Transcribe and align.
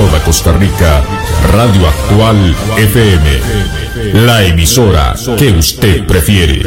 toda 0.00 0.24
Costa 0.24 0.52
Rica, 0.52 1.02
Radio 1.52 1.86
Actual 1.86 2.56
FM, 2.78 4.24
la 4.24 4.42
emisora 4.44 5.14
que 5.36 5.50
usted 5.52 6.06
prefiere. 6.06 6.62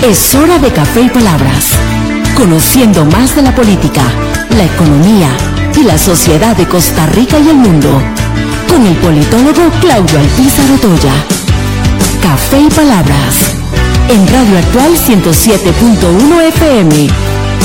Es 0.00 0.34
hora 0.36 0.58
de 0.58 0.70
café 0.70 1.00
y 1.00 1.08
palabras, 1.08 1.72
conociendo 2.36 3.04
más 3.04 3.34
de 3.34 3.42
la 3.42 3.52
política, 3.52 4.02
la 4.56 4.64
economía 4.64 5.30
y 5.76 5.82
la 5.82 5.98
sociedad 5.98 6.56
de 6.56 6.68
Costa 6.68 7.06
Rica 7.06 7.40
y 7.40 7.48
el 7.48 7.56
mundo, 7.56 8.00
con 8.68 8.86
el 8.86 8.94
politólogo 8.98 9.70
Claudio 9.80 10.20
Alpizar 10.20 10.70
Otoya. 10.70 11.14
Café 12.22 12.60
y 12.60 12.70
palabras, 12.70 13.56
en 14.08 14.24
Radio 14.28 14.58
Actual 14.58 14.92
107.1 14.94 16.42
FM, 16.42 17.08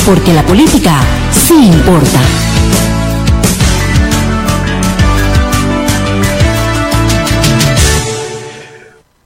porque 0.07 0.33
la 0.33 0.43
política 0.43 0.95
sí 1.31 1.67
importa. 1.67 2.19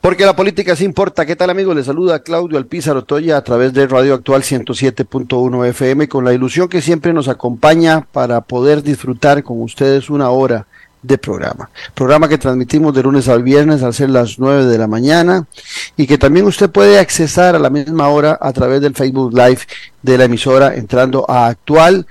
Porque 0.01 0.25
la 0.25 0.35
política 0.35 0.75
sí 0.75 0.85
importa. 0.85 1.25
¿Qué 1.25 1.35
tal 1.35 1.49
amigos? 1.49 1.75
Les 1.75 1.87
saluda 1.87 2.21
Claudio 2.21 2.57
Alpizar 2.57 2.95
Otoya 2.95 3.37
a 3.37 3.43
través 3.43 3.73
de 3.73 3.87
Radio 3.87 4.13
Actual 4.13 4.43
107.1 4.43 5.65
FM 5.67 6.07
con 6.07 6.23
la 6.23 6.33
ilusión 6.33 6.69
que 6.69 6.81
siempre 6.81 7.13
nos 7.13 7.27
acompaña 7.27 8.05
para 8.11 8.41
poder 8.41 8.83
disfrutar 8.83 9.43
con 9.43 9.61
ustedes 9.61 10.09
una 10.09 10.29
hora 10.29 10.67
de 11.01 11.17
programa. 11.17 11.69
Programa 11.95 12.29
que 12.29 12.37
transmitimos 12.37 12.93
de 12.93 13.03
lunes 13.03 13.27
al 13.27 13.41
viernes 13.41 13.81
al 13.81 13.93
ser 13.93 14.09
las 14.09 14.39
9 14.39 14.65
de 14.65 14.77
la 14.77 14.87
mañana 14.87 15.47
y 15.95 16.05
que 16.05 16.17
también 16.17 16.45
usted 16.45 16.69
puede 16.69 16.99
accesar 16.99 17.55
a 17.55 17.59
la 17.59 17.69
misma 17.69 18.09
hora 18.09 18.37
a 18.39 18.53
través 18.53 18.81
del 18.81 18.93
Facebook 18.93 19.33
Live 19.33 19.61
de 20.01 20.17
la 20.17 20.25
emisora 20.25 20.75
entrando 20.75 21.25
a 21.29 21.47
actual 21.47 22.05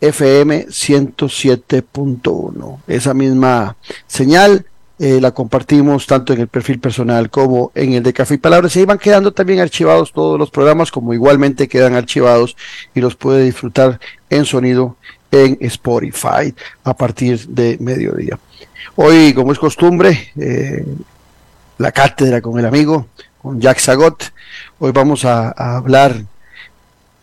FM 0.00 0.66
107.1. 0.68 2.78
Esa 2.86 3.14
misma 3.14 3.76
señal 4.06 4.66
eh, 4.98 5.20
la 5.20 5.32
compartimos 5.32 6.06
tanto 6.06 6.32
en 6.32 6.40
el 6.40 6.48
perfil 6.48 6.80
personal 6.80 7.28
como 7.28 7.70
en 7.74 7.92
el 7.92 8.02
de 8.02 8.12
Café 8.12 8.34
y 8.34 8.38
Palabras. 8.38 8.74
Y 8.74 8.80
ahí 8.80 8.84
van 8.86 8.98
quedando 8.98 9.32
también 9.32 9.60
archivados 9.60 10.12
todos 10.12 10.38
los 10.38 10.50
programas, 10.50 10.90
como 10.90 11.12
igualmente 11.12 11.68
quedan 11.68 11.94
archivados 11.94 12.56
y 12.94 13.00
los 13.00 13.14
puede 13.14 13.44
disfrutar 13.44 14.00
en 14.30 14.44
sonido 14.44 14.96
en 15.30 15.58
Spotify 15.60 16.54
a 16.84 16.96
partir 16.96 17.46
de 17.48 17.76
mediodía. 17.80 18.38
Hoy, 18.94 19.34
como 19.34 19.52
es 19.52 19.58
costumbre, 19.58 20.32
eh, 20.38 20.84
la 21.78 21.92
cátedra 21.92 22.40
con 22.40 22.58
el 22.58 22.64
amigo, 22.64 23.08
con 23.42 23.60
Jack 23.60 23.78
Sagot. 23.78 24.32
Hoy 24.78 24.92
vamos 24.92 25.24
a 25.26 25.50
hablar 25.50 26.24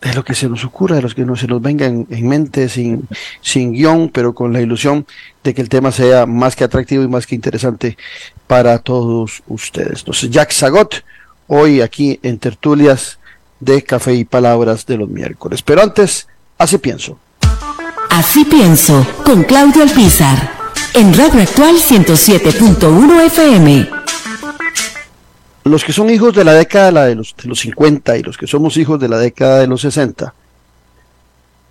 de 0.04 0.12
lo 0.12 0.22
que 0.22 0.34
se 0.34 0.48
nos 0.48 0.64
ocurra, 0.64 0.96
de 0.96 1.02
los 1.02 1.14
que 1.14 1.24
no 1.24 1.34
se 1.34 1.46
nos 1.46 1.62
venga 1.62 1.86
en, 1.86 2.28
mente 2.28 2.68
sin, 2.68 3.08
sin 3.40 3.72
guion, 3.72 4.10
pero 4.10 4.34
con 4.34 4.52
la 4.52 4.60
ilusión 4.60 5.06
de 5.42 5.54
que 5.54 5.62
el 5.62 5.70
tema 5.70 5.90
sea 5.92 6.26
más 6.26 6.54
que 6.54 6.64
atractivo 6.64 7.02
y 7.02 7.08
más 7.08 7.26
que 7.26 7.34
interesante 7.34 7.96
para 8.46 8.78
todos 8.78 9.42
ustedes. 9.48 10.00
Entonces, 10.00 10.30
Jack 10.30 10.50
Sagot, 10.50 11.02
hoy 11.46 11.80
aquí 11.80 12.20
en 12.22 12.38
Tertulias 12.38 13.18
de 13.60 13.82
Café 13.82 14.14
y 14.14 14.24
Palabras 14.26 14.84
de 14.84 14.98
los 14.98 15.08
miércoles. 15.08 15.62
Pero 15.62 15.82
antes, 15.82 16.28
así 16.58 16.76
pienso. 16.76 17.18
Así 18.10 18.44
pienso, 18.44 19.06
con 19.24 19.42
Claudio 19.44 19.82
Alpizar, 19.82 20.52
en 20.92 21.14
Radio 21.14 21.40
Actual 21.40 21.76
107.1 21.76 23.26
FM 23.26 24.03
los 25.64 25.84
que 25.84 25.92
son 25.92 26.10
hijos 26.10 26.34
de 26.34 26.44
la 26.44 26.52
década 26.52 27.06
de 27.06 27.14
los, 27.14 27.34
de 27.36 27.48
los 27.48 27.60
50 27.60 28.18
y 28.18 28.22
los 28.22 28.36
que 28.36 28.46
somos 28.46 28.76
hijos 28.76 29.00
de 29.00 29.08
la 29.08 29.18
década 29.18 29.60
de 29.60 29.66
los 29.66 29.80
60, 29.80 30.34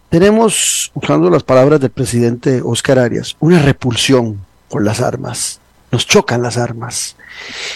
tenemos, 0.10 0.92
usando 0.94 1.30
las 1.30 1.44
palabras 1.44 1.80
del 1.80 1.90
presidente 1.90 2.62
Oscar 2.64 3.00
Arias, 3.00 3.36
una 3.40 3.60
repulsión 3.60 4.46
por 4.70 4.84
las 4.84 5.02
armas. 5.02 5.60
Nos 5.92 6.06
chocan 6.08 6.42
las 6.42 6.58
armas. 6.58 7.16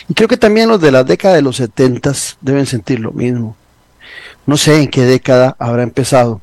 Y 0.07 0.13
creo 0.13 0.27
que 0.27 0.37
también 0.37 0.69
los 0.69 0.81
de 0.81 0.91
la 0.91 1.03
década 1.03 1.35
de 1.35 1.41
los 1.41 1.55
70 1.55 2.13
deben 2.41 2.65
sentir 2.65 2.99
lo 2.99 3.11
mismo. 3.11 3.55
No 4.45 4.57
sé 4.57 4.81
en 4.81 4.89
qué 4.89 5.03
década 5.03 5.55
habrá 5.59 5.83
empezado 5.83 6.41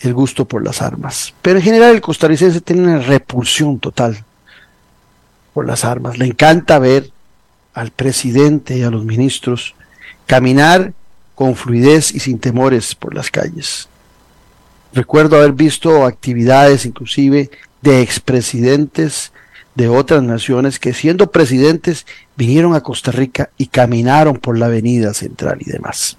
el 0.00 0.14
gusto 0.14 0.46
por 0.46 0.64
las 0.64 0.80
armas, 0.80 1.34
pero 1.42 1.58
en 1.58 1.64
general 1.64 1.94
el 1.94 2.00
costarricense 2.00 2.62
tiene 2.62 2.82
una 2.82 2.98
repulsión 3.00 3.78
total 3.78 4.24
por 5.52 5.66
las 5.66 5.84
armas. 5.84 6.16
Le 6.16 6.26
encanta 6.26 6.78
ver 6.78 7.10
al 7.74 7.90
presidente 7.90 8.76
y 8.78 8.82
a 8.82 8.90
los 8.90 9.04
ministros 9.04 9.74
caminar 10.26 10.92
con 11.34 11.56
fluidez 11.56 12.14
y 12.14 12.20
sin 12.20 12.38
temores 12.38 12.94
por 12.94 13.14
las 13.14 13.30
calles. 13.30 13.88
Recuerdo 14.92 15.36
haber 15.36 15.52
visto 15.52 16.04
actividades 16.04 16.84
inclusive 16.84 17.50
de 17.80 18.02
expresidentes 18.02 19.32
de 19.74 19.88
otras 19.88 20.22
naciones 20.22 20.78
que 20.78 20.92
siendo 20.92 21.30
presidentes 21.30 22.06
vinieron 22.36 22.74
a 22.74 22.82
Costa 22.82 23.12
Rica 23.12 23.50
y 23.56 23.66
caminaron 23.66 24.36
por 24.36 24.58
la 24.58 24.66
avenida 24.66 25.14
central 25.14 25.58
y 25.60 25.70
demás. 25.70 26.16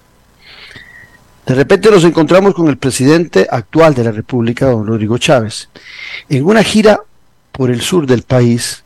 De 1.45 1.55
repente 1.55 1.91
nos 1.91 2.03
encontramos 2.03 2.53
con 2.53 2.67
el 2.69 2.77
presidente 2.77 3.47
actual 3.49 3.93
de 3.93 4.03
la 4.03 4.11
República, 4.11 4.67
don 4.67 4.87
Rodrigo 4.87 5.17
Chávez, 5.17 5.69
en 6.29 6.45
una 6.45 6.63
gira 6.63 7.01
por 7.51 7.71
el 7.71 7.81
sur 7.81 8.07
del 8.07 8.23
país 8.23 8.83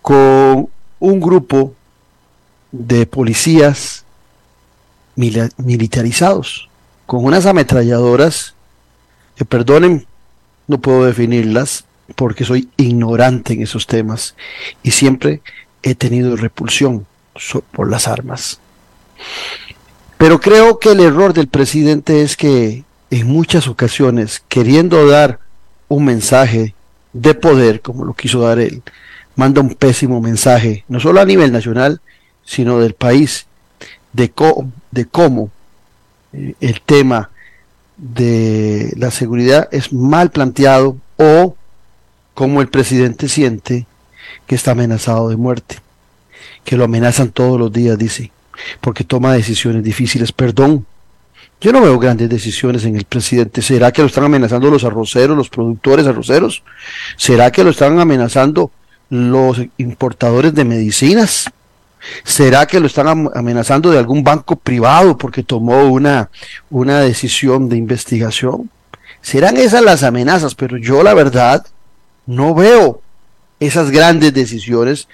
con 0.00 0.68
un 1.00 1.20
grupo 1.20 1.74
de 2.72 3.06
policías 3.06 4.04
militarizados 5.16 6.68
con 7.06 7.24
unas 7.24 7.46
ametralladoras 7.46 8.54
que 9.36 9.44
perdonen, 9.44 10.06
no 10.66 10.78
puedo 10.78 11.04
definirlas 11.04 11.84
porque 12.14 12.44
soy 12.44 12.68
ignorante 12.76 13.54
en 13.54 13.62
esos 13.62 13.86
temas 13.86 14.34
y 14.82 14.90
siempre 14.92 15.42
he 15.82 15.94
tenido 15.94 16.36
repulsión 16.36 17.06
por 17.72 17.90
las 17.90 18.08
armas. 18.08 18.60
Pero 20.18 20.40
creo 20.40 20.78
que 20.78 20.92
el 20.92 21.00
error 21.00 21.32
del 21.32 21.48
presidente 21.48 22.22
es 22.22 22.36
que 22.36 22.84
en 23.10 23.26
muchas 23.26 23.68
ocasiones, 23.68 24.42
queriendo 24.48 25.06
dar 25.06 25.38
un 25.88 26.04
mensaje 26.04 26.74
de 27.12 27.34
poder, 27.34 27.80
como 27.80 28.04
lo 28.04 28.14
quiso 28.14 28.40
dar 28.40 28.58
él, 28.58 28.82
manda 29.38 29.60
un 29.60 29.72
pésimo 29.76 30.20
mensaje, 30.20 30.84
no 30.88 30.98
solo 30.98 31.20
a 31.20 31.24
nivel 31.24 31.52
nacional, 31.52 32.00
sino 32.44 32.80
del 32.80 32.94
país, 32.94 33.46
de, 34.12 34.32
de 34.90 35.06
cómo 35.06 35.50
eh, 36.32 36.54
el 36.60 36.80
tema 36.80 37.30
de 37.96 38.92
la 38.96 39.12
seguridad 39.12 39.68
es 39.70 39.92
mal 39.92 40.32
planteado 40.32 40.96
o 41.16 41.54
cómo 42.34 42.60
el 42.60 42.68
presidente 42.68 43.28
siente 43.28 43.86
que 44.48 44.56
está 44.56 44.72
amenazado 44.72 45.28
de 45.28 45.36
muerte, 45.36 45.76
que 46.64 46.76
lo 46.76 46.82
amenazan 46.82 47.30
todos 47.30 47.60
los 47.60 47.72
días, 47.72 47.96
dice, 47.96 48.32
porque 48.80 49.04
toma 49.04 49.34
decisiones 49.34 49.84
difíciles. 49.84 50.32
Perdón, 50.32 50.84
yo 51.60 51.70
no 51.70 51.80
veo 51.80 51.96
grandes 52.00 52.28
decisiones 52.28 52.84
en 52.84 52.96
el 52.96 53.04
presidente. 53.04 53.62
¿Será 53.62 53.92
que 53.92 54.02
lo 54.02 54.08
están 54.08 54.24
amenazando 54.24 54.68
los 54.68 54.82
arroceros, 54.82 55.36
los 55.36 55.48
productores 55.48 56.08
arroceros? 56.08 56.64
¿Será 57.16 57.52
que 57.52 57.62
lo 57.62 57.70
están 57.70 58.00
amenazando 58.00 58.72
los 59.10 59.60
importadores 59.76 60.54
de 60.54 60.64
medicinas? 60.64 61.50
¿Será 62.24 62.66
que 62.66 62.80
lo 62.80 62.86
están 62.86 63.28
amenazando 63.34 63.90
de 63.90 63.98
algún 63.98 64.22
banco 64.22 64.56
privado 64.56 65.16
porque 65.18 65.42
tomó 65.42 65.84
una, 65.84 66.30
una 66.70 67.00
decisión 67.00 67.68
de 67.68 67.76
investigación? 67.76 68.70
Serán 69.20 69.56
esas 69.56 69.82
las 69.82 70.02
amenazas, 70.02 70.54
pero 70.54 70.76
yo 70.76 71.02
la 71.02 71.14
verdad 71.14 71.66
no 72.26 72.54
veo 72.54 73.02
esas 73.58 73.90
grandes 73.90 74.32
decisiones 74.32 75.08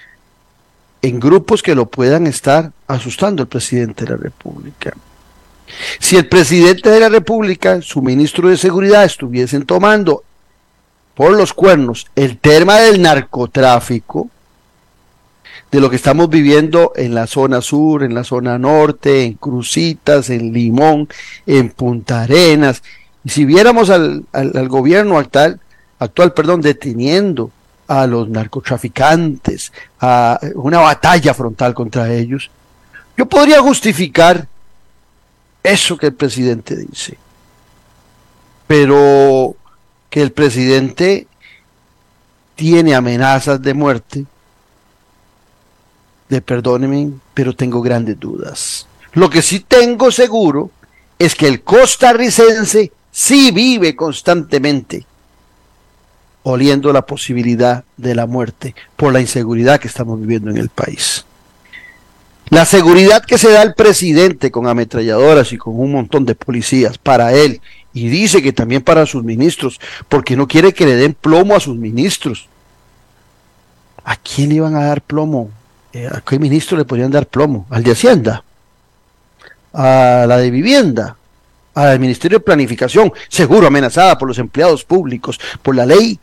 en 1.01 1.19
grupos 1.19 1.63
que 1.63 1.75
lo 1.75 1.87
puedan 1.87 2.27
estar 2.27 2.71
asustando 2.87 3.43
al 3.43 3.47
presidente 3.47 4.05
de 4.05 4.11
la 4.11 4.17
República. 4.17 4.93
Si 5.99 6.15
el 6.17 6.27
presidente 6.27 6.89
de 6.89 6.99
la 6.99 7.09
República, 7.09 7.81
su 7.81 8.01
ministro 8.01 8.49
de 8.49 8.57
Seguridad 8.57 9.03
estuviesen 9.03 9.65
tomando 9.65 10.23
por 11.15 11.31
los 11.31 11.53
cuernos 11.53 12.07
el 12.15 12.37
tema 12.37 12.77
del 12.79 13.01
narcotráfico, 13.01 14.29
de 15.71 15.81
lo 15.81 15.89
que 15.89 15.95
estamos 15.95 16.29
viviendo 16.29 16.93
en 16.95 17.15
la 17.15 17.27
zona 17.27 17.61
sur, 17.61 18.03
en 18.03 18.13
la 18.13 18.23
zona 18.23 18.57
norte, 18.57 19.23
en 19.23 19.33
Crucitas, 19.33 20.29
en 20.29 20.53
Limón, 20.53 21.09
en 21.45 21.69
Punta 21.71 22.21
Arenas, 22.21 22.83
y 23.25 23.29
si 23.29 23.43
viéramos 23.43 23.89
al, 23.89 24.23
gobierno 24.69 25.17
actual, 25.17 25.59
actual 25.97 26.33
perdón, 26.33 26.61
deteniendo 26.61 27.49
a 27.87 28.05
los 28.05 28.29
narcotraficantes, 28.29 29.73
a 29.99 30.39
una 30.53 30.79
batalla 30.79 31.33
frontal 31.33 31.73
contra 31.73 32.13
ellos, 32.13 32.51
yo 33.17 33.25
podría 33.25 33.61
justificar 33.61 34.47
eso 35.63 35.97
que 35.97 36.07
el 36.07 36.13
presidente 36.13 36.75
dice. 36.75 37.17
Pero 38.67 39.55
que 40.15 40.21
el 40.21 40.31
presidente 40.31 41.27
tiene 42.55 42.95
amenazas 42.95 43.61
de 43.61 43.73
muerte, 43.73 44.25
de 46.29 46.41
perdónenme, 46.41 47.11
pero 47.33 47.53
tengo 47.53 47.81
grandes 47.81 48.17
dudas. 48.17 48.87
Lo 49.11 49.29
que 49.29 49.41
sí 49.41 49.59
tengo 49.59 50.11
seguro 50.11 50.71
es 51.19 51.35
que 51.35 51.49
el 51.49 51.63
costarricense 51.63 52.93
sí 53.11 53.51
vive 53.51 53.93
constantemente 53.97 55.05
oliendo 56.43 56.93
la 56.93 57.05
posibilidad 57.05 57.83
de 57.97 58.15
la 58.15 58.25
muerte 58.25 58.73
por 58.95 59.11
la 59.11 59.19
inseguridad 59.19 59.81
que 59.81 59.89
estamos 59.89 60.17
viviendo 60.17 60.49
en 60.49 60.55
el 60.55 60.69
país. 60.69 61.25
La 62.51 62.63
seguridad 62.63 63.25
que 63.25 63.37
se 63.37 63.51
da 63.51 63.63
el 63.63 63.73
presidente 63.73 64.49
con 64.49 64.65
ametralladoras 64.67 65.51
y 65.51 65.57
con 65.57 65.77
un 65.77 65.91
montón 65.91 66.25
de 66.25 66.35
policías 66.35 66.97
para 66.97 67.33
él, 67.33 67.59
y 67.95 68.09
dice 68.09 68.43
que 68.43 68.51
también 68.51 68.81
para 68.81 69.05
sus 69.05 69.23
ministros, 69.23 69.79
porque 70.09 70.35
no 70.35 70.49
quiere 70.49 70.73
que 70.73 70.85
le 70.85 70.95
den 70.95 71.13
plomo 71.13 71.55
a 71.55 71.61
sus 71.61 71.77
ministros. 71.77 72.49
¿A 74.03 74.17
quién 74.17 74.49
le 74.49 74.55
iban 74.55 74.75
a 74.75 74.83
dar 74.83 75.01
plomo? 75.01 75.49
Eh, 75.93 76.09
¿A 76.11 76.19
qué 76.19 76.37
ministro 76.37 76.77
le 76.77 76.83
podrían 76.83 77.09
dar 77.09 77.25
plomo? 77.25 77.65
¿Al 77.69 77.83
de 77.83 77.93
Hacienda? 77.93 78.43
¿A 79.71 80.25
la 80.27 80.37
de 80.37 80.51
Vivienda? 80.51 81.15
¿Al 81.73 81.97
Ministerio 82.01 82.39
de 82.39 82.43
Planificación? 82.43 83.13
Seguro 83.29 83.67
amenazada 83.67 84.17
por 84.17 84.27
los 84.27 84.39
empleados 84.39 84.83
públicos, 84.83 85.39
por 85.63 85.73
la 85.73 85.85
ley 85.85 86.19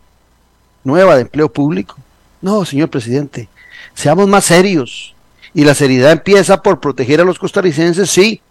nueva 0.85 1.15
de 1.15 1.23
empleo 1.23 1.51
público. 1.51 1.97
No, 2.43 2.67
señor 2.67 2.91
presidente, 2.91 3.49
seamos 3.95 4.29
más 4.29 4.45
serios. 4.45 5.15
Y 5.55 5.65
la 5.65 5.75
seriedad 5.75 6.13
empieza 6.13 6.63
por 6.63 6.81
proteger 6.81 7.23
a 7.23 7.25
los 7.25 7.39
costarricenses, 7.39 8.11
sí, 8.11 8.43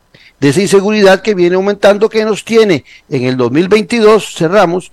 de 0.42 0.50
esa 0.50 0.62
inseguridad 0.62 1.22
que 1.22 1.36
viene 1.36 1.56
aumentando, 1.56 2.10
que 2.10 2.26
nos 2.26 2.44
tiene 2.44 2.84
en 3.10 3.26
el 3.26 3.38
2022, 3.38 4.34
cerramos, 4.34 4.92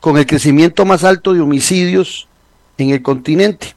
con 0.00 0.18
el 0.18 0.26
crecimiento 0.26 0.84
más 0.84 1.02
alto 1.02 1.32
de 1.32 1.40
homicidios 1.40 2.28
en 2.76 2.90
el 2.90 3.00
continente. 3.00 3.74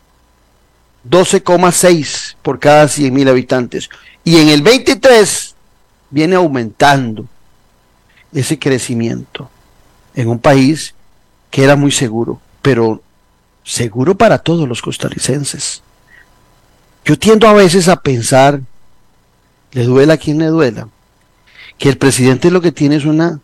12,6 1.09 2.35
por 2.41 2.59
cada 2.59 2.89
100 2.89 3.13
mil 3.13 3.29
habitantes. 3.29 3.89
Y 4.25 4.37
en 4.37 4.49
el 4.49 4.61
23 4.61 5.55
viene 6.09 6.35
aumentando 6.35 7.27
ese 8.33 8.59
crecimiento 8.59 9.49
en 10.15 10.27
un 10.27 10.39
país 10.39 10.95
que 11.49 11.63
era 11.63 11.77
muy 11.77 11.91
seguro, 11.91 12.41
pero 12.61 13.01
seguro 13.63 14.15
para 14.15 14.37
todos 14.37 14.67
los 14.67 14.81
costarricenses. 14.81 15.81
Yo 17.05 17.17
tiendo 17.17 17.47
a 17.47 17.53
veces 17.53 17.87
a 17.87 18.01
pensar, 18.01 18.59
le 19.73 19.83
duela 19.83 20.13
a 20.13 20.17
quien 20.17 20.39
le 20.39 20.47
duela, 20.47 20.87
que 21.77 21.89
el 21.89 21.97
presidente 21.97 22.51
lo 22.51 22.61
que 22.61 22.71
tiene 22.71 22.95
es 22.95 23.05
una, 23.05 23.39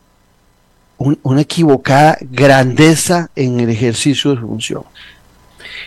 una 0.98 1.42
equivocada 1.42 2.18
grandeza 2.22 3.30
en 3.36 3.60
el 3.60 3.70
ejercicio 3.70 4.32
de 4.32 4.42
su 4.42 4.48
función. 4.48 4.84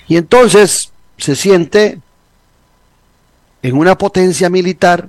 Y 0.09 0.17
entonces 0.17 0.93
se 1.17 1.37
siente 1.37 2.00
en 3.62 3.77
una 3.77 3.97
potencia 3.97 4.50
militar 4.50 5.09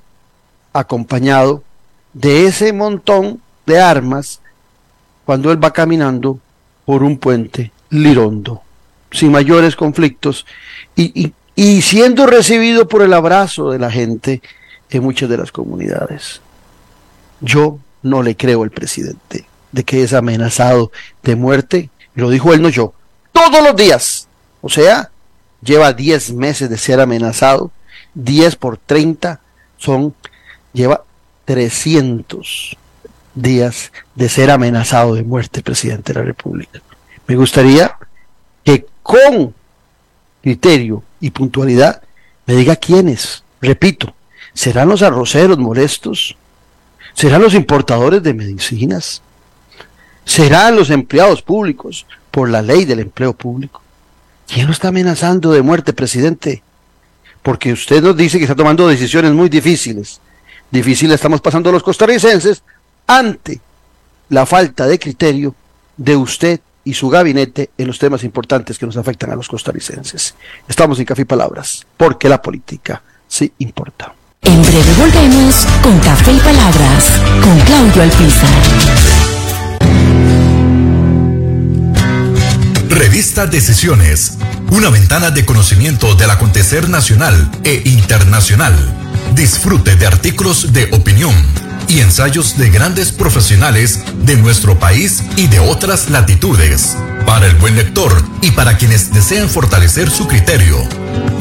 acompañado 0.71 1.63
de 2.13 2.45
ese 2.45 2.71
montón 2.71 3.41
de 3.65 3.79
armas 3.79 4.39
cuando 5.25 5.51
él 5.51 5.63
va 5.63 5.73
caminando 5.73 6.39
por 6.85 7.01
un 7.01 7.17
puente 7.17 7.71
lirondo, 7.89 8.61
sin 9.11 9.31
mayores 9.31 9.75
conflictos 9.75 10.45
y, 10.95 11.33
y 11.55 11.81
siendo 11.81 12.27
recibido 12.27 12.87
por 12.87 13.01
el 13.01 13.13
abrazo 13.13 13.71
de 13.71 13.79
la 13.79 13.89
gente 13.89 14.41
en 14.93 15.03
muchas 15.03 15.29
de 15.29 15.37
las 15.37 15.51
comunidades. 15.51 16.41
Yo 17.41 17.79
no 18.01 18.21
le 18.21 18.35
creo 18.35 18.63
al 18.63 18.71
presidente 18.71 19.45
de 19.71 19.83
que 19.83 20.03
es 20.03 20.13
amenazado 20.13 20.91
de 21.23 21.35
muerte, 21.35 21.89
lo 22.15 22.29
dijo 22.29 22.53
él, 22.53 22.61
no 22.61 22.69
yo, 22.69 22.93
todos 23.31 23.63
los 23.63 23.75
días. 23.75 24.27
O 24.61 24.69
sea, 24.69 25.09
lleva 25.61 25.93
10 25.93 26.33
meses 26.33 26.69
de 26.69 26.77
ser 26.77 26.99
amenazado, 26.99 27.71
10 28.13 28.55
por 28.57 28.77
30 28.77 29.39
son, 29.77 30.13
lleva 30.73 31.03
300 31.45 32.77
días 33.35 33.91
de 34.15 34.29
ser 34.29 34.51
amenazado 34.51 35.15
de 35.15 35.23
muerte, 35.23 35.63
presidente 35.63 36.13
de 36.13 36.19
la 36.19 36.25
República. 36.25 36.81
Me 37.27 37.35
gustaría 37.35 37.97
que 38.63 38.85
con 39.01 39.53
criterio 40.41 41.03
y 41.19 41.31
puntualidad 41.31 42.01
me 42.45 42.55
diga 42.55 42.75
quiénes. 42.75 43.43
Repito, 43.61 44.13
¿serán 44.53 44.89
los 44.89 45.01
arroceros 45.01 45.57
molestos? 45.57 46.35
¿Serán 47.13 47.41
los 47.41 47.53
importadores 47.53 48.23
de 48.23 48.33
medicinas? 48.33 49.21
¿Serán 50.25 50.75
los 50.75 50.89
empleados 50.89 51.41
públicos 51.41 52.05
por 52.31 52.49
la 52.49 52.61
ley 52.61 52.85
del 52.85 52.99
empleo 52.99 53.33
público? 53.33 53.81
¿Quién 54.47 54.67
lo 54.67 54.73
está 54.73 54.89
amenazando 54.89 55.51
de 55.51 55.61
muerte, 55.61 55.93
presidente? 55.93 56.63
Porque 57.41 57.73
usted 57.73 58.01
nos 58.01 58.15
dice 58.15 58.37
que 58.37 58.45
está 58.45 58.55
tomando 58.55 58.87
decisiones 58.87 59.31
muy 59.33 59.49
difíciles. 59.49 60.19
Difíciles 60.71 61.15
estamos 61.15 61.41
pasando 61.41 61.71
los 61.71 61.83
costarricenses 61.83 62.63
ante 63.05 63.59
la 64.29 64.45
falta 64.45 64.87
de 64.87 64.97
criterio 64.97 65.53
de 65.97 66.15
usted 66.15 66.59
y 66.85 66.93
su 66.93 67.09
gabinete 67.09 67.69
en 67.77 67.87
los 67.87 67.99
temas 67.99 68.23
importantes 68.23 68.77
que 68.77 68.85
nos 68.85 68.97
afectan 68.97 69.31
a 69.31 69.35
los 69.35 69.47
costarricenses. 69.47 70.35
Estamos 70.67 70.99
en 70.99 71.05
Café 71.05 71.21
y 71.21 71.25
Palabras, 71.25 71.85
porque 71.97 72.27
la 72.27 72.41
política 72.41 73.01
sí 73.27 73.51
importa. 73.59 74.13
En 74.45 74.61
breve 74.61 74.93
volvemos 74.97 75.65
con 75.81 75.97
Café 75.99 76.33
y 76.33 76.39
Palabras, 76.39 77.05
con 77.41 77.59
Claudio 77.61 78.03
Alpizar. 78.03 78.49
Revista 82.89 83.45
Decisiones, 83.47 84.37
una 84.71 84.89
ventana 84.89 85.31
de 85.31 85.45
conocimiento 85.45 86.15
del 86.15 86.29
acontecer 86.29 86.89
nacional 86.89 87.49
e 87.63 87.81
internacional. 87.85 88.73
Disfrute 89.33 89.95
de 89.95 90.07
artículos 90.07 90.73
de 90.73 90.89
opinión 90.91 91.33
y 91.87 91.99
ensayos 91.99 92.57
de 92.57 92.69
grandes 92.69 93.11
profesionales 93.11 94.03
de 94.25 94.35
nuestro 94.35 94.77
país 94.77 95.23
y 95.37 95.47
de 95.47 95.59
otras 95.59 96.09
latitudes. 96.09 96.97
Para 97.25 97.47
el 97.47 97.55
buen 97.55 97.75
lector 97.75 98.23
y 98.41 98.51
para 98.51 98.77
quienes 98.77 99.13
desean 99.13 99.49
fortalecer 99.49 100.09
su 100.09 100.27
criterio, 100.27 100.77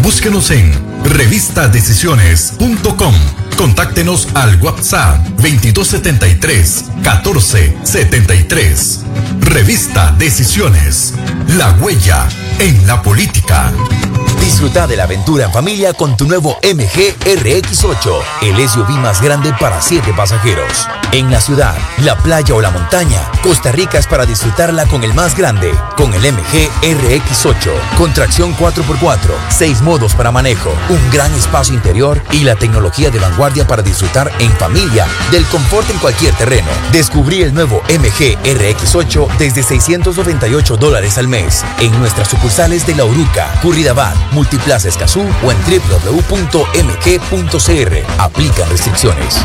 búsquenos 0.02 0.50
en 0.50 0.72
revistadecisiones.com. 1.04 3.14
Contáctenos 3.56 4.28
al 4.34 4.60
WhatsApp 4.60 5.24
2273 5.36 6.84
1473. 6.96 9.00
Revista 9.40 10.14
Decisiones. 10.18 11.14
La 11.48 11.72
huella 11.72 12.28
en 12.58 12.86
la 12.86 13.02
política. 13.02 13.72
Disfruta 14.40 14.86
de 14.86 14.96
la 14.96 15.04
aventura 15.04 15.44
en 15.44 15.52
familia 15.52 15.92
con 15.92 16.16
tu 16.16 16.26
nuevo 16.26 16.58
MG 16.62 17.14
RX8, 17.24 18.20
el 18.42 18.68
SUV 18.68 18.90
más 18.98 19.22
grande 19.22 19.54
para 19.58 19.80
7 19.80 20.12
pasajeros. 20.16 20.88
En 21.12 21.30
la 21.30 21.40
ciudad, 21.40 21.76
la 21.98 22.18
playa 22.18 22.54
o 22.54 22.60
la 22.60 22.70
montaña, 22.70 23.20
Costa 23.42 23.70
Rica 23.70 23.98
es 23.98 24.06
para 24.06 24.26
disfrutarla 24.26 24.86
con 24.86 25.04
el 25.04 25.14
más 25.14 25.36
grande, 25.36 25.72
con 25.96 26.12
el 26.12 26.32
MG 26.32 26.68
RX8, 26.82 27.96
con 27.96 28.12
tracción 28.12 28.56
4x4, 28.56 29.30
6 29.62 29.82
modos 29.82 30.16
para 30.16 30.32
manejo, 30.32 30.74
un 30.88 31.10
gran 31.12 31.32
espacio 31.34 31.72
interior 31.72 32.20
y 32.32 32.42
la 32.42 32.56
tecnología 32.56 33.10
de 33.10 33.20
vanguardia 33.20 33.64
para 33.64 33.80
disfrutar 33.80 34.28
en 34.40 34.50
familia 34.56 35.06
del 35.30 35.44
confort 35.44 35.88
en 35.88 35.98
cualquier 35.98 36.34
terreno. 36.34 36.66
Descubrí 36.90 37.42
el 37.42 37.54
nuevo 37.54 37.80
MG 37.88 38.36
RX8 38.42 39.36
desde 39.38 39.62
698 39.62 40.76
dólares 40.78 41.16
al 41.16 41.28
mes 41.28 41.64
en 41.78 41.96
nuestras 42.00 42.26
sucursales 42.26 42.84
de 42.88 42.96
La 42.96 43.04
Uruca, 43.04 43.52
Curridabat, 43.62 44.16
Multiplaza 44.32 44.88
Escazú 44.88 45.20
o 45.20 45.52
en 45.52 45.58
www.mg.cr. 45.60 46.60
Aplican 48.18 48.68
restricciones. 48.68 49.44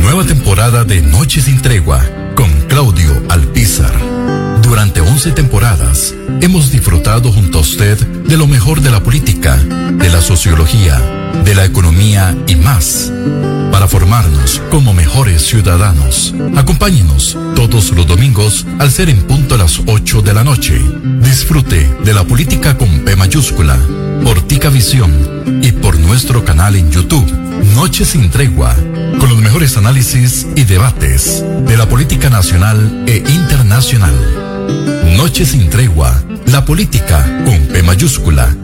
Nueva 0.00 0.24
temporada 0.24 0.84
de 0.84 1.02
Noche 1.02 1.40
sin 1.40 1.62
Tregua 1.62 2.04
con 2.34 2.50
Claudio 2.68 3.22
Alpizar. 3.28 3.92
Durante 4.62 5.00
11 5.00 5.32
temporadas 5.32 6.14
hemos 6.40 6.72
disfrutado 6.72 7.32
junto 7.32 7.58
a 7.58 7.60
usted 7.60 7.98
de 7.98 8.36
lo 8.36 8.46
mejor 8.46 8.80
de 8.80 8.90
la 8.90 9.02
política, 9.02 9.56
de 9.56 10.08
la 10.08 10.20
sociología, 10.20 11.00
de 11.44 11.54
la 11.54 11.64
economía 11.64 12.36
y 12.46 12.56
más. 12.56 13.12
Formarnos 13.88 14.62
como 14.70 14.94
mejores 14.94 15.42
ciudadanos. 15.42 16.34
Acompáñenos 16.56 17.36
todos 17.54 17.90
los 17.90 18.06
domingos 18.06 18.64
al 18.78 18.90
ser 18.90 19.10
en 19.10 19.22
punto 19.22 19.54
a 19.54 19.58
las 19.58 19.80
8 19.86 20.22
de 20.22 20.32
la 20.32 20.44
noche. 20.44 20.80
Disfrute 21.20 21.90
de 22.02 22.14
la 22.14 22.24
política 22.24 22.78
con 22.78 22.88
P 23.00 23.16
mayúscula, 23.16 23.78
por 24.24 24.40
Tica 24.42 24.70
Visión 24.70 25.60
y 25.62 25.72
por 25.72 25.98
nuestro 25.98 26.44
canal 26.44 26.76
en 26.76 26.90
YouTube, 26.90 27.30
Noche 27.74 28.04
sin 28.04 28.30
Tregua, 28.30 28.74
con 29.18 29.28
los 29.28 29.38
mejores 29.38 29.76
análisis 29.76 30.46
y 30.56 30.64
debates 30.64 31.44
de 31.66 31.76
la 31.76 31.88
política 31.88 32.30
nacional 32.30 33.04
e 33.06 33.16
internacional. 33.28 34.14
Noche 35.16 35.44
sin 35.44 35.68
Tregua, 35.68 36.22
la 36.46 36.64
política 36.64 37.24
con 37.44 37.58
P 37.66 37.82
mayúscula. 37.82 38.54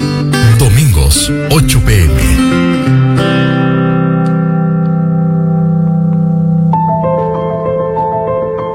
Domingos, 0.58 1.30
8 1.50 1.82
pm. 1.84 3.47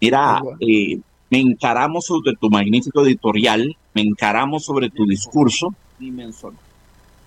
Mira, 0.00 0.40
eh, 0.60 0.98
me 1.30 1.38
encaramos 1.38 2.06
sobre 2.06 2.34
tu 2.34 2.50
magnífico 2.50 3.02
editorial, 3.06 3.76
me 3.94 4.02
encaramos 4.02 4.64
sobre 4.64 4.90
tu 4.90 5.06
discurso, 5.06 5.72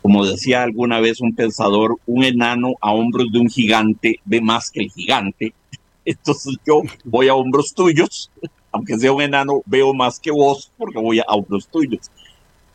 Como 0.02 0.26
decía 0.26 0.64
alguna 0.64 1.00
vez 1.00 1.22
un 1.22 1.34
pensador, 1.34 1.96
un 2.06 2.26
enano 2.26 2.74
a 2.82 2.92
hombros 2.92 3.32
de 3.32 3.40
un 3.40 3.50
gigante 3.50 4.20
ve 4.26 4.42
más 4.42 4.70
que 4.70 4.82
el 4.82 4.92
gigante. 4.92 5.54
Entonces 6.06 6.58
yo 6.66 6.82
voy 7.06 7.30
a 7.30 7.36
hombros 7.36 7.74
tuyos, 7.74 8.30
aunque 8.74 9.00
sea 9.00 9.14
un 9.14 9.22
enano, 9.22 9.62
veo 9.66 9.94
más 9.94 10.20
que 10.20 10.32
vos 10.32 10.70
porque 10.78 11.00
voy 11.00 11.20
a 11.20 11.26
hombros 11.30 11.68
tuyos. 11.68 12.12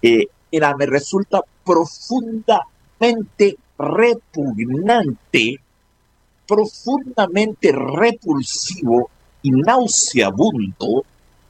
Eh, 0.01 0.29
mira, 0.51 0.75
me 0.77 0.87
resulta 0.87 1.43
profundamente 1.63 3.59
repugnante, 3.79 5.61
profundamente 6.47 7.73
repulsivo 7.73 9.11
y 9.43 9.51
nauseabundo 9.51 11.05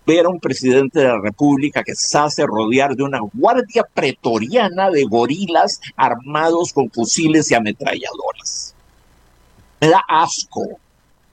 ver 0.08 0.24
a 0.24 0.30
un 0.30 0.40
presidente 0.40 1.00
de 1.00 1.06
la 1.06 1.20
República 1.20 1.84
que 1.84 1.94
se 1.94 2.16
hace 2.16 2.46
rodear 2.46 2.96
de 2.96 3.02
una 3.02 3.20
guardia 3.20 3.84
pretoriana 3.92 4.90
de 4.90 5.04
gorilas 5.04 5.82
armados 5.96 6.72
con 6.72 6.90
fusiles 6.90 7.50
y 7.50 7.54
ametralladoras. 7.54 8.74
Me 9.80 9.88
da 9.88 10.02
asco. 10.08 10.64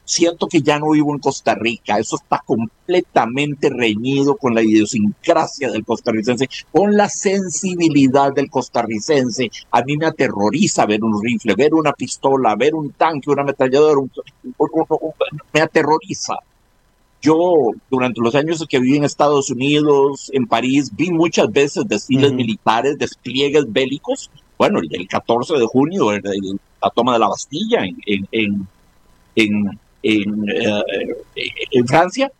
Siento 0.04 0.48
que 0.48 0.62
ya 0.62 0.78
no 0.78 0.92
vivo 0.92 1.14
en 1.14 1.20
Costa 1.20 1.56
Rica. 1.56 1.98
Eso 1.98 2.18
está 2.18 2.44
completamente 2.46 3.70
reñido 3.70 4.36
con 4.36 4.54
la 4.54 4.62
idiosincrasia 4.62 5.72
del 5.72 5.86
costarricense, 5.86 6.50
con 6.70 6.92
la 6.92 7.08
sensibilidad 7.08 8.34
del 8.34 8.50
costarricense. 8.50 9.50
A 9.72 9.84
mí 9.84 9.96
me 9.96 10.06
aterroriza 10.06 10.86
ver 10.86 11.02
un 11.02 11.24
rifle, 11.24 11.56
ver 11.56 11.74
una 11.74 11.94
pistola, 11.94 12.56
ver 12.56 12.76
un 12.76 12.92
tanque, 12.92 13.32
una 13.32 13.44
ametralladora. 13.44 14.02
me 15.54 15.62
aterroriza 15.62 16.36
yo, 17.26 17.72
durante 17.90 18.22
los 18.22 18.36
años 18.36 18.64
que 18.70 18.80
viví 18.80 18.98
en 18.98 19.04
Estados 19.04 19.50
Unidos, 19.50 20.30
en 20.34 20.46
París, 20.46 20.92
vi 20.96 21.10
muchas 21.10 21.52
veces 21.52 21.88
desfiles 21.88 22.32
militares, 22.34 22.98
despliegues 22.98 23.66
bélicos. 23.68 24.30
Bueno, 24.58 24.80
el 24.80 24.88
del 24.88 25.08
14 25.08 25.56
de 25.56 25.66
junio, 25.66 26.12
la 26.12 26.90
toma 26.92 27.14
de 27.14 27.20
la 27.20 27.28
Bastilla 27.28 27.84
en, 27.84 28.28
en, 28.32 28.68
en, 29.36 29.80
en, 30.04 30.50
eh, 30.50 31.84
Francia, 31.86 32.32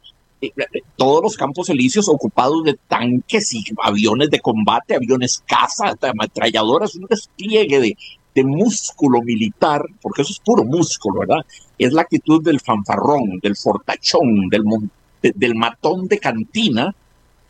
eh, 0.42 0.52
todos 0.96 1.24
los 1.24 1.36
campos 1.36 1.70
elíseos 1.70 2.08
ocupados 2.08 2.64
de 2.64 2.78
tanques 2.88 3.54
y 3.54 3.64
aviones 3.82 4.30
de 4.30 4.40
combate, 4.40 4.96
aviones 4.96 5.44
caza, 5.46 5.96
ametralladoras, 6.02 6.96
un 6.96 7.08
despliegue 7.08 7.80
de, 7.80 7.98
de 8.36 8.44
músculo 8.44 9.22
militar, 9.22 9.82
porque 10.02 10.22
eso 10.22 10.34
es 10.34 10.40
puro 10.40 10.66
músculo, 10.66 11.22
¿verdad? 11.22 11.46
Es 11.80 11.94
la 11.94 12.02
actitud 12.02 12.44
del 12.44 12.60
fanfarrón, 12.60 13.40
del 13.42 13.56
fortachón, 13.56 14.50
del, 14.50 14.64
del 15.22 15.56
matón 15.56 16.08
de 16.08 16.20
cantina. 16.20 16.94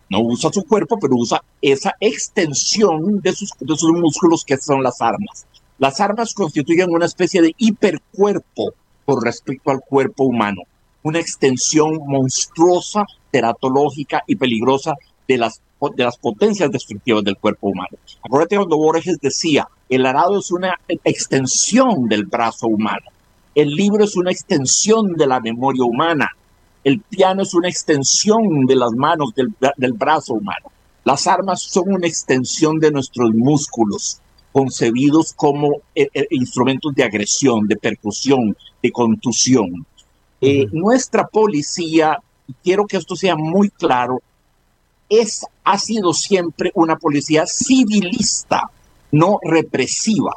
No 0.08 0.20
usa 0.22 0.54
su 0.54 0.63
cuerpo, 0.63 1.00
pero 1.00 1.15
usa 1.15 1.44
esa 1.60 1.96
extensión 2.00 3.20
de 3.22 3.34
sus, 3.34 3.51
de 3.60 3.75
sus 3.75 3.92
músculos 3.92 4.46
que 4.46 4.58
son 4.58 4.84
las 4.84 5.01
armas. 5.01 5.48
Las 5.80 6.00
armas 6.00 6.36
constituyen 6.36 6.92
una 6.92 7.08
especie 7.08 7.42
de 7.42 7.56
hipercuerpo 7.58 8.74
con 9.06 9.24
respecto 9.24 9.72
al 9.72 9.82
cuerpo 9.82 10.24
humano, 10.25 10.62
una 11.01 11.20
extensión 11.20 11.98
monstruosa, 12.06 13.06
teratológica 13.32 14.24
y 14.27 14.36
peligrosa 14.36 14.94
de 15.27 15.38
las 15.38 15.62
de 15.96 16.03
las 16.03 16.17
potencias 16.17 16.72
destructivas 16.72 17.24
del 17.24 17.38
cuerpo 17.38 17.67
humano. 17.67 17.98
Acuérdate 18.24 18.55
cuando 18.55 18.77
Borges 18.77 19.20
decía, 19.20 19.67
el 19.89 20.05
arado 20.05 20.39
es 20.39 20.51
una 20.51 20.79
extensión 21.03 22.08
del 22.08 22.25
brazo 22.25 22.67
humano, 22.67 23.05
el 23.53 23.70
libro 23.72 24.03
es 24.03 24.15
una 24.15 24.32
extensión 24.32 25.13
de 25.13 25.27
la 25.27 25.39
memoria 25.39 25.84
humana, 25.84 26.29
el 26.84 27.00
piano 27.01 27.44
es 27.44 27.53
una 27.53 27.70
extensión 27.70 28.65
de 28.65 28.75
las 28.75 28.91
manos 28.94 29.34
del, 29.36 29.53
del 29.77 29.94
brazo 29.94 30.34
humano, 30.34 30.72
las 31.03 31.27
armas 31.27 31.62
son 31.62 31.94
una 31.94 32.08
extensión 32.08 32.79
de 32.79 32.91
nuestros 32.91 33.32
músculos, 33.34 34.22
concebidos 34.51 35.34
como 35.34 35.82
eh, 35.94 36.08
eh, 36.13 36.27
instrumentos 36.29 36.96
de 36.96 37.03
agresión, 37.03 37.67
de 37.67 37.75
percusión, 37.75 38.55
de 38.82 38.91
contusión. 38.91 39.86
Eh, 40.39 40.65
nuestra 40.72 41.27
policía, 41.27 42.20
quiero 42.63 42.88
que 42.88 42.96
esto 42.96 43.17
sea 43.17 43.36
muy 43.36 43.70
claro, 43.70 44.22
es, 45.09 45.45
ha 45.63 45.77
sido 45.77 46.13
siempre 46.13 46.71
una 46.75 46.97
policía 46.97 47.45
civilista, 47.47 48.69
no 49.12 49.39
represiva. 49.43 50.33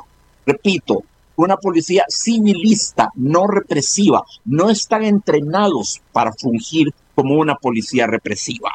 Repito, 0.47 1.03
una 1.37 1.57
policía 1.57 2.05
civilista, 2.09 3.11
no 3.15 3.47
represiva. 3.47 4.25
No 4.45 4.71
están 4.71 5.05
entrenados 5.05 6.01
para 6.13 6.33
fungir 6.33 6.93
como 7.15 7.35
una 7.35 7.55
policía 7.57 8.07
represiva, 8.07 8.71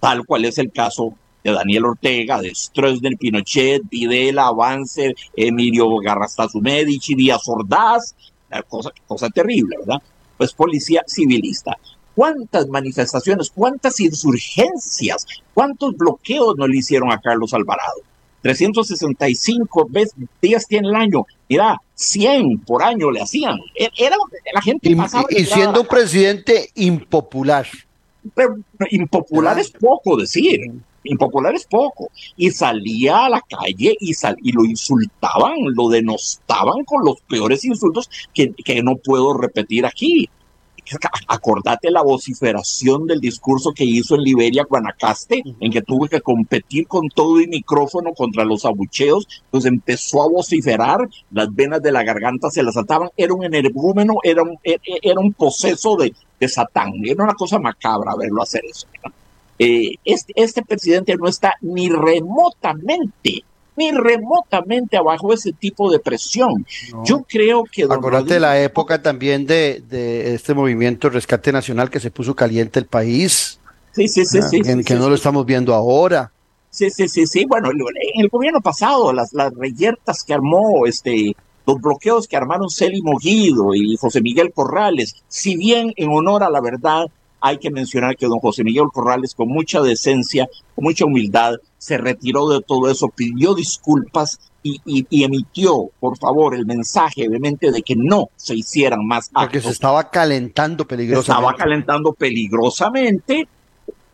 tal 0.00 0.24
cual 0.26 0.44
es 0.44 0.58
el 0.58 0.70
caso 0.72 1.14
de 1.42 1.52
Daniel 1.52 1.84
Ortega, 1.84 2.40
de 2.40 2.54
Stroessner, 2.54 3.16
Pinochet, 3.18 3.82
Videla, 3.90 4.46
Avance, 4.46 5.14
Emilio 5.36 5.96
Garrastazu 5.98 6.60
Medici, 6.60 7.14
Díaz 7.14 7.42
Ordaz, 7.46 8.14
cosa, 8.68 8.90
cosa 9.06 9.28
terrible, 9.28 9.76
¿verdad? 9.78 10.02
Pues 10.38 10.52
policía 10.52 11.02
civilista. 11.06 11.76
Cuántas 12.14 12.68
manifestaciones, 12.68 13.50
cuántas 13.50 14.00
insurgencias, 14.00 15.26
cuántos 15.52 15.96
bloqueos 15.96 16.56
no 16.56 16.66
le 16.66 16.78
hicieron 16.78 17.12
a 17.12 17.20
Carlos 17.20 17.54
Alvarado. 17.54 18.02
365 18.42 19.88
días 20.42 20.66
tiene 20.66 20.88
el 20.88 20.94
año. 20.94 21.24
Mira, 21.48 21.80
100 21.94 22.58
por 22.58 22.82
año 22.82 23.10
le 23.10 23.22
hacían. 23.22 23.58
E-, 23.74 23.88
era, 23.96 24.16
la 24.52 24.60
gente 24.60 24.90
y, 24.90 24.94
pasaba 24.94 25.24
y 25.30 25.44
siendo 25.44 25.80
un 25.80 25.86
presidente 25.86 26.68
impopular. 26.74 27.66
Pero, 28.34 28.56
impopular 28.90 29.58
es 29.58 29.70
poco 29.70 30.18
decir. 30.18 30.60
Impopular 31.04 31.54
es 31.54 31.64
poco. 31.64 32.10
Y 32.36 32.50
salía 32.50 33.24
a 33.24 33.30
la 33.30 33.40
calle 33.40 33.96
y, 33.98 34.12
sal, 34.12 34.36
y 34.42 34.52
lo 34.52 34.64
insultaban, 34.66 35.54
lo 35.74 35.88
denostaban 35.88 36.84
con 36.84 37.02
los 37.02 37.22
peores 37.22 37.64
insultos 37.64 38.10
que, 38.34 38.52
que 38.52 38.82
no 38.82 38.96
puedo 38.96 39.32
repetir 39.38 39.86
aquí 39.86 40.28
acordate 41.28 41.90
la 41.90 42.02
vociferación 42.02 43.06
del 43.06 43.20
discurso 43.20 43.72
que 43.72 43.84
hizo 43.84 44.14
en 44.14 44.22
Liberia 44.22 44.66
Guanacaste, 44.68 45.42
en 45.60 45.72
que 45.72 45.82
tuvo 45.82 46.06
que 46.06 46.20
competir 46.20 46.86
con 46.86 47.08
todo 47.08 47.38
el 47.38 47.48
micrófono 47.48 48.12
contra 48.12 48.44
los 48.44 48.64
abucheos, 48.64 49.26
pues 49.50 49.64
empezó 49.64 50.22
a 50.22 50.28
vociferar, 50.28 51.08
las 51.30 51.54
venas 51.54 51.82
de 51.82 51.92
la 51.92 52.02
garganta 52.02 52.50
se 52.50 52.62
las 52.62 52.76
ataban, 52.76 53.10
era 53.16 53.34
un 53.34 53.44
energúmeno, 53.44 54.14
era 54.22 54.42
un, 54.42 54.58
e, 54.62 54.74
e, 54.74 54.98
era 55.02 55.20
un 55.20 55.32
poseso 55.32 55.96
de, 55.96 56.14
de 56.38 56.48
Satán, 56.48 56.92
era 57.04 57.24
una 57.24 57.34
cosa 57.34 57.58
macabra 57.58 58.14
verlo 58.16 58.42
hacer 58.42 58.62
eso. 58.64 58.86
Eh, 59.58 59.94
este, 60.04 60.32
este 60.36 60.62
presidente 60.62 61.16
no 61.16 61.28
está 61.28 61.54
ni 61.60 61.88
remotamente 61.88 63.44
ni 63.76 63.90
remotamente 63.92 64.96
abajo 64.96 65.32
ese 65.32 65.52
tipo 65.52 65.90
de 65.90 65.98
presión. 65.98 66.66
Yo 67.04 67.24
creo 67.28 67.64
que... 67.64 67.84
Acordate 67.84 68.34
de 68.34 68.40
la 68.40 68.60
época 68.60 69.02
también 69.02 69.46
de, 69.46 69.82
de, 69.88 70.34
este 70.34 70.54
movimiento 70.54 71.10
Rescate 71.10 71.52
Nacional 71.52 71.90
que 71.90 72.00
se 72.00 72.10
puso 72.10 72.34
caliente 72.34 72.78
el 72.78 72.86
país. 72.86 73.58
Sí, 73.92 74.08
sí, 74.08 74.24
sí, 74.24 74.40
sí. 74.42 74.60
En 74.64 74.84
que 74.84 74.94
no 74.94 75.08
lo 75.08 75.14
estamos 75.14 75.46
viendo 75.46 75.74
ahora. 75.74 76.30
Sí, 76.70 76.90
sí, 76.90 77.08
sí, 77.08 77.26
sí. 77.26 77.44
Bueno, 77.44 77.70
en 77.70 78.20
el 78.20 78.28
gobierno 78.28 78.60
pasado, 78.60 79.12
las, 79.12 79.32
las 79.32 79.54
reyertas 79.54 80.24
que 80.24 80.34
armó, 80.34 80.86
este, 80.86 81.36
los 81.66 81.80
bloqueos 81.80 82.26
que 82.26 82.36
armaron 82.36 82.68
Celi 82.68 83.00
Moguido 83.02 83.74
y 83.74 83.96
José 83.96 84.20
Miguel 84.20 84.52
Corrales, 84.52 85.22
si 85.28 85.56
bien 85.56 85.92
en 85.96 86.10
honor 86.10 86.42
a 86.42 86.50
la 86.50 86.60
verdad, 86.60 87.06
hay 87.40 87.58
que 87.58 87.70
mencionar 87.70 88.16
que 88.16 88.26
don 88.26 88.38
José 88.38 88.64
Miguel 88.64 88.86
Corrales, 88.92 89.34
con 89.34 89.48
mucha 89.48 89.82
decencia, 89.82 90.48
con 90.74 90.84
mucha 90.84 91.04
humildad, 91.04 91.54
se 91.84 91.98
retiró 91.98 92.48
de 92.48 92.62
todo 92.62 92.90
eso, 92.90 93.10
pidió 93.10 93.54
disculpas 93.54 94.40
y, 94.62 95.06
emitió, 95.22 95.90
por 96.00 96.16
favor, 96.16 96.54
el 96.54 96.64
mensaje 96.64 97.28
obviamente 97.28 97.70
de 97.70 97.82
que 97.82 97.94
no 97.94 98.30
se 98.36 98.54
hicieran 98.54 99.06
más 99.06 99.26
actos. 99.26 99.42
Porque 99.42 99.60
se 99.60 99.68
estaba 99.68 100.08
calentando 100.08 100.86
peligrosamente. 100.86 101.26
Se 101.26 101.32
estaba 101.32 101.54
calentando 101.54 102.14
peligrosamente, 102.14 103.46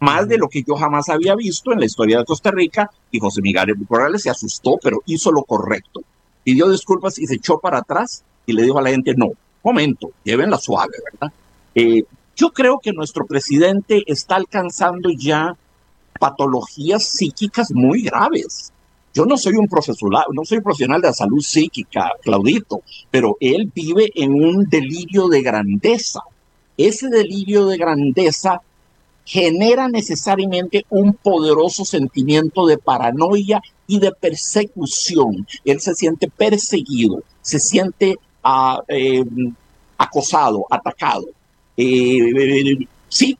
más 0.01 0.27
de 0.27 0.39
lo 0.39 0.49
que 0.49 0.65
yo 0.65 0.75
jamás 0.75 1.09
había 1.11 1.37
visto 1.37 1.73
en 1.73 1.79
la 1.79 1.87
historia 1.87 2.19
de 2.19 2.25
Costa 2.25 2.51
Rica, 2.51 2.91
y 3.13 3.21
José 3.21 3.41
Miguel 3.41 3.73
Corrales 3.87 4.23
se 4.23 4.31
asustó, 4.31 4.77
pero 4.83 5.01
hizo 5.07 5.31
lo 5.31 5.45
correcto. 5.45 6.03
Pidió 6.43 6.69
disculpas 6.69 7.21
y 7.21 7.29
se 7.29 7.37
echó 7.37 7.61
para 7.61 7.79
atrás 7.79 8.25
y 8.47 8.53
le 8.53 8.65
dijo 8.65 8.81
a 8.81 8.83
la 8.83 8.91
gente, 8.91 9.15
no, 9.17 9.29
momento, 9.63 10.11
llévenla 10.25 10.59
suave, 10.59 10.97
¿verdad? 11.13 11.33
Eh, 11.77 12.03
yo 12.35 12.51
creo 12.51 12.81
que 12.83 12.93
nuestro 12.93 13.27
presidente 13.27 14.03
está 14.09 14.35
alcanzando 14.35 15.11
ya 15.17 15.57
patologías 16.21 17.03
psíquicas 17.05 17.73
muy 17.73 18.03
graves. 18.03 18.73
Yo 19.13 19.25
no 19.27 19.37
soy 19.37 19.55
un 19.55 19.67
profesional, 19.67 20.25
no 20.33 20.45
soy 20.45 20.61
profesional 20.61 21.01
de 21.01 21.09
la 21.09 21.15
salud 21.15 21.41
psíquica, 21.41 22.13
Claudito, 22.23 22.83
pero 23.11 23.37
él 23.41 23.73
vive 23.75 24.09
en 24.15 24.35
un 24.35 24.69
delirio 24.69 25.27
de 25.27 25.43
grandeza. 25.43 26.21
Ese 26.77 27.09
delirio 27.09 27.67
de 27.67 27.77
grandeza 27.77 28.61
genera 29.25 29.89
necesariamente 29.89 30.85
un 30.91 31.15
poderoso 31.15 31.85
sentimiento 31.85 32.67
de 32.67 32.79
paranoia 32.79 33.61
y 33.89 33.99
de 33.99 34.13
persecución. 34.13 35.47
Él 35.65 35.81
se 35.81 35.95
siente 35.95 36.29
perseguido, 36.29 37.23
se 37.43 37.59
siente 37.59 38.17
ah, 38.45 38.81
eh, 38.87 39.25
acosado, 39.99 40.67
atacado. 40.71 41.27
Eh, 41.77 42.87
sí, 43.09 43.37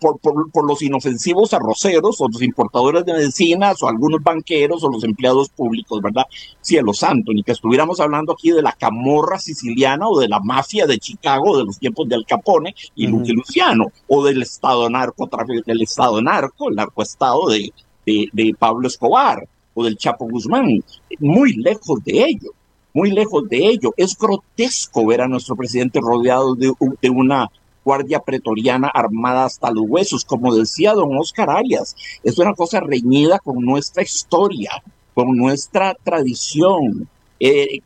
por, 0.00 0.18
por, 0.20 0.66
los 0.66 0.82
inofensivos 0.82 1.52
arroceros 1.54 2.20
o 2.20 2.28
los 2.28 2.42
importadores 2.42 3.04
de 3.04 3.12
medicinas 3.12 3.82
o 3.82 3.88
algunos 3.88 4.22
banqueros 4.22 4.82
o 4.84 4.90
los 4.90 5.04
empleados 5.04 5.48
públicos, 5.48 6.00
¿verdad? 6.00 6.24
Cielo 6.60 6.92
santo, 6.92 7.32
ni 7.32 7.42
que 7.42 7.52
estuviéramos 7.52 8.00
hablando 8.00 8.32
aquí 8.32 8.50
de 8.50 8.62
la 8.62 8.72
camorra 8.72 9.38
siciliana 9.38 10.08
o 10.08 10.18
de 10.20 10.28
la 10.28 10.40
mafia 10.40 10.86
de 10.86 10.98
Chicago 10.98 11.56
de 11.56 11.64
los 11.64 11.78
tiempos 11.78 12.08
de 12.08 12.14
Al 12.14 12.26
Capone 12.26 12.74
y 12.94 13.06
Luciano 13.06 13.86
o 14.06 14.24
del 14.24 14.42
Estado 14.42 14.88
narco, 14.88 15.28
del 15.66 15.82
Estado 15.82 16.20
narco, 16.20 16.68
el 16.68 16.76
narcoestado 16.76 17.48
de, 17.48 17.72
de, 18.06 18.28
de 18.32 18.54
Pablo 18.58 18.88
Escobar 18.88 19.46
o 19.74 19.84
del 19.84 19.96
Chapo 19.96 20.26
Guzmán, 20.28 20.82
muy 21.20 21.54
lejos 21.54 22.02
de 22.04 22.24
ello 22.24 22.52
muy 22.98 23.12
lejos 23.12 23.48
de 23.48 23.58
ello. 23.58 23.94
Es 23.96 24.16
grotesco 24.18 25.06
ver 25.06 25.20
a 25.20 25.28
nuestro 25.28 25.54
presidente 25.54 26.00
rodeado 26.00 26.54
de, 26.56 26.72
de, 27.00 27.10
una 27.10 27.48
guardia 27.88 28.20
pretoriana 28.20 28.88
armada 28.92 29.46
hasta 29.46 29.70
los 29.70 29.84
huesos, 29.88 30.22
como 30.22 30.54
decía 30.54 30.92
don 30.92 31.16
Oscar 31.16 31.48
Arias. 31.48 31.96
Es 32.22 32.38
una 32.38 32.52
cosa 32.52 32.80
reñida 32.80 33.38
con 33.38 33.64
nuestra 33.64 34.02
historia, 34.02 34.70
con 35.14 35.34
nuestra 35.34 35.96
tradición. 36.04 37.08
Eh, 37.40 37.80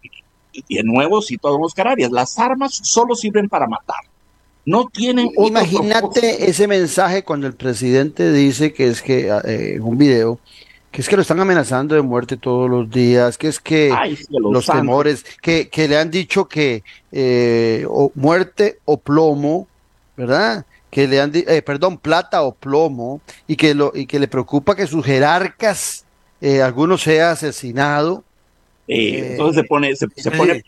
y 0.52 0.74
de 0.74 0.82
nuevo 0.82 1.22
cito 1.22 1.46
a 1.46 1.52
don 1.52 1.62
Oscar 1.62 1.86
Arias, 1.86 2.10
las 2.10 2.36
armas 2.36 2.80
solo 2.82 3.14
sirven 3.14 3.48
para 3.48 3.68
matar. 3.68 4.04
No 4.66 4.88
tienen 4.92 5.30
Imagínate 5.38 6.50
ese 6.50 6.66
mensaje 6.66 7.22
cuando 7.22 7.46
el 7.46 7.54
presidente 7.54 8.32
dice 8.32 8.72
que 8.72 8.88
es 8.88 9.02
que 9.02 9.28
eh, 9.28 9.74
en 9.76 9.82
un 9.82 9.96
video 9.96 10.40
que 10.90 11.00
es 11.00 11.08
que 11.08 11.16
lo 11.16 11.22
están 11.22 11.40
amenazando 11.40 11.94
de 11.94 12.02
muerte 12.02 12.36
todos 12.36 12.68
los 12.68 12.90
días, 12.90 13.38
que 13.38 13.48
es 13.48 13.60
que 13.60 13.90
los 14.28 14.66
temores, 14.66 15.24
que, 15.40 15.70
que, 15.70 15.88
le 15.88 15.96
han 15.96 16.10
dicho 16.10 16.48
que 16.48 16.84
eh, 17.10 17.86
o 17.88 18.12
muerte 18.14 18.78
o 18.84 18.98
plomo, 18.98 19.68
¿verdad? 20.16 20.66
Que 20.90 21.08
le 21.08 21.20
han, 21.20 21.32
eh, 21.34 21.62
perdón, 21.62 21.98
plata 21.98 22.42
o 22.42 22.54
plomo, 22.54 23.20
y 23.46 23.56
que, 23.56 23.74
lo, 23.74 23.92
y 23.94 24.06
que 24.06 24.18
le 24.18 24.28
preocupa 24.28 24.76
que 24.76 24.86
sus 24.86 25.04
jerarcas, 25.04 26.04
eh, 26.40 26.62
alguno 26.62 26.98
sea 26.98 27.32
asesinado. 27.32 28.24
Eh, 28.88 29.30
entonces 29.32 29.62
se 29.62 29.68
pone, 29.68 29.96
se, 29.96 30.08
pone 30.30 30.62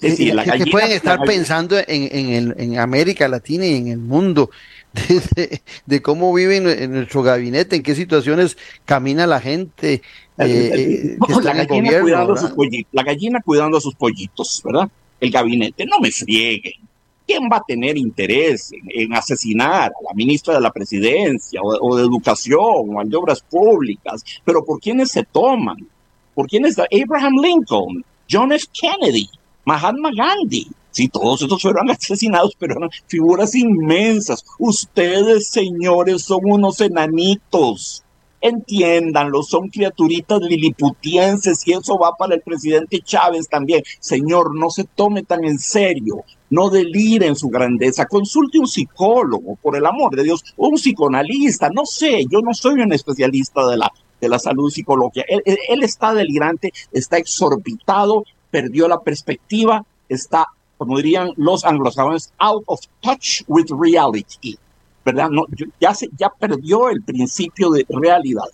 Sí, 0.00 0.32
la 0.32 0.44
que, 0.44 0.66
pueden 0.66 0.92
estar 0.92 1.20
pensando 1.24 1.76
en, 1.78 1.84
en, 1.86 2.54
en, 2.56 2.78
América 2.78 3.28
Latina 3.28 3.66
y 3.66 3.74
en 3.74 3.88
el 3.88 3.98
mundo, 3.98 4.50
de, 5.86 6.02
cómo 6.02 6.32
viven 6.32 6.66
en 6.68 6.92
nuestro 6.92 7.22
gabinete, 7.22 7.76
en 7.76 7.82
qué 7.82 7.94
situaciones 7.94 8.56
camina 8.86 9.26
la 9.26 9.40
gente. 9.40 10.00
la, 10.38 10.46
gallina 10.46 12.00
cuidando 12.00 12.36
sus 12.36 12.54
la 12.92 13.02
gallina 13.02 13.42
cuidando 13.44 13.76
a 13.76 13.80
sus 13.80 13.94
pollitos, 13.94 14.62
¿verdad? 14.64 14.88
El 15.20 15.30
gabinete, 15.30 15.84
no 15.84 15.98
me 16.00 16.10
friegue. 16.10 16.76
¿Quién 17.30 17.44
va 17.44 17.58
a 17.58 17.64
tener 17.64 17.96
interés 17.96 18.72
en, 18.88 19.14
asesinar 19.14 19.92
a 19.92 20.02
la 20.08 20.14
ministra 20.14 20.54
de 20.54 20.60
la 20.60 20.72
presidencia 20.72 21.60
o, 21.62 21.96
de 21.96 22.02
educación 22.02 22.58
o 22.60 22.98
al 22.98 23.08
de 23.08 23.16
obras 23.16 23.40
públicas? 23.40 24.24
Pero 24.44 24.64
¿por 24.64 24.80
quiénes 24.80 25.12
se 25.12 25.22
toman? 25.22 25.76
¿Por 26.34 26.48
quiénes? 26.48 26.76
Abraham 26.78 27.34
Lincoln, 27.40 28.04
John 28.28 28.50
F. 28.50 28.66
Kennedy, 28.72 29.28
Mahatma 29.64 30.10
Gandhi. 30.12 30.66
Sí, 30.90 31.06
todos 31.06 31.42
estos 31.42 31.62
fueron 31.62 31.88
asesinados, 31.90 32.56
pero 32.58 32.78
eran 32.78 32.90
figuras 33.06 33.54
inmensas. 33.54 34.44
Ustedes, 34.58 35.46
señores, 35.46 36.22
son 36.22 36.40
unos 36.42 36.80
enanitos. 36.80 38.02
Entiéndanlo, 38.42 39.42
son 39.42 39.68
criaturitas 39.68 40.40
liliputienses 40.40 41.66
y 41.66 41.72
eso 41.72 41.98
va 41.98 42.12
para 42.16 42.34
el 42.34 42.40
presidente 42.40 43.00
Chávez 43.00 43.48
también. 43.48 43.82
Señor, 43.98 44.56
no 44.58 44.70
se 44.70 44.84
tome 44.84 45.22
tan 45.24 45.44
en 45.44 45.58
serio, 45.58 46.24
no 46.48 46.70
delire 46.70 47.26
en 47.26 47.36
su 47.36 47.48
grandeza, 47.48 48.06
consulte 48.06 48.58
un 48.58 48.66
psicólogo, 48.66 49.56
por 49.56 49.76
el 49.76 49.84
amor 49.84 50.16
de 50.16 50.24
Dios, 50.24 50.42
un 50.56 50.76
psicoanalista, 50.76 51.68
no 51.68 51.84
sé, 51.84 52.24
yo 52.30 52.40
no 52.40 52.54
soy 52.54 52.80
un 52.80 52.92
especialista 52.94 53.66
de 53.66 53.76
la, 53.76 53.92
de 54.20 54.28
la 54.28 54.38
salud 54.38 54.70
psicológica. 54.70 55.26
Él, 55.28 55.42
él 55.44 55.82
está 55.82 56.14
delirante, 56.14 56.72
está 56.92 57.18
exorbitado, 57.18 58.24
perdió 58.50 58.88
la 58.88 59.00
perspectiva, 59.00 59.84
está, 60.08 60.46
como 60.78 60.96
dirían 60.96 61.30
los 61.36 61.64
anglosajones, 61.64 62.32
out 62.38 62.64
of 62.66 62.80
touch 63.02 63.42
with 63.48 63.66
reality. 63.70 64.58
¿Verdad? 65.04 65.30
No, 65.30 65.46
ya, 65.80 65.94
se, 65.94 66.08
ya 66.16 66.30
perdió 66.30 66.90
el 66.90 67.02
principio 67.02 67.70
de 67.70 67.86
realidad. 67.88 68.44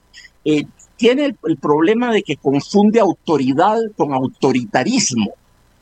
Eh, 0.45 0.65
tiene 0.97 1.37
el, 1.43 1.57
problema 1.59 2.13
de 2.13 2.23
que 2.23 2.37
confunde 2.37 3.01
autoridad 3.01 3.79
con 3.97 4.15
autoritarismo. 4.15 5.33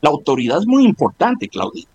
La 0.00 0.10
autoridad 0.10 0.58
es 0.58 0.66
muy 0.66 0.84
importante, 0.84 1.48
Claudia. 1.48 1.86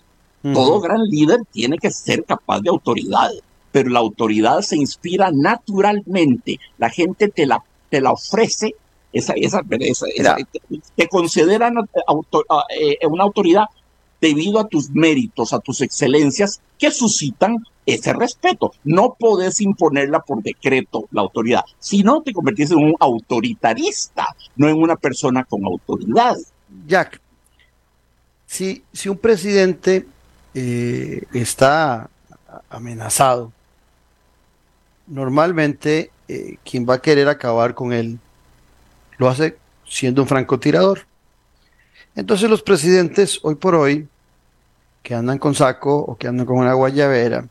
Todo 0.42 0.80
gran 0.80 1.04
líder 1.04 1.42
tiene 1.52 1.78
que 1.78 1.92
ser 1.92 2.24
capaz 2.24 2.62
de 2.62 2.70
autoridad, 2.70 3.30
pero 3.74 3.90
la 3.90 4.00
autoridad 4.00 4.62
se 4.62 4.78
inspira 4.78 5.32
naturalmente. 5.34 6.60
La 6.78 6.90
gente 6.90 7.28
te 7.28 7.46
la, 7.46 7.62
te 7.90 8.00
la 8.00 8.14
ofrece, 8.14 8.74
esa, 9.12 9.34
esa, 9.34 9.62
esa, 9.70 10.38
te 10.96 11.08
consideran 11.10 11.76
eh, 11.78 13.08
una 13.08 13.24
autoridad 13.24 13.66
debido 14.22 14.60
a 14.60 14.68
tus 14.68 14.90
méritos, 14.92 15.52
a 15.52 15.60
tus 15.60 15.82
excelencias 15.82 16.62
que 16.78 16.92
suscitan 16.92 17.58
ese 17.94 18.14
respeto. 18.14 18.74
No 18.84 19.16
podés 19.18 19.62
imponerla 19.62 20.20
por 20.20 20.42
decreto, 20.42 21.08
la 21.12 21.22
autoridad. 21.22 21.62
Si 21.80 22.04
no, 22.04 22.22
te 22.22 22.34
convertís 22.34 22.72
en 22.72 22.78
un 22.78 22.96
autoritarista, 23.00 24.36
no 24.56 24.68
en 24.68 24.78
una 24.78 24.96
persona 24.96 25.44
con 25.44 25.66
autoridad. 25.66 26.36
Jack, 26.88 27.20
si, 28.46 28.84
si 28.94 29.10
un 29.10 29.18
presidente 29.18 30.06
eh, 30.54 31.24
está 31.34 32.10
amenazado, 32.70 33.52
normalmente 35.08 36.12
eh, 36.28 36.58
quien 36.64 36.88
va 36.88 36.96
a 36.96 37.02
querer 37.02 37.28
acabar 37.28 37.74
con 37.74 37.94
él 37.94 38.20
lo 39.18 39.30
hace 39.30 39.58
siendo 39.86 40.22
un 40.22 40.28
francotirador. 40.28 41.06
Entonces 42.16 42.50
los 42.50 42.64
presidentes 42.64 43.40
hoy 43.44 43.56
por 43.56 43.76
hoy, 43.76 44.08
que 45.04 45.14
andan 45.14 45.38
con 45.38 45.56
saco 45.56 45.98
o 45.98 46.18
que 46.18 46.28
andan 46.28 46.46
con 46.46 46.58
una 46.58 46.74
guayabera, 46.74 47.48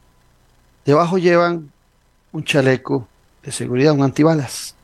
debajo 0.89 1.19
llevan 1.19 1.71
un 2.33 2.45
chaleco 2.45 3.07
de 3.43 3.53
seguridad, 3.53 3.93
un 3.93 4.03
antibalas. 4.03 4.75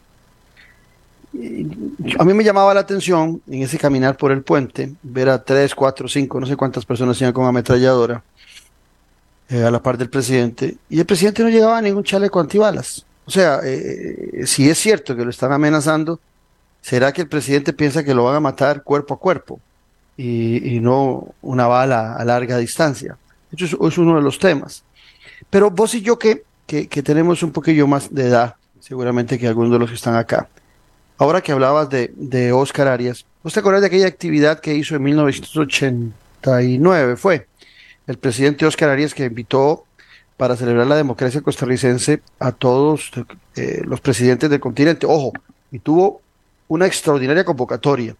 a 1.32 2.24
mí 2.24 2.34
me 2.34 2.44
llamaba 2.44 2.74
la 2.74 2.80
atención 2.80 3.40
en 3.48 3.62
ese 3.62 3.78
caminar 3.78 4.18
por 4.18 4.30
el 4.30 4.42
puente, 4.42 4.92
ver 5.02 5.30
a 5.30 5.42
tres, 5.42 5.74
cuatro, 5.74 6.06
cinco, 6.06 6.38
no 6.38 6.46
sé 6.46 6.56
cuántas 6.56 6.84
personas 6.84 7.18
iban 7.22 7.32
con 7.32 7.46
ametralladora 7.46 8.22
eh, 9.48 9.62
a 9.62 9.70
la 9.70 9.82
par 9.82 9.96
del 9.96 10.10
presidente, 10.10 10.76
y 10.90 11.00
el 11.00 11.06
presidente 11.06 11.42
no 11.42 11.48
llevaba 11.48 11.80
ningún 11.80 12.04
chaleco 12.04 12.38
antibalas. 12.38 13.06
O 13.24 13.30
sea, 13.30 13.60
eh, 13.64 14.42
si 14.44 14.68
es 14.68 14.78
cierto 14.78 15.16
que 15.16 15.24
lo 15.24 15.30
están 15.30 15.52
amenazando, 15.52 16.20
¿será 16.82 17.12
que 17.14 17.22
el 17.22 17.28
presidente 17.28 17.72
piensa 17.72 18.04
que 18.04 18.12
lo 18.12 18.24
van 18.24 18.36
a 18.36 18.40
matar 18.40 18.82
cuerpo 18.82 19.14
a 19.14 19.18
cuerpo 19.18 19.58
y, 20.18 20.80
no 20.80 21.28
una 21.40 21.66
bala 21.66 22.14
a 22.14 22.24
larga 22.26 22.58
distancia? 22.58 23.16
Eso 23.50 23.88
es, 23.88 23.96
uno 23.98 24.16
de 24.16 24.22
los 24.22 24.38
temas. 24.38 24.84
Pero 25.54 25.70
vos 25.70 25.94
y 25.94 26.02
yo 26.02 26.18
que, 26.18 26.42
que, 26.66 27.02
tenemos 27.04 27.44
un 27.44 27.52
poquillo 27.52 27.86
más 27.86 28.12
de 28.12 28.26
edad, 28.26 28.56
seguramente 28.80 29.38
que 29.38 29.46
algunos 29.46 29.70
de 29.70 29.78
los 29.78 29.88
que 29.88 29.94
están 29.94 30.16
acá, 30.16 30.48
ahora 31.16 31.42
que 31.42 31.52
hablabas 31.52 31.88
de, 31.88 32.12
de 32.16 32.50
Oscar 32.50 32.88
Arias, 32.88 33.24
¿vos 33.40 33.52
te 33.52 33.60
acordás 33.60 33.82
de 33.82 33.86
aquella 33.86 34.08
actividad 34.08 34.58
que 34.58 34.74
hizo 34.74 34.96
en 34.96 35.04
1989? 35.04 37.14
Fue 37.14 37.46
el 38.08 38.18
presidente 38.18 38.66
Oscar 38.66 38.90
Arias 38.90 39.14
que 39.14 39.26
invitó 39.26 39.84
para 40.36 40.56
celebrar 40.56 40.88
la 40.88 40.96
democracia 40.96 41.40
costarricense 41.40 42.20
a 42.40 42.50
todos 42.50 43.12
eh, 43.54 43.82
los 43.84 44.00
presidentes 44.00 44.50
del 44.50 44.58
continente. 44.58 45.06
Ojo, 45.06 45.34
y 45.70 45.78
tuvo 45.78 46.20
una 46.66 46.86
extraordinaria 46.86 47.44
convocatoria. 47.44 48.16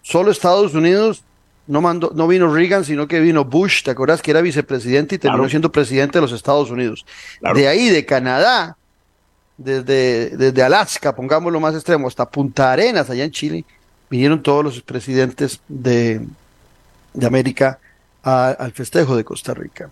Solo 0.00 0.30
Estados 0.30 0.72
Unidos 0.72 1.22
no 1.68 1.80
mandó, 1.80 2.10
no 2.14 2.26
vino 2.26 2.52
Reagan, 2.52 2.84
sino 2.84 3.06
que 3.06 3.20
vino 3.20 3.44
Bush, 3.44 3.84
¿te 3.84 3.92
acuerdas 3.92 4.20
que 4.20 4.32
era 4.32 4.40
vicepresidente 4.40 5.14
y 5.14 5.18
terminó 5.18 5.48
siendo 5.48 5.70
presidente 5.70 6.18
de 6.18 6.22
los 6.22 6.32
Estados 6.32 6.70
Unidos? 6.70 7.06
De 7.54 7.68
ahí, 7.68 7.90
de 7.90 8.04
Canadá, 8.04 8.76
desde, 9.56 10.36
desde 10.36 10.62
Alaska, 10.62 11.14
pongámoslo 11.14 11.60
más 11.60 11.74
extremo, 11.74 12.08
hasta 12.08 12.28
Punta 12.28 12.72
Arenas, 12.72 13.10
allá 13.10 13.24
en 13.24 13.30
Chile, 13.30 13.64
vinieron 14.08 14.42
todos 14.42 14.64
los 14.64 14.80
presidentes 14.80 15.60
de, 15.68 16.26
de 17.12 17.26
América 17.26 17.78
al 18.22 18.72
festejo 18.72 19.16
de 19.16 19.24
Costa 19.24 19.54
Rica. 19.54 19.90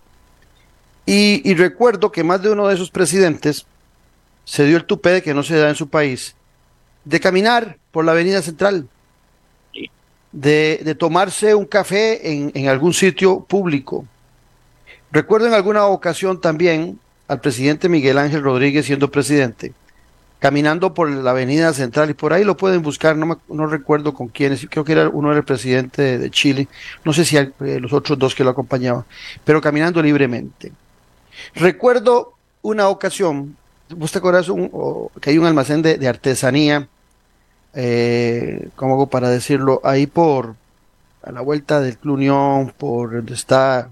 Y, 1.05 1.55
recuerdo 1.55 2.11
que 2.11 2.25
más 2.25 2.43
de 2.43 2.51
uno 2.51 2.67
de 2.67 2.75
esos 2.75 2.91
presidentes 2.91 3.65
se 4.45 4.65
dio 4.65 4.77
el 4.77 4.85
tupé 4.85 5.11
de 5.11 5.23
que 5.23 5.35
no 5.35 5.45
se 5.45 5.57
da 5.57 5.69
en 5.69 5.77
su 5.77 5.89
país, 5.89 6.35
de 7.05 7.21
caminar 7.21 7.79
por 7.93 8.05
la 8.05 8.13
avenida 8.13 8.43
central, 8.43 8.89
de, 10.37 10.95
tomarse 10.99 11.55
un 11.55 11.65
café 11.65 12.31
en, 12.31 12.53
en, 12.55 12.69
algún 12.69 12.93
sitio 12.93 13.41
público. 13.41 14.05
Recuerdo 15.11 15.47
en 15.47 15.55
alguna 15.55 15.87
ocasión 15.87 16.41
también 16.41 16.99
al 17.27 17.41
presidente 17.41 17.89
Miguel 17.89 18.19
Ángel 18.19 18.43
Rodríguez 18.43 18.85
siendo 18.85 19.11
presidente, 19.11 19.73
caminando 20.39 20.93
por 20.93 21.11
la 21.11 21.31
avenida 21.31 21.73
central 21.73 22.11
y 22.11 22.15
por 22.15 22.35
ahí 22.35 22.45
lo 22.45 22.57
pueden 22.57 22.83
buscar, 22.83 23.17
no, 23.17 23.41
no 23.49 23.67
recuerdo 23.67 24.13
con 24.13 24.29
quiénes, 24.29 24.67
creo 24.71 24.85
que 24.85 24.93
era 24.93 25.09
uno 25.09 25.31
era 25.31 25.39
el 25.39 25.45
presidente 25.45 26.19
de 26.19 26.31
Chile, 26.31 26.69
no 27.03 27.15
sé 27.15 27.25
si 27.25 27.39
hay, 27.39 27.53
eh, 27.61 27.81
los 27.81 27.95
otros 27.95 28.19
dos 28.19 28.35
que 28.35 28.45
lo 28.45 28.51
acompañaban, 28.51 29.05
pero 29.45 29.63
caminando 29.63 30.03
libremente. 30.03 30.71
Recuerdo 31.55 32.35
una 32.61 32.89
ocasión, 32.89 33.57
¿vos 33.89 34.13
te 34.13 34.19
acuerdas 34.19 34.49
que 35.21 35.31
hay 35.31 35.39
un 35.39 35.47
almacén 35.47 35.81
de, 35.81 36.07
artesanía, 36.07 36.89
eh, 37.77 38.71
¿cómo 38.75 38.95
hago 38.95 39.07
para 39.09 39.29
decirlo? 39.29 39.83
Ahí 39.85 40.07
por, 40.07 40.57
a 41.23 41.31
la 41.31 41.43
vuelta 41.43 41.81
del 41.81 41.99
Clunión, 41.99 42.73
por 42.77 43.13
donde 43.13 43.35
está, 43.35 43.91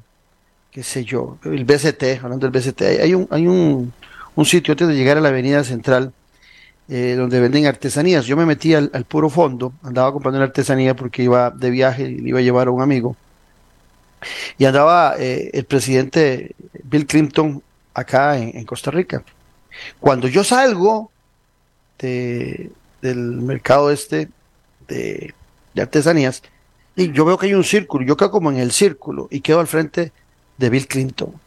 qué 0.73 0.83
sé 0.83 1.05
yo, 1.05 1.39
el 1.45 1.67
BCT, 1.67 2.23
hablando 2.23 2.49
del 2.49 2.51
BCT, 2.51 2.83
hay 3.03 3.15
un, 3.15 3.29
hay 3.31 3.47
un, 3.47 3.93
un 4.37 4.45
sitio 4.47 4.73
antes 4.73 4.89
de 4.89 4.95
llegar 4.97 5.19
a 5.19 5.21
la 5.21 5.29
avenida 5.29 5.63
central, 5.65 6.15
eh, 6.89 7.15
donde 7.17 7.41
venden 7.41 7.67
artesanías. 7.67 8.25
Yo 8.25 8.37
me 8.39 8.47
metí 8.47 8.75
al, 8.75 8.89
puro 9.07 9.29
fondo, 9.29 9.75
andaba 9.83 10.13
comprando 10.13 10.39
una 10.39 10.47
artesanía 10.47 10.97
porque 10.97 11.23
iba 11.23 11.51
de 11.51 11.71
viaje 11.71 12.05
y 12.05 12.21
le 12.21 12.29
iba 12.31 12.39
a 12.39 12.43
llevar 12.43 12.69
a 12.69 12.71
un 12.71 12.81
amigo. 12.81 13.17
Y 14.57 14.65
andaba 14.65 15.17
eh, 15.19 15.51
el 15.53 15.65
presidente 15.65 16.55
Bill 16.85 17.07
Clinton 17.07 17.63
acá 17.93 18.39
en, 18.39 18.65
Costa 18.65 18.91
Rica. 18.91 19.23
Cuando 20.01 20.27
yo 20.29 20.43
salgo 20.43 21.11
de, 21.99 22.71
del 23.05 23.19
mercado 23.19 23.91
este 23.91 24.31
de, 24.89 25.35
artesanías, 25.77 26.43
y 26.97 27.13
yo 27.13 27.25
veo 27.25 27.37
que 27.37 27.47
hay 27.47 27.55
un 27.55 27.65
círculo, 27.65 28.07
yo 28.07 28.17
quedo 28.17 28.31
como 28.31 28.51
en 28.51 28.59
el 28.59 28.73
círculo 28.73 29.29
y 29.31 29.41
quedo 29.41 29.61
al 29.61 29.67
frente 29.67 30.13
de 30.59 30.71
Bill 30.71 30.87
Clinton. 30.87 31.33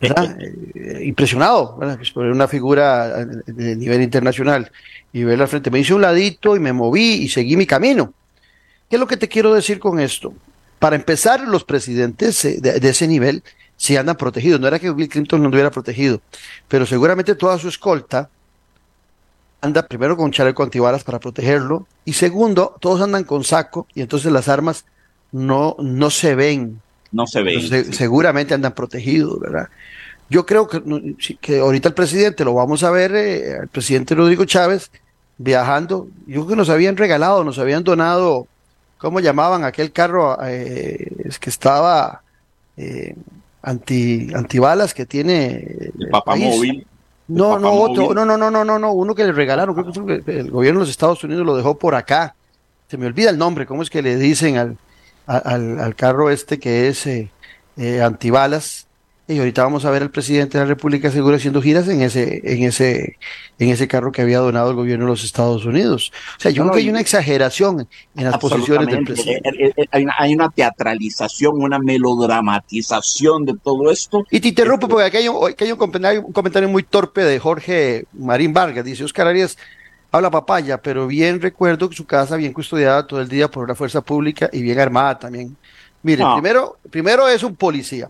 Eh, 0.00 1.04
impresionado 1.04 1.78
por 2.12 2.26
una 2.26 2.46
figura 2.46 3.24
de 3.24 3.74
nivel 3.74 4.02
internacional 4.02 4.70
y 5.14 5.24
verla 5.24 5.44
al 5.44 5.48
frente. 5.48 5.70
Me 5.70 5.78
hice 5.78 5.94
un 5.94 6.02
ladito 6.02 6.56
y 6.56 6.60
me 6.60 6.74
moví 6.74 7.22
y 7.22 7.28
seguí 7.30 7.56
mi 7.56 7.64
camino. 7.64 8.12
¿Qué 8.90 8.96
es 8.96 9.00
lo 9.00 9.06
que 9.06 9.16
te 9.16 9.28
quiero 9.28 9.54
decir 9.54 9.78
con 9.78 9.98
esto? 9.98 10.34
Para 10.78 10.96
empezar, 10.96 11.40
los 11.48 11.64
presidentes 11.64 12.44
eh, 12.44 12.58
de, 12.60 12.86
ese 12.86 13.08
nivel 13.08 13.42
sí 13.78 13.96
andan 13.96 14.16
protegidos. 14.16 14.60
No 14.60 14.68
era 14.68 14.78
que 14.78 14.90
Bill 14.90 15.08
Clinton 15.08 15.42
no 15.42 15.48
hubiera 15.48 15.70
protegido, 15.70 16.20
pero 16.66 16.84
seguramente 16.84 17.34
toda 17.34 17.58
su 17.58 17.68
escolta 17.68 18.28
anda 19.60 19.86
primero 19.86 20.16
con 20.16 20.30
chaleco 20.30 20.62
antibalas 20.62 21.04
para 21.04 21.18
protegerlo 21.18 21.86
y 22.04 22.12
segundo, 22.14 22.76
todos 22.80 23.00
andan 23.00 23.24
con 23.24 23.44
saco 23.44 23.86
y 23.94 24.00
entonces 24.00 24.32
las 24.32 24.48
armas 24.48 24.84
no, 25.32 25.76
no 25.78 26.10
se 26.10 26.34
ven. 26.34 26.80
No 27.10 27.26
se 27.26 27.42
ven. 27.42 27.92
Seguramente 27.92 28.54
andan 28.54 28.72
protegidos, 28.72 29.40
¿verdad? 29.40 29.68
Yo 30.30 30.44
creo 30.44 30.68
que, 30.68 30.82
que 31.40 31.58
ahorita 31.60 31.88
el 31.88 31.94
presidente 31.94 32.44
lo 32.44 32.54
vamos 32.54 32.82
a 32.82 32.90
ver, 32.90 33.14
eh, 33.14 33.56
el 33.62 33.68
presidente 33.68 34.14
Rodrigo 34.14 34.44
Chávez, 34.44 34.90
viajando. 35.38 36.08
Yo 36.26 36.40
creo 36.40 36.46
que 36.48 36.56
nos 36.56 36.68
habían 36.68 36.96
regalado, 36.96 37.44
nos 37.44 37.58
habían 37.58 37.82
donado 37.82 38.46
¿cómo 38.98 39.20
llamaban 39.20 39.64
aquel 39.64 39.92
carro 39.92 40.36
eh, 40.44 41.30
que 41.40 41.50
estaba 41.50 42.22
eh, 42.76 43.14
anti 43.62 44.28
antibalas 44.34 44.92
que 44.92 45.06
tiene 45.06 45.92
el 45.98 46.08
papamóvil? 46.10 46.86
No, 47.28 47.58
no, 47.58 47.72
otro, 47.72 48.14
no, 48.14 48.24
no, 48.24 48.38
no, 48.38 48.50
no, 48.50 48.64
no, 48.64 48.78
no, 48.78 48.92
uno 48.92 49.14
que 49.14 49.24
le 49.24 49.32
regalaron, 49.32 49.74
creo 49.74 50.06
que 50.06 50.38
el 50.38 50.50
gobierno 50.50 50.80
de 50.80 50.84
los 50.84 50.90
Estados 50.90 51.22
Unidos 51.22 51.44
lo 51.44 51.56
dejó 51.56 51.78
por 51.78 51.94
acá. 51.94 52.34
Se 52.88 52.96
me 52.96 53.06
olvida 53.06 53.28
el 53.28 53.36
nombre, 53.36 53.66
¿cómo 53.66 53.82
es 53.82 53.90
que 53.90 54.00
le 54.00 54.16
dicen 54.16 54.56
al, 54.56 54.78
al, 55.26 55.78
al 55.78 55.94
carro 55.94 56.30
este 56.30 56.58
que 56.58 56.88
es 56.88 57.06
eh, 57.06 57.30
eh 57.76 58.02
antibalas? 58.02 58.87
Y 59.30 59.38
ahorita 59.38 59.62
vamos 59.62 59.84
a 59.84 59.90
ver 59.90 60.00
al 60.00 60.10
presidente 60.10 60.56
de 60.56 60.64
la 60.64 60.68
República 60.68 61.10
seguro 61.10 61.36
haciendo 61.36 61.60
giras 61.60 61.86
en 61.88 62.00
ese, 62.00 62.40
en 62.44 62.62
ese, 62.62 63.18
en 63.58 63.68
ese 63.68 63.86
carro 63.86 64.10
que 64.10 64.22
había 64.22 64.38
donado 64.38 64.70
el 64.70 64.76
gobierno 64.76 65.04
de 65.04 65.10
los 65.10 65.22
Estados 65.22 65.66
Unidos. 65.66 66.10
O 66.38 66.40
sea, 66.40 66.50
yo 66.50 66.62
creo 66.62 66.72
que 66.72 66.80
hay 66.80 66.88
una 66.88 67.02
exageración 67.02 67.86
en 68.16 68.24
las 68.24 68.38
posiciones 68.38 68.86
del 68.88 69.04
presidente. 69.04 69.50
Eh, 69.50 69.74
eh, 69.76 69.86
eh, 69.92 70.06
hay 70.16 70.32
una, 70.32 70.48
teatralización, 70.48 71.60
una 71.60 71.78
melodramatización 71.78 73.44
de 73.44 73.54
todo 73.62 73.90
esto. 73.90 74.24
Y 74.30 74.40
te 74.40 74.48
interrumpo 74.48 74.88
porque 74.88 75.04
aquí 75.04 75.18
hay 75.18 75.28
un, 75.28 75.36
hay 75.58 75.72
un, 75.72 75.78
comentario, 75.78 76.24
un 76.24 76.32
comentario 76.32 76.68
muy 76.70 76.82
torpe 76.82 77.22
de 77.22 77.38
Jorge 77.38 78.06
Marín 78.14 78.54
Vargas. 78.54 78.82
Dice 78.82 79.04
Oscar 79.04 79.26
Arias 79.26 79.58
habla 80.10 80.30
papaya, 80.30 80.80
pero 80.80 81.06
bien 81.06 81.42
recuerdo 81.42 81.90
que 81.90 81.94
su 81.94 82.06
casa 82.06 82.36
bien 82.36 82.54
custodiada 82.54 83.06
todo 83.06 83.20
el 83.20 83.28
día 83.28 83.50
por 83.50 83.68
la 83.68 83.74
fuerza 83.74 84.00
pública 84.00 84.48
y 84.50 84.62
bien 84.62 84.80
armada 84.80 85.18
también. 85.18 85.54
Mire, 86.02 86.24
primero, 86.32 86.78
primero 86.90 87.28
es 87.28 87.42
un 87.42 87.54
policía 87.56 88.08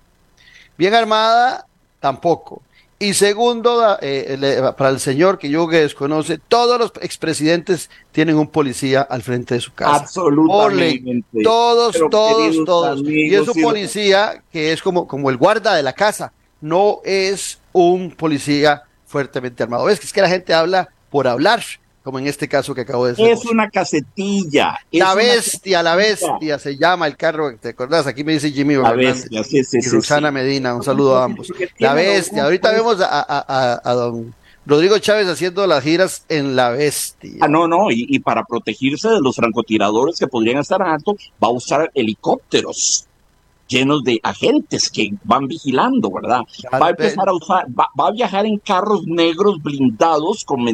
Bien 0.78 0.94
armada, 0.94 1.66
tampoco. 2.00 2.62
Y 3.00 3.14
segundo, 3.14 3.96
eh, 4.00 4.72
para 4.76 4.90
el 4.90 4.98
señor 4.98 5.38
que 5.38 5.48
yo 5.48 5.68
que 5.68 5.78
desconoce, 5.80 6.38
todos 6.38 6.80
los 6.80 6.92
expresidentes 7.00 7.90
tienen 8.10 8.36
un 8.36 8.48
policía 8.48 9.02
al 9.02 9.22
frente 9.22 9.54
de 9.54 9.60
su 9.60 9.72
casa. 9.72 9.96
Absolutamente. 9.96 11.42
todos, 11.44 11.96
todos, 12.10 12.64
todos. 12.64 13.02
Y 13.04 13.34
es 13.34 13.46
un 13.46 13.62
policía 13.62 14.42
que 14.50 14.72
es 14.72 14.82
como, 14.82 15.06
como 15.06 15.30
el 15.30 15.36
guarda 15.36 15.74
de 15.74 15.82
la 15.84 15.92
casa, 15.92 16.32
no 16.60 17.00
es 17.04 17.60
un 17.72 18.10
policía 18.10 18.82
fuertemente 19.06 19.62
armado. 19.62 19.88
Es 19.88 20.00
que 20.00 20.06
es 20.06 20.12
que 20.12 20.22
la 20.22 20.28
gente 20.28 20.52
habla 20.52 20.88
por 21.10 21.28
hablar, 21.28 21.62
como 22.08 22.20
en 22.20 22.26
este 22.26 22.48
caso 22.48 22.74
que 22.74 22.80
acabo 22.80 23.04
de 23.04 23.12
decir. 23.12 23.26
Es 23.26 23.44
una 23.44 23.68
casetilla. 23.68 24.78
la 24.92 25.14
bestia, 25.14 25.82
la 25.82 25.94
bestia, 25.94 26.58
se 26.58 26.78
llama 26.78 27.06
el 27.06 27.18
carro, 27.18 27.54
¿te 27.58 27.68
acordás? 27.68 28.06
Aquí 28.06 28.24
me 28.24 28.32
dice 28.32 28.50
Jimmy 28.50 28.76
la 28.76 28.92
bestia, 28.92 29.44
sí, 29.44 29.62
sí, 29.62 29.76
y 29.82 29.88
Rosana 29.90 30.30
Medina, 30.30 30.74
un 30.74 30.82
saludo 30.82 31.18
a 31.18 31.24
ambos. 31.24 31.52
La 31.78 31.92
bestia, 31.92 32.44
ahorita 32.44 32.72
vemos 32.72 32.96
a, 33.02 33.92
don 33.94 34.34
Rodrigo 34.64 34.98
Chávez 34.98 35.28
haciendo 35.28 35.66
las 35.66 35.84
giras 35.84 36.24
en 36.30 36.56
la 36.56 36.70
bestia. 36.70 37.40
Ah, 37.42 37.48
no, 37.48 37.68
no, 37.68 37.90
y, 37.90 38.18
para 38.20 38.42
protegerse 38.44 39.10
de 39.10 39.20
los 39.20 39.36
francotiradores 39.36 40.18
que 40.18 40.28
podrían 40.28 40.56
estar 40.56 40.80
alto, 40.80 41.14
va 41.44 41.48
a 41.48 41.50
usar 41.50 41.90
helicópteros 41.92 43.07
llenos 43.68 44.02
de 44.02 44.18
agentes 44.22 44.90
que 44.90 45.10
van 45.24 45.46
vigilando, 45.46 46.10
¿verdad? 46.10 46.40
va 46.72 46.86
a 46.86 46.90
empezar 46.90 47.28
a 47.28 47.34
usar, 47.34 47.66
va, 47.68 47.88
a 47.96 48.10
viajar 48.10 48.46
en 48.46 48.58
carros 48.58 49.06
negros 49.06 49.62
blindados 49.62 50.44
con 50.44 50.64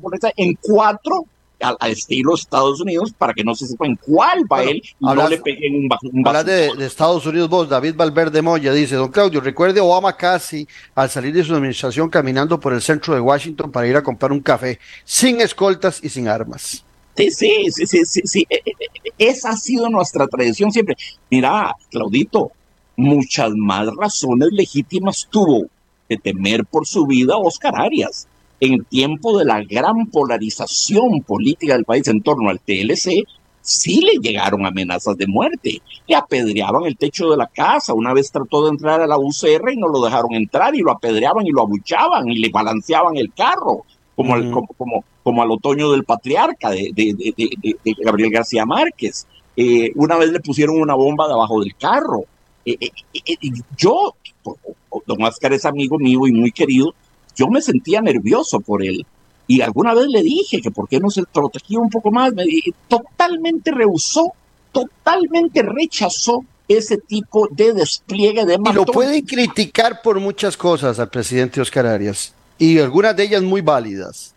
por 0.00 0.14
esa, 0.14 0.32
en 0.36 0.58
cuatro 0.60 1.26
al, 1.60 1.90
estilo 1.90 2.34
Estados 2.34 2.80
Unidos 2.80 3.12
para 3.16 3.32
que 3.32 3.44
no 3.44 3.54
se 3.54 3.66
sepa 3.66 3.86
en 3.86 3.96
cuál 3.96 4.44
va 4.50 4.62
él 4.62 4.82
y 4.98 5.04
no 5.04 5.28
le 5.28 5.38
peguen 5.38 5.74
un, 5.74 5.88
un 6.12 6.22
de, 6.44 6.74
de, 6.76 6.86
Estados 6.86 7.24
Unidos 7.26 7.48
vos, 7.48 7.68
David 7.68 7.94
Valverde 7.96 8.42
Moya 8.42 8.72
dice, 8.72 8.96
don 8.96 9.10
Claudio, 9.10 9.40
recuerde 9.40 9.80
Obama 9.80 10.16
casi 10.16 10.66
al 10.94 11.10
salir 11.10 11.34
de 11.34 11.44
su 11.44 11.54
administración 11.54 12.08
caminando 12.08 12.60
por 12.60 12.72
el 12.72 12.82
centro 12.82 13.14
de 13.14 13.20
Washington 13.20 13.70
para 13.70 13.86
ir 13.86 13.96
a 13.96 14.02
comprar 14.02 14.32
un 14.32 14.40
café, 14.40 14.78
sin 15.04 15.40
escoltas 15.40 16.02
y 16.02 16.08
sin 16.08 16.28
armas. 16.28 16.85
Sí, 17.16 17.30
sí, 17.30 17.70
sí, 17.70 17.86
sí, 17.86 18.04
sí, 18.04 18.20
sí. 18.24 18.46
E, 18.50 18.56
e, 18.64 18.70
e, 18.70 19.28
esa 19.28 19.50
ha 19.50 19.56
sido 19.56 19.88
nuestra 19.88 20.26
tradición 20.26 20.70
siempre. 20.70 20.96
Mira, 21.30 21.74
Claudito, 21.90 22.52
muchas 22.96 23.52
más 23.54 23.88
razones 23.96 24.48
legítimas 24.52 25.26
tuvo 25.30 25.66
de 26.08 26.16
temer 26.16 26.64
por 26.64 26.86
su 26.86 27.06
vida 27.06 27.36
Oscar 27.36 27.74
Arias. 27.80 28.28
En 28.60 28.84
tiempo 28.84 29.38
de 29.38 29.44
la 29.44 29.62
gran 29.62 30.06
polarización 30.06 31.22
política 31.22 31.74
del 31.74 31.84
país 31.84 32.06
en 32.08 32.22
torno 32.22 32.48
al 32.48 32.60
TLC, 32.60 33.24
sí 33.60 34.00
le 34.00 34.18
llegaron 34.20 34.64
amenazas 34.64 35.16
de 35.16 35.26
muerte. 35.26 35.82
Le 36.06 36.14
apedreaban 36.14 36.84
el 36.84 36.96
techo 36.96 37.30
de 37.30 37.36
la 37.36 37.48
casa. 37.48 37.92
Una 37.92 38.14
vez 38.14 38.30
trató 38.30 38.64
de 38.64 38.70
entrar 38.70 39.00
a 39.00 39.06
la 39.06 39.18
UCR 39.18 39.72
y 39.72 39.76
no 39.76 39.88
lo 39.88 40.00
dejaron 40.02 40.32
entrar 40.34 40.74
y 40.74 40.80
lo 40.80 40.92
apedreaban 40.92 41.46
y 41.46 41.50
lo 41.50 41.62
abuchaban 41.62 42.28
y 42.28 42.38
le 42.38 42.48
balanceaban 42.48 43.16
el 43.16 43.32
carro 43.34 43.84
como, 44.14 44.34
como, 44.50 44.66
como, 44.78 45.04
al 45.34 45.50
otoño 45.50 45.90
del 45.90 46.04
patriarca 46.04 46.70
de, 46.70 46.84
Gabriel 48.04 48.30
García 48.30 48.64
Márquez. 48.64 49.26
Eh, 49.56 49.90
una 49.94 50.16
vez 50.16 50.30
le 50.30 50.40
pusieron 50.40 50.80
una 50.80 50.94
bomba 50.94 51.28
debajo 51.28 51.60
del 51.60 51.74
carro. 51.76 52.24
Eh, 52.64 52.76
eh, 52.80 53.36
yo, 53.76 54.14
don 55.06 55.22
Oscar 55.22 55.52
es 55.52 55.64
amigo 55.64 55.98
mío 55.98 56.26
y 56.26 56.32
muy 56.32 56.52
querido, 56.52 56.94
yo 57.34 57.48
me 57.48 57.60
sentía 57.60 58.00
nervioso 58.00 58.60
por 58.60 58.84
él. 58.84 59.04
Y 59.48 59.60
alguna 59.60 59.94
vez 59.94 60.06
le 60.08 60.22
dije 60.22 60.60
que 60.60 60.70
por 60.70 60.88
qué 60.88 60.98
no 60.98 61.10
se 61.10 61.22
protegía 61.24 61.78
un 61.78 61.90
poco 61.90 62.10
más. 62.10 62.32
Me 62.34 62.44
totalmente 62.88 63.70
rehusó, 63.70 64.32
totalmente 64.72 65.62
rechazó 65.62 66.44
ese 66.68 66.98
tipo 66.98 67.48
de 67.50 67.72
despliegue 67.72 68.44
de 68.44 68.58
Y 68.64 68.72
lo 68.72 68.84
pueden 68.86 69.24
criticar 69.24 70.02
por 70.02 70.18
muchas 70.18 70.56
cosas 70.56 70.98
al 70.98 71.08
presidente 71.08 71.60
Oscar 71.60 71.86
Arias 71.86 72.34
y 72.58 72.78
algunas 72.78 73.16
de 73.16 73.24
ellas 73.24 73.42
muy 73.42 73.60
válidas. 73.60 74.34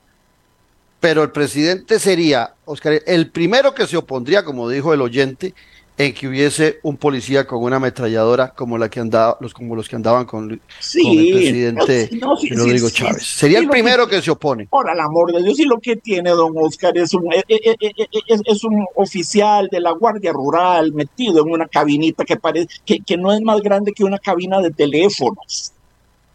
Pero 0.99 1.23
el 1.23 1.31
presidente 1.31 1.99
sería, 1.99 2.53
Oscar, 2.65 3.01
el 3.05 3.29
primero 3.29 3.73
que 3.73 3.87
se 3.87 3.95
opondría, 3.95 4.43
como 4.43 4.69
dijo 4.69 4.93
el 4.93 5.01
oyente, 5.01 5.53
en 5.97 6.13
que 6.13 6.29
hubiese 6.29 6.79
un 6.83 6.95
policía 6.95 7.45
con 7.45 7.61
una 7.61 7.75
ametralladora 7.75 8.53
como 8.53 8.77
la 8.77 8.89
que 8.89 9.01
andaba, 9.01 9.37
los, 9.41 9.53
como 9.53 9.75
los 9.75 9.89
que 9.89 9.97
andaban 9.97 10.25
con, 10.25 10.49
el 10.49 10.59
presidente 10.79 12.09
Rodrigo 12.51 12.89
Chávez. 12.89 13.25
Sería 13.25 13.59
el 13.59 13.67
primero 13.67 14.07
que, 14.07 14.21
se 14.21 14.31
opone. 14.31 14.67
Por 14.67 14.89
el 14.89 14.99
amor 14.99 15.33
de 15.33 15.43
Dios, 15.43 15.59
y 15.59 15.65
lo 15.65 15.77
que 15.79 15.97
tiene 15.97 16.29
don 16.29 16.53
Oscar 16.55 16.97
es 16.97 17.13
un, 17.13 17.33
eh, 17.33 17.43
eh, 17.49 17.75
eh, 17.79 18.05
es, 18.27 18.63
un 18.63 18.85
oficial 18.95 19.67
de 19.69 19.81
la 19.81 19.91
Guardia 19.91 20.31
Rural 20.31 20.93
metido 20.93 21.45
en 21.45 21.51
una 21.51 21.67
cabinita 21.67 22.23
que 22.23 22.37
parece 22.37 22.69
que, 22.85 23.01
que 23.01 23.17
no 23.17 23.33
es 23.33 23.41
más 23.41 23.61
grande 23.61 23.91
que 23.91 24.05
una 24.05 24.19
cabina 24.19 24.61
de 24.61 24.71
teléfonos 24.71 25.73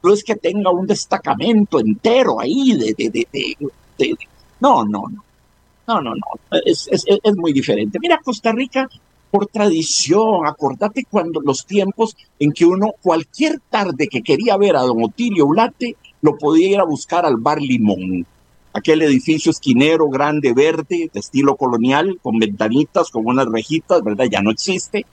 no 0.03 0.13
es 0.13 0.23
que 0.23 0.37
tenga 0.37 0.71
un 0.71 0.87
destacamento 0.87 1.81
entero 1.81 2.39
ahí 2.39 2.75
de, 2.75 2.95
de, 2.95 3.27
de, 3.99 4.19
no, 4.65 4.85
no, 4.85 5.05
no, 5.11 5.23
no, 5.87 6.01
no, 6.01 6.15
no, 6.15 6.59
es, 6.65 6.89
es, 6.91 7.05
es, 7.07 7.37
muy 7.37 7.53
diferente. 7.53 7.99
Mira, 8.01 8.21
Costa 8.25 8.51
Rica, 8.51 8.89
por 9.31 9.47
tradición, 9.49 10.47
acordate 10.47 11.05
cuando 11.11 11.43
los 11.43 11.67
tiempos 11.67 12.17
en 12.39 12.53
que 12.53 12.65
uno, 12.65 12.93
cualquier 13.03 13.61
tarde 13.69 14.09
que 14.09 14.23
quería 14.23 14.57
ver 14.57 14.77
a 14.77 14.83
don 14.83 15.05
Otilio 15.05 15.45
Ulate, 15.45 15.97
lo 16.23 16.39
podía 16.39 16.71
ir 16.71 16.81
a 16.81 16.85
buscar 16.85 17.27
al 17.27 17.37
Bar 17.37 17.61
Limón, 17.61 18.27
aquel 18.73 19.03
edificio 19.03 19.51
esquinero 19.51 20.09
grande, 20.09 20.55
verde, 20.55 21.11
de 21.13 21.21
estilo 21.21 21.57
colonial, 21.57 22.19
con 22.23 22.39
ventanitas, 22.39 23.11
con 23.11 23.27
unas 23.27 23.47
rejitas, 23.47 24.03
¿verdad? 24.03 24.27
Ya 24.31 24.41
no 24.41 24.51
existe 24.51 25.05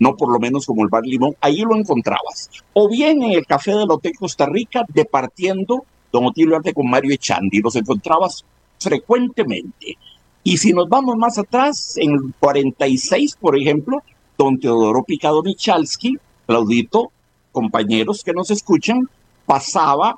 no 0.00 0.16
por 0.16 0.32
lo 0.32 0.40
menos 0.40 0.66
como 0.66 0.82
el 0.82 0.88
Bar 0.88 1.04
Limón, 1.04 1.36
ahí 1.40 1.58
lo 1.58 1.76
encontrabas. 1.76 2.50
O 2.72 2.88
bien 2.88 3.22
en 3.22 3.32
el 3.32 3.46
Café 3.46 3.76
del 3.76 3.90
Hotel 3.90 4.12
Costa 4.18 4.44
Rica, 4.44 4.84
departiendo 4.88 5.84
Don 6.12 6.26
Otilio 6.26 6.56
Arte 6.56 6.74
con 6.74 6.88
Mario 6.88 7.12
Echandi, 7.12 7.60
los 7.60 7.76
encontrabas 7.76 8.44
frecuentemente. 8.78 9.98
Y 10.42 10.58
si 10.58 10.72
nos 10.72 10.88
vamos 10.88 11.16
más 11.16 11.38
atrás, 11.38 11.96
en 11.96 12.12
el 12.12 12.34
46, 12.38 13.36
por 13.40 13.58
ejemplo, 13.58 14.02
don 14.36 14.58
Teodoro 14.58 15.02
Picado 15.02 15.42
Michalski, 15.42 16.18
Claudito, 16.46 17.10
compañeros 17.52 18.22
que 18.22 18.32
nos 18.32 18.50
escuchan, 18.50 19.08
pasaba 19.46 20.16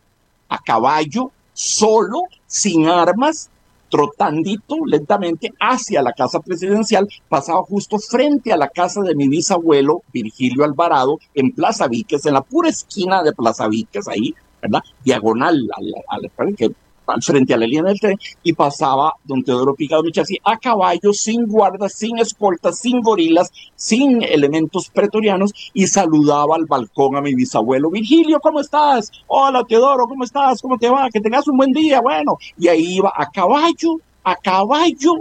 a 0.49 0.59
caballo, 0.59 1.31
solo, 1.53 2.23
sin 2.47 2.89
armas, 2.89 3.51
trotandito 3.91 4.77
lentamente 4.85 5.53
hacia 5.61 6.03
la 6.03 6.13
casa 6.13 6.41
presidencial, 6.41 7.09
pasaba 7.29 7.63
justo 7.63 7.99
frente 7.99 8.53
a 8.53 8.57
la 8.57 8.69
casa 8.69 9.03
de 9.03 9.15
mi 9.15 9.29
bisabuelo 9.29 10.03
Virgilio 10.13 10.65
Alvarado 10.65 11.19
en 11.35 11.53
Plaza 11.53 11.87
Víquez, 11.89 12.27
en 12.27 12.35
la 12.35 12.43
pura 12.43 12.69
esquina 12.69 13.23
de 13.23 13.33
Plaza 13.33 13.69
Víquez, 13.69 14.09
ahí, 14.09 14.35
¿verdad? 14.61 14.83
Diagonal 15.05 15.69
al, 15.77 16.31
al, 16.37 16.55
que 16.57 16.73
frente 17.21 17.55
a 17.55 17.57
la 17.57 17.67
línea 17.67 17.85
del 17.85 18.01
tren 18.01 18.19
y 18.43 18.53
pasaba 18.53 19.15
don 19.25 19.43
Teodoro 19.43 19.75
Picado 19.75 20.03
así 20.21 20.39
a 20.45 20.57
caballo, 20.59 21.13
sin 21.13 21.47
guardas, 21.47 21.95
sin 21.95 22.19
escoltas, 22.19 22.79
sin 22.79 23.01
gorilas, 23.01 23.51
sin 23.75 24.23
elementos 24.23 24.89
pretorianos 24.91 25.53
y 25.73 25.87
saludaba 25.87 26.57
al 26.57 26.67
balcón 26.67 27.17
a 27.17 27.21
mi 27.21 27.35
bisabuelo 27.35 27.91
Virgilio, 27.91 28.41
¿cómo 28.41 28.61
estás? 28.61 29.11
Hola 29.27 29.65
Teodoro, 29.65 30.07
¿cómo 30.07 30.25
estás? 30.25 30.61
¿Cómo 30.61 30.79
te 30.79 30.89
va? 30.89 31.09
Que 31.11 31.21
tengas 31.21 31.47
un 31.49 31.57
buen 31.57 31.73
día, 31.73 32.01
bueno. 32.01 32.39
Y 32.59 32.69
ahí 32.69 32.97
iba 32.97 33.13
a 33.15 33.31
caballo, 33.31 34.01
a 34.25 34.37
caballo, 34.37 35.15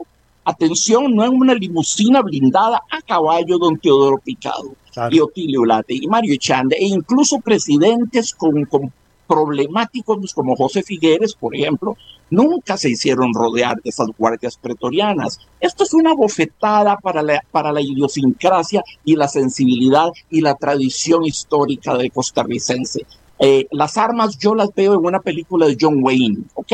atención, 0.43 1.15
no 1.15 1.23
en 1.25 1.33
una 1.33 1.53
limusina 1.53 2.21
blindada, 2.21 2.81
a 2.89 3.01
caballo 3.01 3.57
don 3.57 3.77
Teodoro 3.77 4.17
Picado. 4.17 4.75
Y 5.11 5.19
Otilio 5.19 5.65
Late 5.65 5.93
y 5.93 6.07
Mario 6.07 6.37
Chande, 6.37 6.77
e 6.77 6.85
incluso 6.85 7.39
presidentes 7.39 8.33
con, 8.33 8.63
con 8.65 8.93
problemáticos 9.27 10.33
como 10.33 10.55
José 10.55 10.83
Figueres, 10.83 11.33
por 11.33 11.55
ejemplo, 11.55 11.97
nunca 12.29 12.77
se 12.77 12.89
hicieron 12.89 13.33
rodear 13.33 13.81
de 13.81 13.89
esas 13.89 14.07
guardias 14.17 14.57
pretorianas. 14.57 15.39
Esto 15.59 15.83
es 15.83 15.93
una 15.93 16.13
bofetada 16.13 16.97
para 16.97 17.21
la, 17.21 17.41
para 17.51 17.71
la 17.71 17.81
idiosincrasia 17.81 18.83
y 19.03 19.15
la 19.15 19.27
sensibilidad 19.27 20.09
y 20.29 20.41
la 20.41 20.55
tradición 20.55 21.23
histórica 21.23 21.95
de 21.97 22.09
costarricense. 22.09 23.05
Eh, 23.39 23.67
las 23.71 23.97
armas 23.97 24.37
yo 24.37 24.55
las 24.55 24.73
veo 24.73 24.93
en 24.93 25.05
una 25.05 25.19
película 25.19 25.67
de 25.67 25.77
John 25.79 25.99
Wayne, 26.01 26.43
¿ok? 26.53 26.71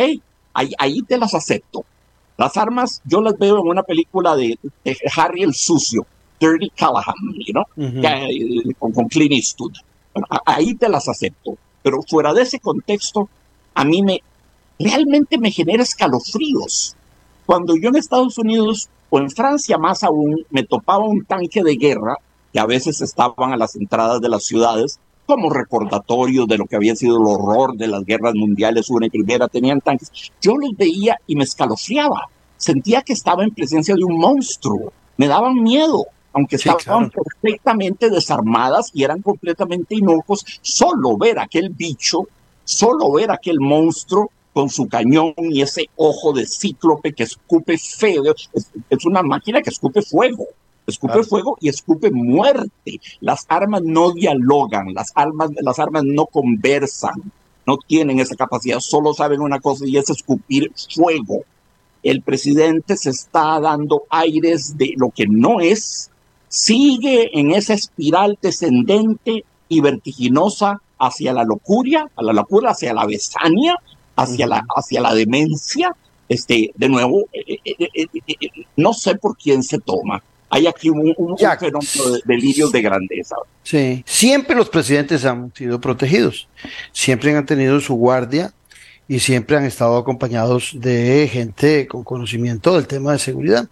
Ahí, 0.54 0.72
ahí 0.78 1.02
te 1.02 1.18
las 1.18 1.34
acepto. 1.34 1.86
Las 2.38 2.58
armas 2.58 3.02
yo 3.06 3.22
las 3.22 3.38
veo 3.38 3.60
en 3.60 3.68
una 3.68 3.84
película 3.84 4.36
de, 4.36 4.58
Harry 5.16 5.44
el 5.44 5.54
Sucio, 5.54 6.06
Dirty 6.40 6.70
Callahan, 6.72 7.16
¿no? 7.54 7.66
Eh, 7.78 8.74
con, 8.80 8.92
con 8.92 9.08
Clint 9.08 9.34
Eastwood. 9.34 9.74
ahí 10.46 10.74
te 10.76 10.90
las 10.90 11.08
acepto 11.08 11.58
pero 11.84 12.02
fuera 12.02 12.34
de 12.34 12.44
ese 12.44 12.60
contexto, 12.60 13.30
a 13.74 13.84
mí 13.84 14.02
me 14.02 14.22
realmente 14.80 15.38
me 15.38 15.52
genera 15.52 15.84
escalofríos. 15.84 16.96
Cuando 17.46 17.76
yo 17.76 17.90
en 17.90 17.98
Estados 17.98 18.38
Unidos 18.38 18.90
o 19.10 19.20
en 19.20 19.30
Francia 19.30 19.78
más 19.78 20.04
aún 20.04 20.46
me 20.50 20.64
topaba 20.64 21.06
un 21.06 21.26
tanque 21.26 21.64
de 21.64 21.76
guerra 21.76 22.16
que 22.52 22.60
a 22.60 22.66
veces 22.66 23.02
estaban 23.02 23.54
a 23.54 23.58
las 23.58 23.76
entradas 23.76 24.22
de 24.22 24.30
las 24.30 24.44
ciudades 24.44 25.00
como 25.26 25.50
recordatorio 25.50 26.46
de 26.46 26.58
lo 26.58 26.66
que 26.66 26.76
había 26.76 26.96
sido 26.96 27.18
el 27.18 27.26
horror 27.26 27.76
de 27.78 27.88
las 27.88 28.04
guerras 28.04 28.34
mundiales, 28.36 28.90
una 28.90 29.06
y 29.06 29.10
primera, 29.10 29.48
tenían 29.48 29.80
tanques. 29.80 30.12
Yo 30.42 30.58
los 30.58 30.76
veía 30.76 31.18
y 31.28 31.36
me 31.36 31.46
escalofriaba. 31.46 32.28
Sentía 32.58 33.02
que 33.02 33.14
estaba 33.14 33.44
en 33.44 33.52
presencia 33.52 33.96
de 33.96 34.04
un 34.04 34.18
monstruo. 34.18 34.92
Me 35.18 35.28
daban 35.28 35.56
miedo 35.56 36.06
aunque 36.34 36.56
estaban 36.56 37.10
perfectamente 37.10 38.10
desarmadas 38.10 38.92
y 38.94 39.04
eran 39.04 39.22
completamente 39.22 39.96
inocuos, 39.96 40.46
solo 40.62 41.18
ver 41.18 41.40
aquel 41.40 41.70
bicho, 41.70 42.28
solo 42.64 43.12
ver 43.12 43.32
aquel 43.32 43.60
monstruo 43.60 44.32
con 44.54 44.70
su 44.70 44.88
cañón 44.88 45.34
y 45.38 45.62
ese 45.62 45.90
ojo 45.96 46.34
de 46.34 46.46
cíclope 46.46 47.14
que 47.14 47.24
escupe 47.24 47.78
feo, 47.78 48.24
es, 48.90 49.06
una 49.06 49.24
máquina 49.24 49.62
que 49.62 49.70
escupe 49.70 50.02
fuego, 50.02 50.46
escupe 50.86 51.24
fuego 51.24 51.58
y 51.60 51.70
escupe 51.70 52.12
muerte. 52.12 53.00
Las 53.22 53.46
armas 53.48 53.82
no 53.84 54.12
dialogan, 54.12 54.94
las 54.94 55.12
armas, 55.16 55.52
las 55.62 55.80
armas 55.80 56.04
no 56.04 56.26
conversan, 56.26 57.32
no 57.66 57.78
tienen 57.78 58.20
esa 58.20 58.36
capacidad, 58.36 58.80
solo 58.80 59.14
saben 59.14 59.42
una 59.42 59.60
cosa 59.60 59.86
y 59.88 59.98
es 59.98 60.10
escupir 60.10 60.72
fuego. 60.94 61.44
el 62.04 62.24
presidente 62.24 62.98
se 62.98 63.12
está 63.12 63.60
dando 63.60 64.04
aires 64.10 64.76
de 64.76 64.94
lo 64.98 65.12
que 65.12 65.28
no 65.28 65.60
es, 65.60 66.11
sigue 66.52 67.32
en 67.40 67.52
esa 67.52 67.74
espiral 67.74 68.38
descendente 68.42 69.46
y 69.70 69.80
vertiginosa 69.80 70.82
hacia 71.00 71.32
la 71.32 71.46
locura, 71.46 72.10
a 72.14 72.22
la 72.22 72.34
locura, 72.34 72.72
hacia 72.72 72.94
la 72.94 73.06
besania, 73.06 73.76
hacia, 74.18 74.46
la, 74.46 74.66
hacia 74.76 75.00
la 75.02 75.16
demencia. 75.16 75.96
Este, 76.28 76.72
de 76.76 76.90
nuevo, 76.90 77.28
eh, 77.32 77.58
eh, 77.64 77.90
eh, 77.96 78.48
no 78.76 78.94
sé 78.94 79.16
por 79.16 79.38
quién 79.38 79.64
se 79.64 79.80
toma. 79.80 80.22
Hay 80.50 80.68
aquí 80.68 80.90
un, 80.90 81.16
fenómeno 81.38 81.80
de 81.80 82.22
delirio 82.26 82.70
de 82.70 82.82
grandeza. 82.82 83.38
Sí, 83.64 84.04
siempre 84.06 84.54
los 84.54 84.70
presidentes 84.70 85.24
han 85.24 85.54
sido 85.56 85.80
protegidos, 85.80 86.50
siempre 86.92 87.36
han 87.36 87.46
tenido 87.46 87.80
su 87.80 87.96
guardia 87.96 88.54
y 89.08 89.20
siempre 89.20 89.56
han 89.56 89.64
estado 89.64 89.96
acompañados 89.98 90.74
de 90.76 91.30
gente 91.32 91.88
con 91.88 92.04
conocimiento 92.04 92.76
del 92.76 92.88
tema 92.88 93.14
de 93.14 93.20
seguridad. 93.20 93.70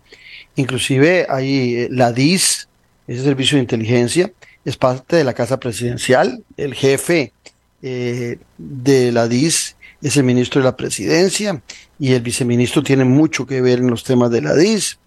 Inclusive 0.55 1.27
hay 1.29 1.89
la 1.89 2.13
DIS, 2.13 2.68
ese 3.09 3.23
servicio 3.23 3.55
de 3.55 3.63
inteligencia, 3.63 4.31
es 4.63 4.77
parte 4.77 5.15
de 5.15 5.23
la 5.23 5.33
Casa 5.33 5.59
Presidencial. 5.59 6.43
El 6.57 6.75
jefe 6.75 7.33
eh, 7.81 8.37
de 8.57 9.11
la 9.11 9.27
DIS 9.27 9.75
es 10.01 10.15
el 10.15 10.23
ministro 10.23 10.61
de 10.61 10.65
la 10.65 10.75
Presidencia 10.75 11.61
y 11.97 12.13
el 12.13 12.21
viceministro 12.21 12.83
tiene 12.83 13.05
mucho 13.05 13.47
que 13.47 13.61
ver 13.61 13.79
en 13.79 13.89
los 13.89 14.03
temas 14.03 14.29
de 14.29 14.41
la 14.41 14.55
DIS. 14.55 14.99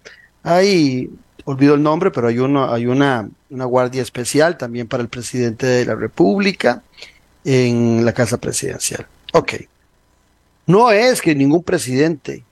Hay, 0.42 1.10
olvido 1.44 1.74
el 1.74 1.82
nombre, 1.82 2.10
pero 2.10 2.26
hay, 2.26 2.40
uno, 2.40 2.72
hay 2.72 2.86
una, 2.86 3.28
una 3.50 3.64
guardia 3.66 4.02
especial 4.02 4.58
también 4.58 4.88
para 4.88 5.04
el 5.04 5.08
presidente 5.08 5.66
de 5.66 5.84
la 5.84 5.94
República 5.94 6.82
en 7.44 8.04
la 8.04 8.12
Casa 8.12 8.36
Presidencial. 8.36 9.06
Ok. 9.32 9.54
No 10.66 10.90
es 10.90 11.22
que 11.22 11.36
ningún 11.36 11.62
presidente 11.62 12.42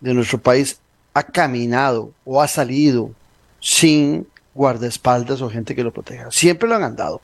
de 0.00 0.14
nuestro 0.14 0.38
país 0.38 0.78
ha 1.14 1.24
caminado 1.24 2.12
o 2.24 2.40
ha 2.40 2.46
salido 2.46 3.10
sin 3.58 4.26
guardaespaldas 4.54 5.40
o 5.40 5.50
gente 5.50 5.74
que 5.74 5.84
lo 5.84 5.92
proteja. 5.92 6.30
Siempre 6.30 6.68
lo 6.68 6.74
han 6.74 6.82
andado, 6.82 7.20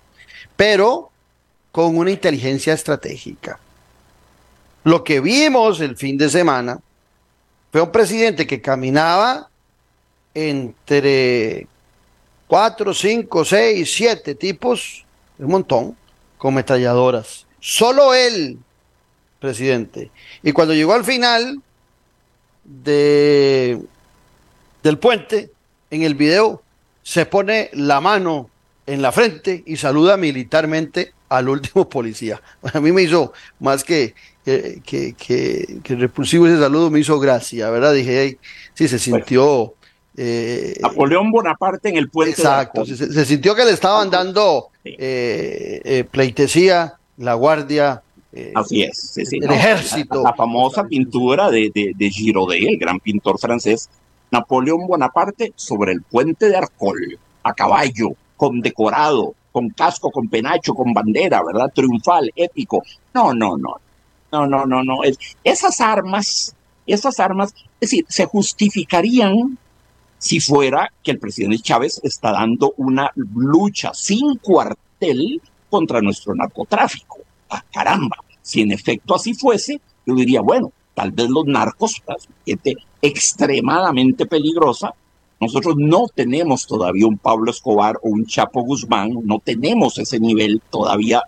pero 0.57 1.11
con 1.73 1.97
una 1.97 2.11
inteligencia 2.11 2.73
estratégica. 2.73 3.59
Lo 4.85 5.03
que 5.03 5.21
vimos 5.21 5.81
el 5.81 5.97
fin 5.97 6.17
de 6.17 6.31
semana 6.31 6.81
fue 7.73 7.83
un 7.83 7.91
presidente 7.91 8.47
que 8.47 8.63
caminaba 8.63 9.51
entre 10.33 11.67
cuatro, 12.47 12.95
cinco, 12.95 13.45
seis, 13.45 13.93
siete 13.93 14.35
tipos, 14.35 15.05
un 15.39 15.49
montón, 15.49 15.97
con 16.39 16.55
metalladoras. 16.55 17.47
Solo 17.59 18.15
él, 18.15 18.59
presidente. 19.41 20.11
Y 20.43 20.53
cuando 20.53 20.75
llegó 20.75 20.93
al 20.93 21.05
final 21.05 21.61
de, 22.65 23.83
del 24.83 24.99
puente, 24.99 25.51
en 25.91 26.03
el 26.03 26.15
video, 26.15 26.63
se 27.07 27.25
pone 27.25 27.71
la 27.73 28.01
mano 28.01 28.51
en 28.85 29.01
la 29.01 29.13
frente 29.13 29.63
y 29.65 29.77
saluda 29.77 30.17
militarmente 30.17 31.13
al 31.29 31.49
último 31.49 31.89
policía. 31.89 32.43
A 32.75 32.81
mí 32.81 32.91
me 32.91 33.03
hizo 33.03 33.33
más 33.61 33.85
que, 33.85 34.15
que, 34.45 34.83
que, 35.17 35.79
que, 35.85 35.95
repulsivo 35.95 36.49
ese 36.49 36.59
saludo, 36.59 36.91
me 36.91 36.99
hizo 36.99 37.21
gracia, 37.21 37.71
¿verdad? 37.71 37.95
Dije, 37.95 38.39
sí, 38.75 38.89
se 38.89 38.99
sintió... 38.99 39.75
Eh, 40.17 40.79
Napoleón 40.83 41.31
Bonaparte 41.31 41.91
en 41.91 41.97
el 41.97 42.11
puente. 42.11 42.41
Exacto, 42.41 42.85
se, 42.85 43.25
sintió 43.25 43.55
que 43.55 43.65
le 43.65 43.71
estaban 43.71 44.11
dando 44.11 44.71
eh, 44.85 45.81
eh, 45.85 46.05
pleitesía, 46.11 46.95
la 47.19 47.35
guardia. 47.35 48.03
Así 48.57 48.83
es, 48.83 49.17
el 49.17 49.45
ejército. 49.45 50.25
La, 50.25 50.35
famosa 50.35 50.85
pintura 50.85 51.51
de, 51.51 51.71
de, 51.73 51.93
de 51.97 52.11
Girodet, 52.11 52.65
el 52.69 52.79
gran 52.79 52.99
pintor 52.99 53.39
francés, 53.39 53.89
Napoleón 54.31 54.87
Bonaparte 54.87 55.53
sobre 55.57 55.93
el 55.93 56.03
puente 56.03 56.49
de 56.49 56.57
Arcol, 56.57 57.19
a 57.43 57.53
caballo, 57.55 58.11
condecorado, 58.37 59.35
con 59.53 59.71
casco, 59.71 60.11
con 60.11 60.29
penacho, 60.29 60.75
con 60.75 60.93
bandera, 60.93 61.43
¿verdad? 61.43 61.73
Triunfal, 61.75 62.31
épico. 62.37 62.83
No, 63.15 63.33
no, 63.33 63.57
no. 63.57 63.77
No, 64.33 64.47
no, 64.47 64.67
no, 64.67 64.83
no. 64.83 64.99
esas 65.45 65.81
armas, 65.81 66.55
esas 66.87 67.21
armas, 67.21 67.55
es 67.81 67.91
decir, 67.91 68.05
se 68.09 68.27
justificarían 68.27 69.57
si 70.19 70.41
fuera 70.41 70.93
que 71.03 71.13
el 71.13 71.19
presidente 71.19 71.59
Chávez 71.59 72.01
está 72.03 72.33
dando 72.33 72.75
una 72.77 73.11
lucha 73.15 73.93
sin 73.95 74.37
cuartel 74.39 75.41
contra 75.71 76.01
nuestro 76.01 76.35
narcotráfico. 76.35 77.19
Ah, 77.49 77.65
caramba, 77.73 78.17
si 78.43 78.63
en 78.63 78.73
efecto 78.73 79.15
así 79.15 79.35
fuese, 79.35 79.81
yo 80.05 80.15
diría, 80.15 80.41
bueno, 80.41 80.73
tal 80.95 81.13
vez 81.13 81.29
los 81.29 81.47
narcos, 81.47 82.03
extremadamente 83.07 84.27
peligrosa. 84.27 84.95
Nosotros 85.41 85.75
no 85.77 86.07
tenemos 86.15 86.67
todavía 86.67 87.07
un 87.07 87.19
Pablo 87.19 87.51
Escobar 87.51 87.97
o 88.03 88.09
un 88.09 88.27
Chapo 88.27 88.63
Guzmán, 88.63 89.13
no 89.25 89.39
tenemos 89.39 89.99
ese 89.99 90.19
nivel 90.19 90.63
todavía, 90.71 91.23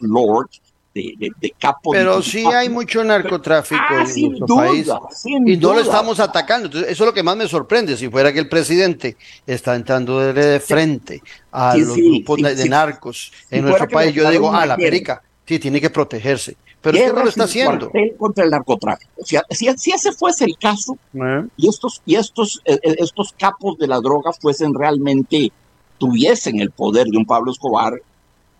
Lord, 0.00 0.48
de, 0.94 1.32
de, 1.40 1.54
capo. 1.58 1.92
Pero 1.92 2.22
sí 2.22 2.44
hay 2.44 2.68
mucho 2.68 3.02
narcotráfico 3.02 3.82
ah, 3.88 4.04
en 4.14 4.28
nuestro 4.28 4.56
país 4.56 4.88
y 5.24 5.56
no 5.56 5.74
lo 5.74 5.80
estamos 5.80 6.20
atacando. 6.20 6.66
Entonces, 6.66 6.90
eso 6.90 7.04
es 7.04 7.06
lo 7.06 7.14
que 7.14 7.22
más 7.22 7.36
me 7.36 7.48
sorprende. 7.48 7.96
Si 7.96 8.08
fuera 8.08 8.32
que 8.32 8.38
el 8.38 8.48
presidente 8.48 9.16
está 9.46 9.74
entrando 9.74 10.32
de, 10.32 10.60
frente 10.60 11.22
a 11.50 11.76
los 11.76 11.96
grupos 11.96 12.42
de, 12.42 12.68
narcos 12.68 13.32
en 13.50 13.64
nuestro 13.64 13.88
país, 13.88 14.14
yo 14.14 14.28
digo, 14.30 14.54
ah, 14.54 14.66
la 14.66 14.74
América, 14.74 15.22
sí, 15.46 15.58
tiene 15.58 15.80
que 15.80 15.90
protegerse. 15.90 16.56
Pero 16.82 16.98
¿qué 16.98 17.12
no 17.12 17.22
lo 17.22 17.28
está 17.28 17.44
haciendo. 17.44 17.90
Contra 18.18 18.44
el 18.44 18.50
narcotráfico. 18.50 19.10
Si, 19.24 19.36
si, 19.76 19.90
ese 19.92 20.12
fuese 20.12 20.44
el 20.44 20.58
caso, 20.58 20.98
eh. 21.14 21.46
y 21.56 21.68
estos, 21.68 22.02
y 22.04 22.16
estos, 22.16 22.60
eh, 22.64 22.78
eh, 22.82 22.96
estos 22.98 23.32
capos 23.38 23.78
de 23.78 23.86
la 23.86 24.00
droga 24.00 24.32
fuesen 24.32 24.74
realmente, 24.74 25.52
tuviesen 25.98 26.60
el 26.60 26.72
poder 26.72 27.06
de 27.06 27.16
un 27.16 27.24
Pablo 27.24 27.52
Escobar, 27.52 27.94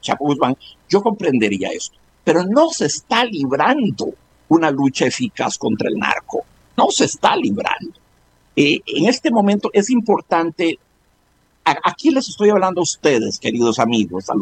Chapo 0.01 0.27
Guzmán, 0.27 0.57
yo 0.89 1.03
comprendería 1.03 1.71
esto. 1.71 1.97
Pero 2.23 2.45
no 2.45 2.71
se 2.71 2.87
está 2.87 3.25
librando 3.25 4.15
una 4.49 4.71
lucha 4.71 5.07
eficaz 5.07 5.59
contra 5.59 5.89
el 5.89 5.99
narco. 5.99 6.45
No 6.77 6.91
se 6.91 7.07
está 7.07 7.37
librando. 7.37 7.93
en 8.55 9.09
este 9.09 9.31
momento 9.33 9.71
es 9.73 9.91
importante 9.91 10.79
aquí 11.65 12.11
les 12.11 12.29
estoy 12.29 12.51
hablando 12.51 12.81
a 12.81 12.83
ustedes, 12.83 13.39
queridos 13.39 13.79
amigos, 13.79 14.29
a, 14.31 14.35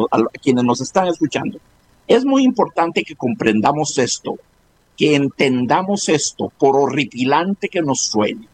quienes 0.42 0.64
nos 0.64 0.80
están 0.80 1.08
escuchando. 1.08 1.58
Es 2.10 2.24
muy 2.24 2.42
importante 2.42 3.04
que 3.04 3.14
comprendamos 3.14 3.96
esto, 3.96 4.34
que 4.96 5.14
entendamos 5.14 6.08
esto, 6.08 6.52
por 6.58 6.74
horripilante 6.74 7.68
que 7.68 7.82
nos 7.82 8.00
suene. 8.00 8.48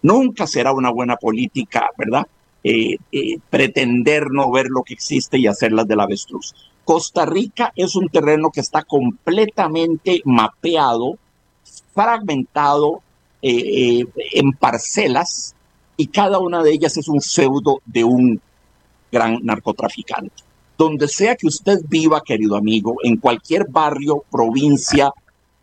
Nunca 0.00 0.46
será 0.46 0.72
una 0.72 0.88
buena 0.88 1.16
política, 1.16 1.90
¿verdad? 1.98 2.26
Eh, 2.64 2.96
eh, 3.12 3.36
pretender 3.50 4.30
no 4.30 4.50
ver 4.50 4.68
lo 4.70 4.84
que 4.84 4.94
existe 4.94 5.36
y 5.38 5.46
hacerlas 5.46 5.86
del 5.86 6.00
avestruz. 6.00 6.54
Costa 6.86 7.26
Rica 7.26 7.74
es 7.76 7.94
un 7.94 8.08
terreno 8.08 8.50
que 8.50 8.60
está 8.60 8.84
completamente 8.84 10.22
mapeado, 10.24 11.18
fragmentado 11.92 13.02
eh, 13.42 14.06
en 14.32 14.52
parcelas 14.52 15.54
y 15.98 16.06
cada 16.06 16.38
una 16.38 16.62
de 16.62 16.72
ellas 16.72 16.96
es 16.96 17.08
un 17.08 17.20
feudo 17.20 17.82
de 17.84 18.02
un 18.02 18.40
gran 19.10 19.40
narcotraficante 19.42 20.41
donde 20.76 21.08
sea 21.08 21.36
que 21.36 21.46
usted 21.46 21.78
viva, 21.88 22.22
querido 22.24 22.56
amigo, 22.56 22.96
en 23.02 23.16
cualquier 23.16 23.66
barrio, 23.68 24.24
provincia, 24.30 25.12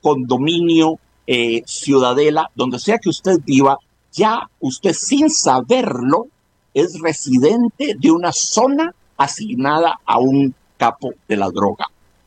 condominio, 0.02 1.00
eh, 1.28 1.62
ciudadela, 1.66 2.50
donde 2.56 2.80
sea 2.80 2.98
que 2.98 3.10
usted 3.10 3.40
viva, 3.46 3.78
ya 4.12 4.50
usted 4.60 4.94
sin 4.94 5.30
saberlo 5.30 6.28
es 6.74 7.00
residente 7.00 7.96
de 8.00 8.12
una 8.12 8.32
zona 8.32 8.94
asignada 9.18 10.00
a 10.06 10.20
un 10.20 10.54
capo 10.78 11.14
de 11.28 11.38
la 11.38 11.50
droga. 11.50 11.86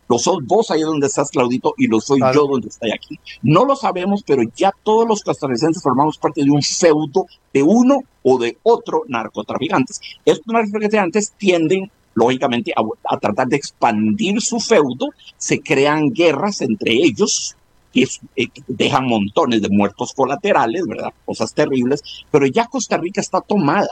Lo 0.09 0.19
sos 0.19 0.45
vos 0.45 0.71
ahí 0.71 0.83
donde 0.83 1.07
estás, 1.07 1.31
Claudito, 1.31 1.73
y 1.79 1.87
lo 1.87 1.99
soy 2.01 2.21
yo 2.35 2.47
donde 2.47 2.69
estoy 2.69 2.91
aquí. 2.91 3.19
No 3.41 3.65
lo 3.65 3.77
sabemos, 3.77 4.23
pero 4.27 4.43
ya 4.55 4.71
todos 4.83 5.09
los 5.09 5.23
costarricenses 5.23 5.83
formamos 5.83 6.19
parte 6.19 6.45
de 6.45 6.51
un 6.51 6.61
feudo 6.63 7.27
de 7.55 7.63
uno 7.63 8.01
o 8.23 8.39
de 8.39 8.59
otro 8.63 9.05
narcotraficantes. 9.09 10.01
Estos 10.25 10.53
narcotraficantes 10.53 11.33
tienden 11.39 11.91
lógicamente, 12.15 12.73
a, 13.05 13.19
tratar 13.19 13.49
de 13.49 13.57
expandir 13.57 14.41
su 14.41 14.61
feudo, 14.61 15.11
se 15.37 15.61
crean 15.61 16.11
guerras 16.13 16.61
entre 16.61 16.93
ellos, 16.93 17.57
que 17.93 18.09
eh, 18.37 18.49
dejan 18.67 19.07
montones 19.07 19.61
de 19.63 19.69
muertos 19.69 20.13
colaterales, 20.15 20.87
¿verdad? 20.87 21.13
Cosas 21.25 21.53
terribles, 21.53 22.03
pero 22.31 22.47
ya 22.47 22.67
Costa 22.67 22.97
Rica 22.97 23.21
está 23.21 23.41
tomada, 23.41 23.89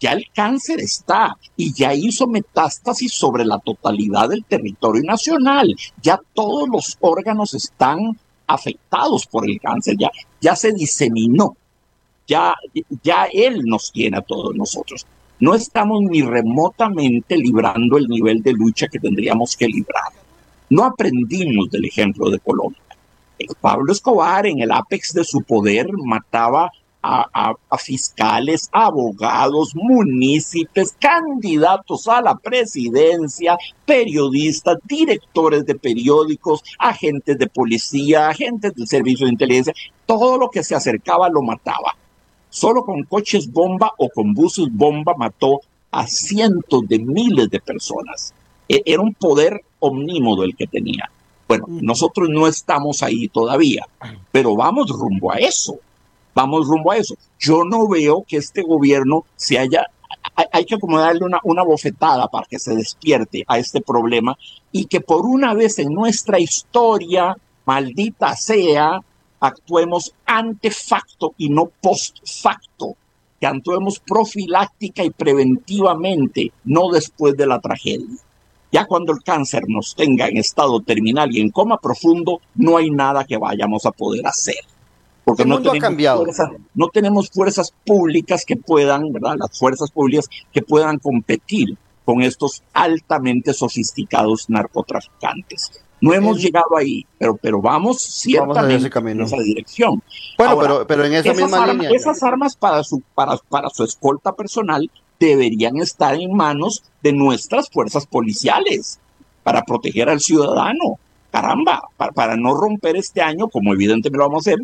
ya 0.00 0.12
el 0.12 0.26
cáncer 0.34 0.80
está 0.80 1.36
y 1.56 1.72
ya 1.72 1.94
hizo 1.94 2.26
metástasis 2.26 3.12
sobre 3.12 3.44
la 3.44 3.58
totalidad 3.58 4.28
del 4.28 4.44
territorio 4.44 5.02
nacional, 5.04 5.74
ya 6.02 6.20
todos 6.34 6.68
los 6.68 6.96
órganos 7.00 7.54
están 7.54 8.18
afectados 8.46 9.26
por 9.26 9.48
el 9.48 9.60
cáncer, 9.60 9.96
ya, 9.98 10.10
ya 10.40 10.56
se 10.56 10.72
diseminó, 10.72 11.56
ya, 12.26 12.54
ya 13.02 13.28
él 13.32 13.62
nos 13.64 13.92
tiene 13.92 14.18
a 14.18 14.22
todos 14.22 14.54
nosotros 14.54 15.06
no 15.40 15.54
estamos 15.54 16.02
ni 16.02 16.22
remotamente 16.22 17.36
librando 17.36 17.96
el 17.96 18.08
nivel 18.08 18.42
de 18.42 18.52
lucha 18.52 18.88
que 18.88 18.98
tendríamos 18.98 19.56
que 19.56 19.68
librar. 19.68 20.12
No 20.70 20.84
aprendimos 20.84 21.70
del 21.70 21.84
ejemplo 21.84 22.30
de 22.30 22.38
Colombia. 22.38 22.82
Pablo 23.60 23.92
Escobar 23.92 24.46
en 24.46 24.60
el 24.60 24.72
apex 24.72 25.12
de 25.14 25.24
su 25.24 25.42
poder 25.42 25.88
mataba 25.92 26.70
a, 27.00 27.54
fiscales, 27.78 28.68
abogados, 28.72 29.74
municipios, 29.74 30.92
candidatos 30.98 32.08
a 32.08 32.20
la 32.20 32.34
presidencia, 32.34 33.56
periodistas, 33.86 34.78
directores 34.84 35.64
de 35.64 35.76
periódicos, 35.76 36.62
agentes 36.78 37.38
de 37.38 37.46
policía, 37.46 38.28
agentes 38.28 38.74
del 38.74 38.88
servicio 38.88 39.26
de 39.26 39.32
inteligencia, 39.32 39.74
todo 40.06 40.36
lo 40.36 40.50
que 40.50 40.64
se 40.64 40.74
acercaba 40.74 41.28
lo 41.28 41.42
mataba. 41.42 41.96
Solo 42.50 42.84
con 42.84 43.04
coches 43.04 43.52
bomba 43.52 43.92
o 43.98 44.08
con 44.08 44.34
buses 44.34 44.68
bomba 44.70 45.14
mató 45.16 45.60
a 45.90 46.06
cientos 46.06 46.86
de 46.88 46.98
miles 46.98 47.50
de 47.50 47.60
personas. 47.60 48.34
E, 48.68 48.82
era 48.84 49.02
un 49.02 49.14
poder 49.14 49.62
omnímodo 49.80 50.44
el 50.44 50.56
que 50.56 50.66
tenía. 50.66 51.10
Bueno, 51.46 51.66
nosotros 51.68 52.28
no 52.30 52.46
estamos 52.46 53.02
ahí 53.02 53.28
todavía, 53.28 53.86
pero 54.30 54.54
vamos 54.54 54.90
rumbo 54.90 55.32
a 55.32 55.36
eso 55.36 55.78
vamos 56.38 56.68
rumbo 56.68 56.92
a 56.92 56.96
eso. 56.96 57.16
Yo 57.40 57.64
no 57.64 57.88
veo 57.88 58.24
que 58.26 58.36
este 58.36 58.62
gobierno 58.62 59.24
se 59.34 59.58
haya, 59.58 59.86
hay, 60.52 60.64
que 60.64 60.78
como 60.78 61.00
darle 61.00 61.24
una, 61.24 61.40
una 61.42 61.64
bofetada 61.64 62.28
para 62.28 62.46
que 62.46 62.60
se 62.60 62.76
despierte 62.76 63.44
a 63.48 63.58
este 63.58 63.80
problema 63.80 64.38
y 64.70 64.84
que 64.84 65.00
por 65.00 65.26
una 65.26 65.52
vez 65.54 65.80
en 65.80 65.92
nuestra 65.92 66.38
historia, 66.38 67.36
maldita 67.64 68.36
sea, 68.36 69.00
actuemos 69.40 70.14
ante 70.26 70.70
facto 70.70 71.34
y 71.38 71.48
no 71.48 71.70
post 71.80 72.18
facto, 72.24 72.96
que 73.40 73.46
actuemos 73.46 74.00
profiláctica 74.00 75.04
y 75.04 75.10
preventivamente, 75.10 76.52
no 76.64 76.90
después 76.90 77.36
de 77.36 77.46
la 77.46 77.60
tragedia. 77.60 78.18
Ya 78.70 78.84
cuando 78.84 79.12
el 79.12 79.22
cáncer 79.22 79.62
nos 79.66 79.94
tenga 79.94 80.28
en 80.28 80.36
estado 80.36 80.80
terminal 80.80 81.34
y 81.34 81.40
en 81.40 81.50
coma 81.50 81.78
profundo, 81.78 82.40
no 82.54 82.76
hay 82.76 82.90
nada 82.90 83.24
que 83.24 83.38
vayamos 83.38 83.86
a 83.86 83.92
poder 83.92 84.26
hacer 84.26 84.56
porque 85.28 85.44
no 85.44 85.58
tenemos, 85.58 85.80
cambiado. 85.80 86.24
no 86.74 86.88
tenemos 86.88 87.28
fuerzas 87.28 87.74
públicas 87.84 88.46
que 88.46 88.56
puedan, 88.56 89.12
¿verdad? 89.12 89.36
Las 89.38 89.58
fuerzas 89.58 89.90
públicas 89.90 90.26
que 90.50 90.62
puedan 90.62 90.98
competir 90.98 91.76
con 92.06 92.22
estos 92.22 92.62
altamente 92.72 93.52
sofisticados 93.52 94.48
narcotraficantes. 94.48 95.70
No 96.00 96.14
hemos 96.14 96.40
llegado 96.40 96.76
ahí, 96.76 97.04
pero, 97.18 97.36
pero 97.36 97.60
vamos 97.60 98.00
ciertamente 98.00 98.88
en, 98.98 99.20
esa 99.20 99.36
dirección. 99.38 100.02
Bueno, 100.36 100.58
pero, 100.58 100.86
pero 100.86 101.04
en 101.04 101.14
esa 101.14 101.34
misma 101.34 101.66
línea. 101.66 101.90
Esas 101.90 102.22
armas 102.22 102.56
para 102.56 102.84
su, 102.84 103.02
para, 103.14 103.36
para 103.48 103.68
su 103.70 103.84
escolta 103.84 104.32
personal 104.32 104.90
deberían 105.18 105.78
estar 105.78 106.14
en 106.14 106.32
manos 106.34 106.84
de 107.02 107.12
nuestras 107.12 107.68
fuerzas 107.68 108.06
policiales 108.06 109.00
para 109.42 109.62
proteger 109.62 110.08
al 110.08 110.20
ciudadano. 110.20 110.98
Caramba, 111.30 111.82
para, 111.96 112.12
para 112.12 112.36
no 112.36 112.54
romper 112.54 112.96
este 112.96 113.20
año, 113.20 113.48
como 113.48 113.74
evidentemente 113.74 114.16
lo 114.16 114.28
vamos 114.28 114.46
a 114.46 114.50
hacer, 114.50 114.58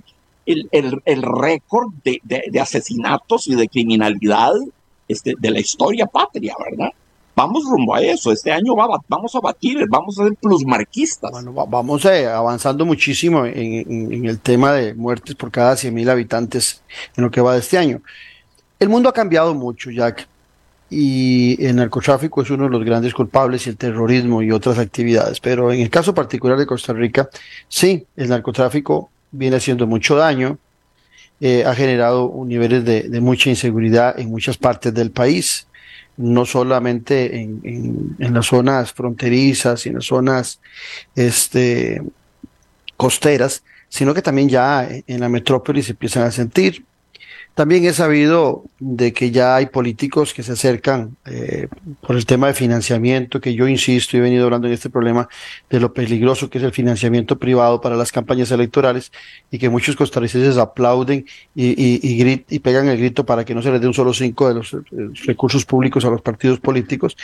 el, 0.47 0.69
el, 1.05 1.23
récord 1.23 1.93
de, 2.05 2.21
de, 2.23 2.61
asesinatos 2.61 3.49
y 3.49 3.55
de 3.55 3.69
criminalidad 3.69 4.53
este, 5.09 5.35
de 5.39 5.51
la 5.51 5.61
historia 5.61 6.07
patria, 6.07 6.55
¿verdad? 6.63 6.93
Vamos 7.37 7.65
rumbo 7.65 7.95
a 7.95 8.01
eso. 8.01 8.33
Este 8.33 8.53
año 8.53 8.75
vamos 8.77 9.35
a 9.35 9.41
batir, 9.41 9.85
vamos 9.89 10.19
a 10.19 10.25
ser 10.25 10.35
plusmarquistas. 10.35 11.31
Bueno, 11.31 11.53
vamos 11.53 12.05
eh, 12.05 12.27
avanzando 12.27 12.85
muchísimo 12.87 13.45
en, 13.45 14.25
el 14.25 14.39
tema 14.39 14.73
de 14.73 14.95
muertes 14.95 15.35
por 15.35 15.51
cada 15.51 15.77
100 15.77 15.93
mil 15.93 16.09
habitantes 16.09 16.83
en 17.17 17.25
lo 17.25 17.31
que 17.31 17.41
va 17.41 17.55
de 17.55 17.61
este 17.61 17.79
año. 17.79 18.01
El 18.79 18.89
mundo 18.89 19.09
ha 19.09 19.13
cambiado 19.13 19.55
mucho, 19.55 19.91
Jack, 19.91 20.29
y 20.91 21.65
el 21.65 21.77
narcotráfico 21.77 22.43
es 22.43 22.51
uno 22.51 22.65
de 22.65 22.71
los 22.71 22.85
grandes 22.85 23.13
culpables 23.15 23.67
y 23.67 23.71
el 23.71 23.77
terrorismo 23.77 24.43
y 24.43 24.53
otras 24.53 24.79
actividades. 24.79 25.41
Pero 25.41 25.73
en 25.73 25.81
el 25.81 25.91
caso 25.91 26.15
particular 26.15 26.57
de 26.57 26.67
Costa 26.67 26.93
Rica, 26.93 27.29
sí, 27.69 28.07
el 28.17 28.29
narcotráfico 28.29 29.11
viene 29.33 29.57
haciendo 29.57 29.87
mucho 29.87 30.15
daño, 30.15 30.59
eh, 31.41 31.65
ha 31.67 31.75
generado 31.75 32.33
niveles 32.47 32.85
de, 32.85 33.21
mucha 33.21 33.51
inseguridad 33.51 34.19
en 34.19 34.31
muchas 34.31 34.57
partes 34.57 34.95
del 34.95 35.11
país, 35.11 35.67
no 36.17 36.47
solamente 36.47 37.41
en, 37.41 38.17
las 38.19 38.47
zonas 38.47 38.93
fronterizas 38.93 39.85
y 39.85 39.89
en 39.89 39.97
las 39.97 40.07
zonas 40.07 40.61
este, 41.15 42.03
costeras, 42.97 43.65
sino 43.89 44.15
que 44.15 44.23
también 44.23 44.49
ya 44.49 44.89
en 44.89 45.21
la 45.21 45.29
metrópoli 45.29 45.83
se 45.83 45.93
empiezan 45.93 46.25
a 46.25 46.31
sentir. 46.31 46.85
También 47.55 47.85
he 47.85 47.93
sabido 47.93 48.65
de 48.81 49.13
que 49.13 49.31
ya 49.31 49.55
hay 49.55 49.67
políticos 49.67 50.35
que 50.35 50.43
se 50.43 50.53
acercan 50.53 51.17
eh, 51.25 51.69
por 52.05 52.17
el 52.17 52.27
tema 52.27 52.49
de 52.49 52.55
financiamiento, 52.55 53.41
que 53.41 53.55
yo 53.55 53.69
insisto 53.69 54.17
y 54.17 54.21
he 54.21 54.23
venido 54.23 54.45
hablando 54.45 54.67
en 54.67 54.73
este 54.73 54.91
problema 54.91 55.29
de 55.71 55.79
lo 55.79 55.95
peligroso 55.95 56.51
que 56.51 56.59
es 56.59 56.65
el 56.65 56.73
financiamiento 56.73 57.39
privado 57.39 57.81
para 57.81 57.95
las 57.95 58.11
campañas 58.11 58.51
electorales 58.51 59.13
y 59.53 59.59
que 59.59 59.69
muchos 59.69 59.95
costarricenses 59.95 60.59
aplauden 60.59 61.27
y, 61.55 61.67
y, 61.81 62.45
y, 62.49 62.59
pegan 62.59 62.89
el 62.89 62.99
grito 62.99 63.25
para 63.25 63.45
que 63.45 63.55
no 63.55 63.63
se 63.63 63.71
les 63.71 63.81
dé 63.81 63.87
un 63.87 63.95
solo 63.95 64.13
cinco 64.13 64.49
de 64.49 64.55
los, 64.55 64.77
recursos 65.25 65.65
públicos 65.65 66.05
a 66.05 66.11
los 66.11 66.23
partidos 66.23 66.59
políticos 66.59 67.17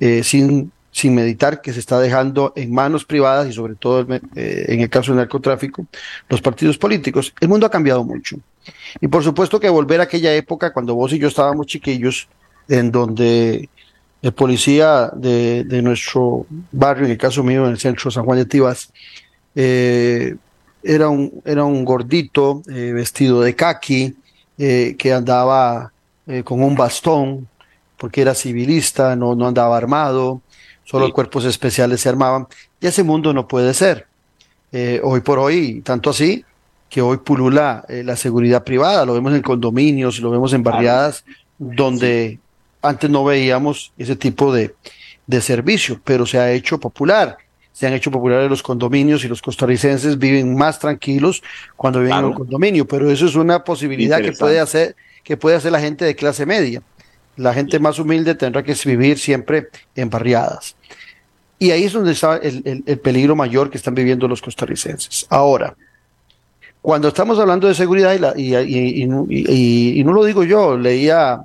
eh, 0.00 0.22
sin 0.22 0.72
sin 0.94 1.12
meditar 1.12 1.60
que 1.60 1.72
se 1.72 1.80
está 1.80 1.98
dejando 1.98 2.52
en 2.54 2.72
manos 2.72 3.04
privadas 3.04 3.48
y 3.48 3.52
sobre 3.52 3.74
todo 3.74 4.06
eh, 4.14 4.20
en 4.68 4.80
el 4.80 4.88
caso 4.88 5.10
del 5.10 5.18
narcotráfico, 5.18 5.84
los 6.28 6.40
partidos 6.40 6.78
políticos. 6.78 7.34
El 7.40 7.48
mundo 7.48 7.66
ha 7.66 7.70
cambiado 7.70 8.04
mucho. 8.04 8.36
Y 9.00 9.08
por 9.08 9.24
supuesto 9.24 9.58
que 9.58 9.68
volver 9.68 9.98
a 9.98 10.04
aquella 10.04 10.32
época 10.32 10.72
cuando 10.72 10.94
vos 10.94 11.12
y 11.12 11.18
yo 11.18 11.26
estábamos 11.26 11.66
chiquillos, 11.66 12.28
en 12.68 12.92
donde 12.92 13.68
el 14.22 14.32
policía 14.34 15.10
de, 15.16 15.66
nuestro 15.82 16.46
barrio, 16.70 17.06
en 17.06 17.10
el 17.10 17.18
caso 17.18 17.42
mío, 17.42 17.64
en 17.66 17.72
el 17.72 17.78
centro 17.78 18.08
de 18.08 18.14
San 18.14 18.24
Juan 18.24 18.38
de 18.38 18.46
Tibas, 18.46 18.92
eh, 19.56 20.36
era, 20.80 21.08
un, 21.08 21.42
era 21.44 21.64
un 21.64 21.84
gordito 21.84 22.62
eh, 22.68 22.92
vestido 22.94 23.40
de 23.40 23.56
kaki, 23.56 24.14
que 24.56 25.12
andaba 25.12 25.92
con 26.44 26.62
un 26.62 26.76
bastón, 26.76 27.48
porque 27.98 28.20
era 28.20 28.36
civilista, 28.36 29.16
no, 29.16 29.34
no 29.34 29.48
andaba 29.48 29.76
armado, 29.76 30.40
solo 30.84 31.12
cuerpos 31.12 31.44
especiales 31.44 32.00
se 32.00 32.08
armaban, 32.08 32.46
y 32.80 32.86
ese 32.86 33.02
mundo 33.02 33.32
no 33.32 33.48
puede 33.48 33.74
ser. 33.74 34.06
Eh, 34.72 35.00
hoy 35.02 35.20
por 35.20 35.38
hoy, 35.38 35.80
tanto 35.82 36.10
así, 36.10 36.44
que 36.88 37.00
hoy 37.00 37.18
pulula 37.18 37.84
eh, 37.88 38.02
la 38.04 38.16
seguridad 38.16 38.64
privada, 38.64 39.04
lo 39.04 39.14
vemos 39.14 39.34
en 39.34 39.42
condominios, 39.42 40.20
lo 40.20 40.30
vemos 40.30 40.52
en 40.52 40.62
barriadas 40.62 41.24
donde 41.58 42.38
antes 42.82 43.10
no 43.10 43.24
veíamos 43.24 43.92
ese 43.98 44.16
tipo 44.16 44.52
de, 44.52 44.74
de 45.26 45.40
servicio, 45.40 46.00
pero 46.04 46.26
se 46.26 46.38
ha 46.38 46.52
hecho 46.52 46.78
popular. 46.78 47.38
Se 47.72 47.88
han 47.88 47.92
hecho 47.92 48.12
populares 48.12 48.48
los 48.48 48.62
condominios 48.62 49.24
y 49.24 49.28
los 49.28 49.42
costarricenses 49.42 50.16
viven 50.16 50.54
más 50.54 50.78
tranquilos 50.78 51.42
cuando 51.74 51.98
viven 51.98 52.18
en 52.18 52.24
un 52.26 52.32
condominio, 52.34 52.86
pero 52.86 53.10
eso 53.10 53.26
es 53.26 53.34
una 53.34 53.64
posibilidad 53.64 54.20
que 54.20 54.30
puede 54.30 54.60
hacer 54.60 54.94
que 55.24 55.36
puede 55.36 55.56
hacer 55.56 55.72
la 55.72 55.80
gente 55.80 56.04
de 56.04 56.14
clase 56.14 56.46
media. 56.46 56.82
La 57.36 57.52
gente 57.54 57.78
más 57.78 57.98
humilde 57.98 58.34
tendrá 58.34 58.62
que 58.62 58.74
vivir 58.84 59.18
siempre 59.18 59.68
en 59.94 60.10
barriadas. 60.10 60.76
Y 61.58 61.70
ahí 61.70 61.84
es 61.84 61.92
donde 61.92 62.12
está 62.12 62.36
el, 62.36 62.82
peligro 63.02 63.36
mayor 63.36 63.70
que 63.70 63.78
están 63.78 63.94
viviendo 63.94 64.28
los 64.28 64.42
costarricenses. 64.42 65.26
Ahora, 65.30 65.74
cuando 66.82 67.08
estamos 67.08 67.38
hablando 67.38 67.68
de 67.68 67.74
seguridad, 67.74 68.34
y, 68.36 69.06
no 69.06 70.12
lo 70.12 70.24
digo 70.24 70.44
yo, 70.44 70.76
leía 70.76 71.42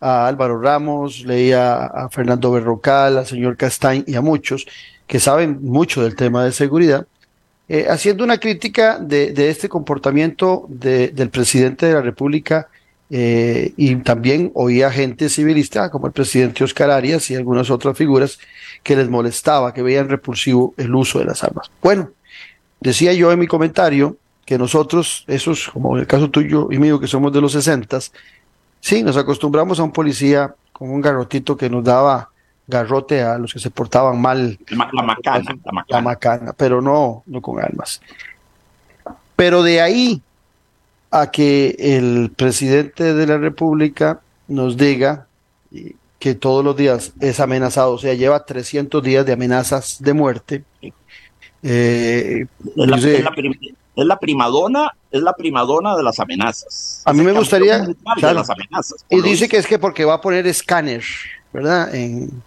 a 0.00 0.26
Álvaro 0.26 0.60
Ramos, 0.60 1.24
leía 1.24 1.86
a 1.86 2.08
Fernando 2.10 2.50
Berrocal, 2.50 3.18
al 3.18 3.26
señor 3.26 3.56
Castañ 3.56 4.04
y 4.06 4.14
a 4.14 4.20
muchos 4.20 4.66
que 5.06 5.20
saben 5.20 5.58
mucho 5.62 6.02
del 6.02 6.16
tema 6.16 6.44
de 6.44 6.52
seguridad, 6.52 7.06
eh, 7.68 7.86
haciendo 7.88 8.24
una 8.24 8.38
crítica 8.38 8.98
de, 8.98 9.32
este 9.48 9.68
comportamiento 9.68 10.66
del 10.68 11.30
presidente 11.30 11.86
de 11.86 11.94
la 11.94 12.02
República 12.02 12.68
eh, 13.14 13.74
y 13.76 13.94
también 13.96 14.50
oía 14.54 14.90
gente 14.90 15.28
civilista 15.28 15.90
como 15.90 16.06
el 16.06 16.14
presidente 16.14 16.64
Oscar 16.64 16.90
Arias 16.90 17.30
y 17.30 17.34
algunas 17.34 17.70
otras 17.70 17.94
figuras 17.94 18.38
que 18.82 18.96
les 18.96 19.10
molestaba, 19.10 19.74
que 19.74 19.82
veían 19.82 20.08
repulsivo 20.08 20.72
el 20.78 20.94
uso 20.94 21.18
de 21.18 21.26
las 21.26 21.44
armas. 21.44 21.70
Bueno, 21.82 22.08
decía 22.80 23.12
yo 23.12 23.30
en 23.30 23.38
mi 23.38 23.46
comentario 23.46 24.16
que 24.46 24.56
nosotros, 24.56 25.24
esos, 25.26 25.68
como 25.68 25.98
el 25.98 26.06
caso 26.06 26.30
tuyo 26.30 26.68
y 26.70 26.78
mío, 26.78 26.98
que 26.98 27.06
somos 27.06 27.34
de 27.34 27.42
los 27.42 27.52
sesentas, 27.52 28.12
sí, 28.80 29.02
nos 29.02 29.18
acostumbramos 29.18 29.78
a 29.78 29.82
un 29.82 29.92
policía 29.92 30.54
con 30.72 30.88
un 30.88 31.02
garrotito 31.02 31.54
que 31.54 31.68
nos 31.68 31.84
daba 31.84 32.30
garrote 32.66 33.20
a 33.20 33.36
los 33.36 33.52
que 33.52 33.58
se 33.58 33.68
portaban 33.68 34.22
mal. 34.22 34.58
La, 34.70 35.02
macana, 35.02 35.54
la 35.86 36.00
macana. 36.00 36.54
pero 36.54 36.80
no, 36.80 37.24
no 37.26 37.42
con 37.42 37.62
armas. 37.62 38.00
Pero 39.36 39.62
de 39.62 39.82
ahí 39.82 40.22
a 41.12 41.30
que 41.30 41.76
el 41.78 42.32
presidente 42.34 43.14
de 43.14 43.26
la 43.26 43.36
República 43.36 44.20
nos 44.48 44.78
diga 44.78 45.26
que 46.18 46.34
todos 46.34 46.64
los 46.64 46.74
días 46.74 47.12
es 47.20 47.38
amenazado, 47.38 47.92
o 47.92 47.98
sea, 47.98 48.14
lleva 48.14 48.44
300 48.46 49.02
días 49.02 49.26
de 49.26 49.34
amenazas 49.34 49.98
de 50.00 50.14
muerte. 50.14 50.64
Eh, 51.62 52.46
es, 52.76 52.86
la, 53.96 54.16
primadona, 54.18 54.90
es 55.10 55.22
la 55.22 55.34
primadona 55.34 55.94
de 55.96 56.02
las 56.02 56.18
amenazas. 56.18 57.02
A 57.04 57.12
mí 57.12 57.22
me 57.22 57.32
gustaría. 57.32 57.86
y 59.10 59.20
dice 59.20 59.48
que 59.48 59.58
es 59.58 59.66
que 59.66 59.78
porque 59.78 60.06
va 60.06 60.14
a 60.14 60.20
poner 60.20 60.46
escáner, 60.46 61.04
¿verdad? 61.52 61.94
En, 61.94 62.42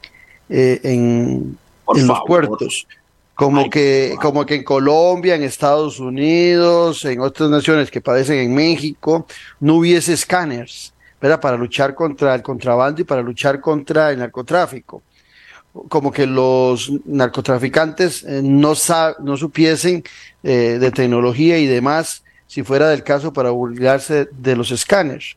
eh, 0.50 0.80
en, 0.84 1.58
los 1.88 2.20
puertos. 2.26 2.88
Como 3.36 3.70
que, 3.70 4.16
como 4.22 4.46
que 4.46 4.56
en 4.56 4.64
Colombia, 4.64 5.36
en 5.36 5.44
Estados 5.44 6.00
Unidos, 6.00 7.04
en 7.04 7.20
otras 7.20 7.50
naciones 7.50 7.92
que 7.92 8.00
padecen 8.00 8.40
en 8.40 8.56
México, 8.56 9.28
no 9.60 9.76
hubiese 9.76 10.14
escáneres, 10.14 10.94
¿verdad? 11.20 11.42
Para 11.42 11.58
luchar 11.58 11.94
contra 11.96 12.34
el 12.34 12.42
contrabando 12.42 13.02
y 13.02 13.04
para 13.04 13.22
luchar 13.22 13.60
contra 13.60 14.12
el 14.12 14.20
narcotráfico. 14.20 15.04
Como 15.90 16.14
que 16.14 16.26
los 16.26 16.90
narcotraficantes 17.04 18.24
eh, 18.24 18.40
no, 18.42 18.74
no 19.20 19.38
supiesen 19.38 20.04
eh, 20.42 20.78
de 20.80 20.92
tecnología 20.92 21.58
y 21.58 21.68
demás, 21.68 22.24
si 22.48 22.64
fuera 22.64 22.88
del 22.88 23.04
caso, 23.04 23.34
para 23.34 23.50
burlarse 23.50 24.30
de 24.32 24.56
los 24.56 24.72
escáneres. 24.72 25.36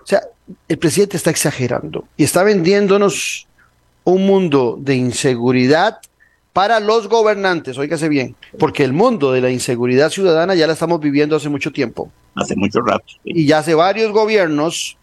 O 0.00 0.06
sea, 0.06 0.22
el 0.68 0.78
presidente 0.78 1.16
está 1.16 1.30
exagerando 1.30 2.04
y 2.16 2.22
está 2.22 2.44
vendiéndonos 2.44 3.48
un 4.04 4.26
mundo 4.26 4.76
de 4.78 4.94
inseguridad 4.94 5.98
para 6.54 6.78
los 6.78 7.08
gobernantes, 7.08 7.76
oígase 7.76 8.08
bien, 8.08 8.36
porque 8.60 8.84
el 8.84 8.92
mundo 8.92 9.32
de 9.32 9.40
la 9.40 9.50
inseguridad 9.50 10.08
ciudadana 10.08 10.54
ya 10.54 10.68
la 10.68 10.74
estamos 10.74 11.00
viviendo 11.00 11.34
hace 11.34 11.48
mucho 11.48 11.72
tiempo. 11.72 12.12
Hace 12.36 12.54
mucho 12.54 12.80
rato. 12.80 13.04
Y 13.24 13.44
ya 13.44 13.58
hace 13.58 13.74
varios 13.74 14.12
gobiernos. 14.12 14.96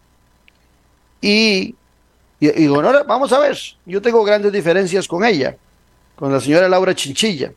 Y, 1.20 1.76
y, 2.40 2.68
bueno, 2.68 2.94
vamos 3.06 3.34
a 3.34 3.40
ver, 3.40 3.58
yo 3.86 4.02
tengo 4.02 4.24
grandes 4.24 4.54
diferencias 4.54 5.10
con 5.10 5.26
ella, 5.26 5.58
con 6.16 6.32
la 6.32 6.40
señora 6.40 6.70
Laura 6.70 6.96
Chinchilla. 6.96 7.52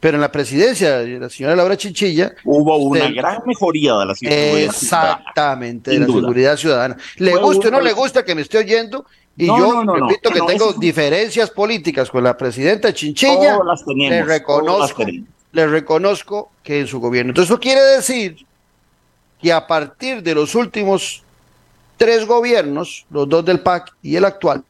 Pero 0.00 0.16
en 0.16 0.22
la 0.22 0.32
presidencia 0.32 1.00
de 1.00 1.18
la 1.18 1.28
señora 1.28 1.54
Laura 1.54 1.76
Chinchilla. 1.76 2.34
Hubo 2.44 2.78
una 2.78 3.10
gran 3.10 3.42
mejoría 3.44 3.94
de 3.98 4.06
la 4.06 4.14
seguridad 4.14 4.58
Exactamente, 4.58 5.90
de 5.90 5.98
la 5.98 6.06
seguridad 6.06 6.56
ciudadana. 6.56 6.96
Le 7.16 7.36
guste 7.36 7.68
o 7.68 7.70
no 7.70 7.80
le 7.82 7.92
gusta 7.92 8.24
que 8.24 8.34
me 8.34 8.40
esté 8.40 8.58
oyendo, 8.58 9.04
y 9.36 9.46
yo 9.46 9.82
repito 9.82 10.30
que 10.30 10.40
tengo 10.40 10.72
diferencias 10.74 11.50
políticas 11.50 12.10
con 12.10 12.22
la 12.22 12.36
presidenta 12.36 12.92
Chinchilla. 12.92 13.58
le, 13.86 14.22
reconozco, 14.22 15.04
le 15.52 15.66
reconozco 15.66 16.52
que 16.62 16.80
en 16.80 16.86
su 16.86 17.00
gobierno. 17.00 17.30
Entonces, 17.30 17.50
eso 17.50 17.60
quiere 17.60 17.80
decir 17.80 18.46
que 19.42 19.52
a 19.52 19.66
partir 19.66 20.22
de 20.22 20.34
los 20.34 20.54
últimos 20.54 21.24
tres 21.96 22.26
gobiernos, 22.26 23.06
los 23.10 23.28
dos 23.28 23.44
del 23.44 23.60
PAC 23.60 23.92
y 24.02 24.16
el 24.16 24.24
actual, 24.24 24.62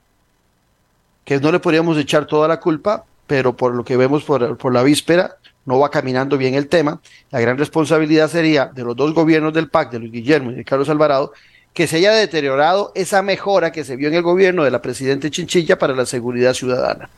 que 1.24 1.38
no 1.40 1.52
le 1.52 1.60
podríamos 1.60 1.98
echar 1.98 2.26
toda 2.26 2.48
la 2.48 2.60
culpa, 2.60 3.04
pero 3.26 3.56
por 3.56 3.74
lo 3.74 3.84
que 3.84 3.96
vemos 3.96 4.24
por, 4.24 4.56
por 4.56 4.72
la 4.72 4.82
víspera, 4.82 5.36
no 5.66 5.78
va 5.78 5.90
caminando 5.90 6.36
bien 6.36 6.54
el 6.54 6.68
tema. 6.68 7.00
La 7.30 7.40
gran 7.40 7.58
responsabilidad 7.58 8.28
sería 8.28 8.66
de 8.66 8.84
los 8.84 8.96
dos 8.96 9.14
gobiernos 9.14 9.52
del 9.52 9.68
PAC, 9.68 9.92
de 9.92 9.98
Luis 10.00 10.12
Guillermo 10.12 10.50
y 10.50 10.54
de 10.54 10.64
Carlos 10.64 10.88
Alvarado, 10.88 11.32
que 11.74 11.88
se 11.88 11.96
haya 11.96 12.12
deteriorado 12.12 12.92
esa 12.94 13.20
mejora 13.20 13.72
que 13.72 13.84
se 13.84 13.96
vio 13.96 14.08
en 14.08 14.14
el 14.14 14.22
gobierno 14.22 14.62
de 14.62 14.70
la 14.70 14.80
presidenta 14.80 15.28
Chinchilla 15.28 15.76
para 15.76 15.94
la 15.94 16.06
seguridad 16.06 16.54
ciudadana. 16.54 17.10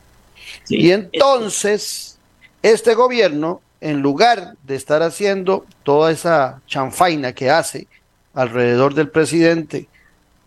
y 0.67 0.91
entonces, 0.91 2.17
este 2.63 2.95
gobierno, 2.95 3.61
en 3.79 4.01
lugar 4.01 4.55
de 4.63 4.75
estar 4.75 5.03
haciendo 5.03 5.65
toda 5.83 6.11
esa 6.11 6.61
chanfaina 6.65 7.33
que 7.33 7.51
hace 7.51 7.87
alrededor 8.33 8.95
del 8.95 9.09
presidente, 9.09 9.87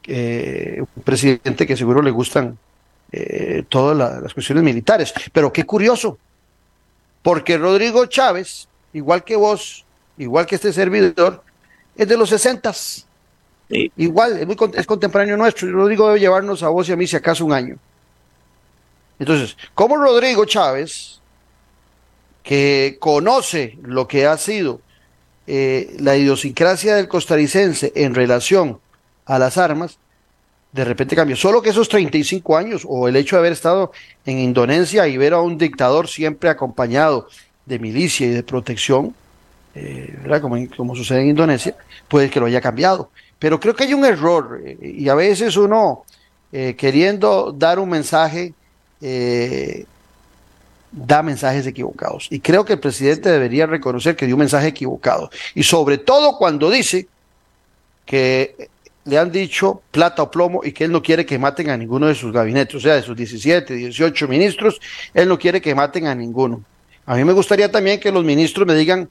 un 0.09 1.03
presidente 1.05 1.67
que 1.67 1.77
seguro 1.77 2.03
le 2.03 2.11
gustan 2.11 2.59
eh, 3.13 3.65
todas 3.69 3.97
las 3.97 4.35
cuestiones 4.35 4.65
militares, 4.65 5.15
pero 5.33 5.53
qué 5.53 5.65
curioso, 5.65 6.19
porque 7.23 7.59
Rodrigo 7.59 8.07
Chávez, 8.07 8.69
igual 8.93 9.23
que 9.23 9.37
vos, 9.37 9.85
igual 10.19 10.47
que 10.47 10.57
este 10.57 10.73
servidor, 10.73 11.45
es 11.97 12.09
de 12.09 12.17
los 12.17 12.29
sesentas 12.29 13.07
Igual, 13.71 14.39
es, 14.39 14.47
muy, 14.47 14.57
es 14.75 14.87
contemporáneo 14.87 15.37
nuestro. 15.37 15.87
Digo, 15.87 16.09
debe 16.09 16.21
llevarnos 16.21 16.63
a 16.63 16.69
vos 16.69 16.89
y 16.89 16.93
a 16.93 16.97
mí, 16.97 17.07
si 17.07 17.17
acaso, 17.17 17.45
un 17.45 17.53
año. 17.53 17.77
Entonces, 19.19 19.57
como 19.75 19.97
Rodrigo 19.97 20.45
Chávez, 20.45 21.21
que 22.43 22.97
conoce 22.99 23.79
lo 23.83 24.09
que 24.09 24.27
ha 24.27 24.37
sido 24.39 24.81
eh, 25.47 25.97
la 26.01 26.17
idiosincrasia 26.17 26.97
del 26.97 27.07
costarricense 27.07 27.93
en 27.95 28.15
relación 28.15 28.81
a 29.27 29.39
las 29.39 29.59
armas, 29.59 29.99
de 30.73 30.85
repente 30.85 31.15
cambió. 31.15 31.37
Solo 31.37 31.63
que 31.63 31.71
esos 31.71 31.89
35 31.89 32.57
años, 32.57 32.83
o 32.89 33.09
el 33.09 33.17
hecho 33.17 33.37
de 33.37 33.41
haber 33.41 33.53
estado 33.53 33.93
en 34.25 34.39
Indonesia 34.39 35.07
y 35.07 35.17
ver 35.17 35.35
a 35.35 35.41
un 35.41 35.59
dictador 35.59 36.09
siempre 36.09 36.49
acompañado 36.49 37.29
de 37.67 37.79
milicia 37.79 38.27
y 38.27 38.31
de 38.31 38.43
protección, 38.43 39.15
eh, 39.75 40.17
Como, 40.41 40.57
como 40.77 40.97
sucede 40.97 41.23
en 41.23 41.29
Indonesia, 41.29 41.77
puede 42.09 42.29
que 42.29 42.41
lo 42.41 42.47
haya 42.47 42.61
cambiado. 42.61 43.11
Pero 43.41 43.59
creo 43.59 43.75
que 43.75 43.85
hay 43.85 43.95
un 43.95 44.05
error 44.05 44.63
eh, 44.65 44.79
y 44.81 45.09
a 45.09 45.17
veces 45.17 45.57
uno 45.57 46.05
eh, 46.53 46.77
queriendo 46.79 47.53
dar 47.57 47.81
un 47.81 47.89
mensaje 47.89 48.55
eh, 49.01 49.87
da 50.93 51.23
mensajes 51.23 51.67
equivocados. 51.67 52.29
Y 52.31 52.41
creo 52.41 52.65
que 52.65 52.75
el 52.75 52.81
presidente 52.81 53.31
debería 53.31 53.67
reconocer 53.67 54.15
que 54.15 54.27
dio 54.27 54.37
un 54.37 54.41
mensaje 54.41 54.69
equivocado. 54.69 55.31
Y 55.55 55.63
sobre 55.63 55.99
todo 55.99 56.37
cuando 56.37 56.71
dice 56.71 57.09
que 58.05 58.69
le 59.05 59.19
han 59.19 59.33
dicho 59.33 59.83
plata 59.91 60.23
o 60.23 60.31
plomo 60.31 60.61
y 60.63 60.73
que 60.73 60.85
él 60.85 60.93
no 60.93 61.03
quiere 61.03 61.25
que 61.25 61.39
maten 61.39 61.71
a 61.71 61.77
ninguno 61.77 62.07
de 62.07 62.15
sus 62.15 62.33
gabinetes, 62.33 62.75
o 62.75 62.81
sea, 62.81 62.95
de 62.95 63.03
sus 63.03 63.17
17, 63.17 63.75
18 63.75 64.29
ministros, 64.29 64.81
él 65.15 65.29
no 65.29 65.39
quiere 65.39 65.61
que 65.61 65.75
maten 65.75 66.07
a 66.07 66.15
ninguno. 66.15 66.63
A 67.07 67.15
mí 67.15 67.25
me 67.25 67.33
gustaría 67.33 67.71
también 67.71 67.99
que 67.99 68.13
los 68.13 68.25
ministros 68.25 68.67
me 68.67 68.75
digan 68.75 69.09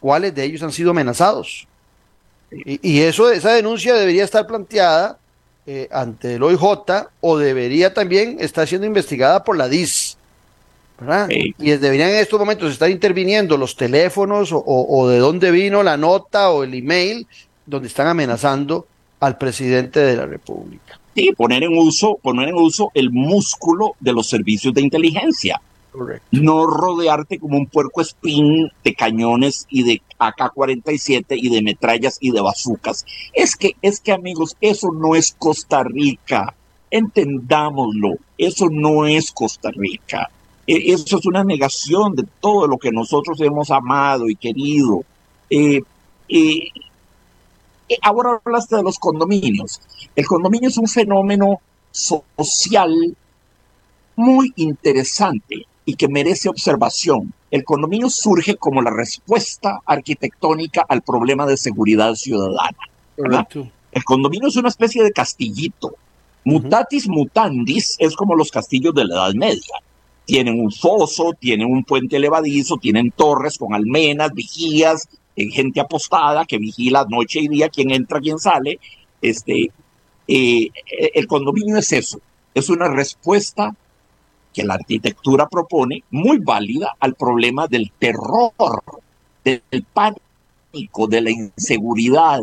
cuáles 0.00 0.34
de 0.34 0.44
ellos 0.44 0.62
han 0.62 0.72
sido 0.72 0.90
amenazados. 0.90 1.68
Y, 2.50 3.00
eso, 3.00 3.30
esa 3.30 3.52
denuncia 3.52 3.94
debería 3.94 4.24
estar 4.24 4.46
planteada 4.46 5.18
eh, 5.66 5.88
ante 5.90 6.36
el 6.36 6.42
OIJ 6.42 6.62
o 7.20 7.38
debería 7.38 7.92
también 7.92 8.38
estar 8.40 8.66
siendo 8.66 8.86
investigada 8.86 9.44
por 9.44 9.56
la 9.56 9.68
DIS. 9.68 10.16
¿verdad? 10.98 11.28
Y 11.30 11.52
deberían 11.70 12.10
en 12.10 12.16
estos 12.16 12.40
momentos 12.40 12.72
estar 12.72 12.90
interviniendo 12.90 13.56
los 13.56 13.76
teléfonos 13.76 14.50
o, 14.52 15.08
de 15.08 15.18
dónde 15.18 15.50
vino 15.50 15.82
la 15.82 15.96
nota 15.96 16.50
o 16.50 16.64
el 16.64 16.74
email 16.74 17.26
donde 17.66 17.88
están 17.88 18.08
amenazando 18.08 18.86
al 19.20 19.38
presidente 19.38 20.00
de 20.00 20.16
la 20.16 20.26
República. 20.26 20.98
Sí, 21.14 21.32
poner 21.36 21.62
en 21.64 21.76
uso, 21.76 22.18
poner 22.20 22.48
en 22.48 22.54
uso 22.56 22.90
el 22.94 23.10
músculo 23.10 23.94
de 24.00 24.12
los 24.12 24.28
servicios 24.28 24.74
de 24.74 24.80
inteligencia. 24.80 25.60
No 26.30 26.66
rodearte 26.66 27.38
como 27.38 27.56
un 27.56 27.66
puerco 27.66 28.00
espín 28.00 28.70
de 28.84 28.94
cañones 28.94 29.66
y 29.68 29.82
de 29.82 30.02
AK-47 30.18 31.36
y 31.36 31.48
de 31.48 31.62
metrallas 31.62 32.18
y 32.20 32.30
de 32.30 32.40
bazucas. 32.40 33.04
Es 33.32 33.56
que, 33.56 33.76
es 33.82 34.00
que 34.00 34.12
amigos, 34.12 34.56
eso 34.60 34.90
no 34.92 35.14
es 35.14 35.34
Costa 35.38 35.84
Rica. 35.84 36.54
Entendámoslo, 36.90 38.16
eso 38.36 38.68
no 38.70 39.06
es 39.06 39.30
Costa 39.32 39.70
Rica. 39.70 40.30
E, 40.66 40.92
eso 40.92 41.18
es 41.18 41.26
una 41.26 41.44
negación 41.44 42.14
de 42.14 42.24
todo 42.40 42.66
lo 42.66 42.78
que 42.78 42.90
nosotros 42.90 43.40
hemos 43.40 43.70
amado 43.70 44.28
y 44.28 44.36
querido. 44.36 45.04
Eh, 45.50 45.82
eh, 46.28 46.68
eh, 47.88 47.98
ahora 48.02 48.40
hablaste 48.44 48.76
de 48.76 48.82
los 48.82 48.98
condominios. 48.98 49.80
El 50.16 50.26
condominio 50.26 50.68
es 50.68 50.78
un 50.78 50.88
fenómeno 50.88 51.60
social 51.90 53.16
muy 54.16 54.52
interesante 54.56 55.67
y 55.88 55.94
que 55.94 56.06
merece 56.06 56.50
observación. 56.50 57.32
El 57.50 57.64
condominio 57.64 58.10
surge 58.10 58.56
como 58.56 58.82
la 58.82 58.90
respuesta 58.90 59.80
arquitectónica 59.86 60.84
al 60.86 61.00
problema 61.00 61.46
de 61.46 61.56
seguridad 61.56 62.14
ciudadana. 62.14 62.76
El 63.16 64.04
condominio 64.04 64.48
es 64.48 64.56
una 64.56 64.68
especie 64.68 65.02
de 65.02 65.12
castillito. 65.12 65.94
Mutatis 66.44 67.08
mutandis 67.08 67.96
es 67.98 68.14
como 68.16 68.34
los 68.34 68.50
castillos 68.50 68.94
de 68.94 69.06
la 69.06 69.14
Edad 69.14 69.32
Media. 69.32 69.76
Tienen 70.26 70.60
un 70.60 70.70
foso, 70.70 71.32
tienen 71.32 71.72
un 71.72 71.82
puente 71.84 72.16
elevadizo, 72.16 72.76
tienen 72.76 73.10
torres 73.10 73.56
con 73.56 73.72
almenas, 73.72 74.34
vigías, 74.34 75.08
eh, 75.36 75.48
gente 75.50 75.80
apostada 75.80 76.44
que 76.44 76.58
vigila 76.58 77.06
noche 77.08 77.40
y 77.40 77.48
día 77.48 77.70
quién 77.70 77.92
entra, 77.92 78.20
quién 78.20 78.38
sale. 78.38 78.78
Este, 79.22 79.70
eh, 80.26 80.68
el 81.14 81.26
condominio 81.26 81.78
es 81.78 81.90
eso, 81.92 82.20
es 82.52 82.68
una 82.68 82.88
respuesta 82.88 83.74
que 84.58 84.64
la 84.64 84.74
arquitectura 84.74 85.48
propone, 85.48 86.02
muy 86.10 86.38
válida 86.38 86.96
al 86.98 87.14
problema 87.14 87.68
del 87.68 87.92
terror, 87.96 88.52
del 89.44 89.62
pánico, 89.94 91.06
de 91.06 91.20
la 91.20 91.30
inseguridad, 91.30 92.40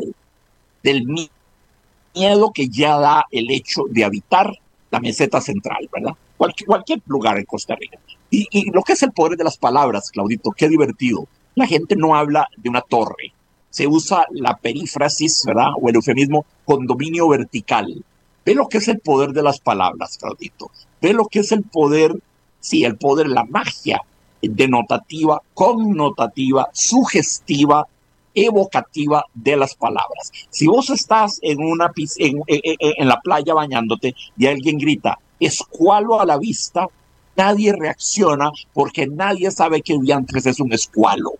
del 0.81 1.05
miedo 1.05 2.51
que 2.53 2.69
ya 2.69 2.97
da 2.97 3.25
el 3.31 3.51
hecho 3.51 3.81
de 3.89 4.05
habitar 4.05 4.49
la 4.91 5.01
meseta 5.01 5.41
central, 5.41 5.89
¿verdad? 5.91 6.13
Cualquier, 6.37 7.01
lugar 7.07 7.37
en 7.37 7.43
Costa 7.43 7.75
Rica. 7.75 7.99
Y, 8.29 8.47
y, 8.49 8.71
lo 8.71 8.81
que 8.81 8.93
es 8.93 9.03
el 9.03 9.11
poder 9.11 9.37
de 9.37 9.43
las 9.43 9.57
palabras, 9.57 10.09
Claudito, 10.09 10.51
qué 10.51 10.69
divertido. 10.69 11.27
La 11.53 11.67
gente 11.67 11.97
no 11.97 12.15
habla 12.15 12.47
de 12.55 12.69
una 12.69 12.79
torre, 12.79 13.33
se 13.69 13.87
usa 13.87 14.25
la 14.31 14.55
perífrasis, 14.55 15.43
¿verdad? 15.45 15.71
O 15.81 15.89
el 15.89 15.95
eufemismo 15.95 16.45
condominio 16.63 17.27
vertical. 17.27 18.05
Ve 18.45 18.55
lo 18.55 18.69
que 18.69 18.77
es 18.77 18.87
el 18.87 18.99
poder 18.99 19.31
de 19.31 19.43
las 19.43 19.59
palabras, 19.59 20.17
Claudito. 20.17 20.71
Ve 21.05 21.13
lo 21.13 21.27
que 21.27 21.41
es 21.41 21.51
el 21.51 21.61
poder, 21.61 22.15
sí, 22.59 22.83
el 22.83 22.97
poder, 22.97 23.27
la 23.27 23.43
magia 23.43 24.01
denotativa, 24.41 25.39
connotativa, 25.53 26.67
sugestiva, 26.73 27.85
evocativa 28.33 29.23
de 29.35 29.55
las 29.55 29.75
palabras. 29.75 30.31
Si 30.49 30.65
vos 30.65 30.89
estás 30.89 31.37
en 31.43 31.63
una 31.63 31.91
en, 32.17 33.07
la 33.07 33.19
playa 33.21 33.53
bañándote 33.53 34.15
y 34.35 34.47
alguien 34.47 34.79
grita 34.79 35.19
escualo 35.39 36.19
a 36.19 36.25
la 36.25 36.39
vista, 36.39 36.87
nadie 37.35 37.71
reacciona 37.77 38.49
porque 38.73 39.05
nadie 39.05 39.51
sabe 39.51 39.83
que 39.83 39.99
diantres 39.99 40.47
es 40.47 40.59
un 40.59 40.73
escualo. 40.73 41.33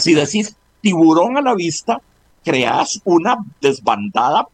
Si 0.00 0.14
decís 0.14 0.56
tiburón 0.80 1.38
a 1.38 1.42
la 1.42 1.54
vista, 1.54 2.02
creas 2.42 3.00
una 3.04 3.36
desbandada 3.60 4.48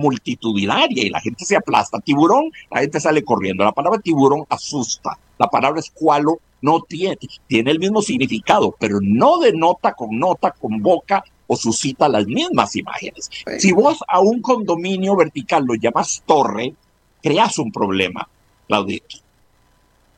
multitudinaria 0.00 1.04
y 1.04 1.10
la 1.10 1.20
gente 1.20 1.44
se 1.44 1.56
aplasta. 1.56 2.00
Tiburón, 2.00 2.50
la 2.70 2.80
gente 2.80 3.00
sale 3.00 3.22
corriendo. 3.22 3.64
La 3.64 3.72
palabra 3.72 4.00
tiburón 4.00 4.44
asusta. 4.48 5.18
La 5.38 5.48
palabra 5.48 5.80
escualo 5.80 6.40
no 6.62 6.82
tiene, 6.82 7.18
tiene 7.46 7.70
el 7.70 7.78
mismo 7.78 8.02
significado, 8.02 8.74
pero 8.78 8.98
no 9.00 9.38
denota, 9.38 9.94
nota, 10.10 10.50
convoca 10.52 11.24
o 11.46 11.56
suscita 11.56 12.08
las 12.08 12.26
mismas 12.26 12.76
imágenes. 12.76 13.30
Si 13.58 13.72
vos 13.72 13.98
a 14.06 14.20
un 14.20 14.40
condominio 14.40 15.16
vertical 15.16 15.64
lo 15.64 15.74
llamas 15.74 16.22
torre, 16.26 16.74
creas 17.22 17.58
un 17.58 17.72
problema, 17.72 18.28
Claudito. 18.68 19.16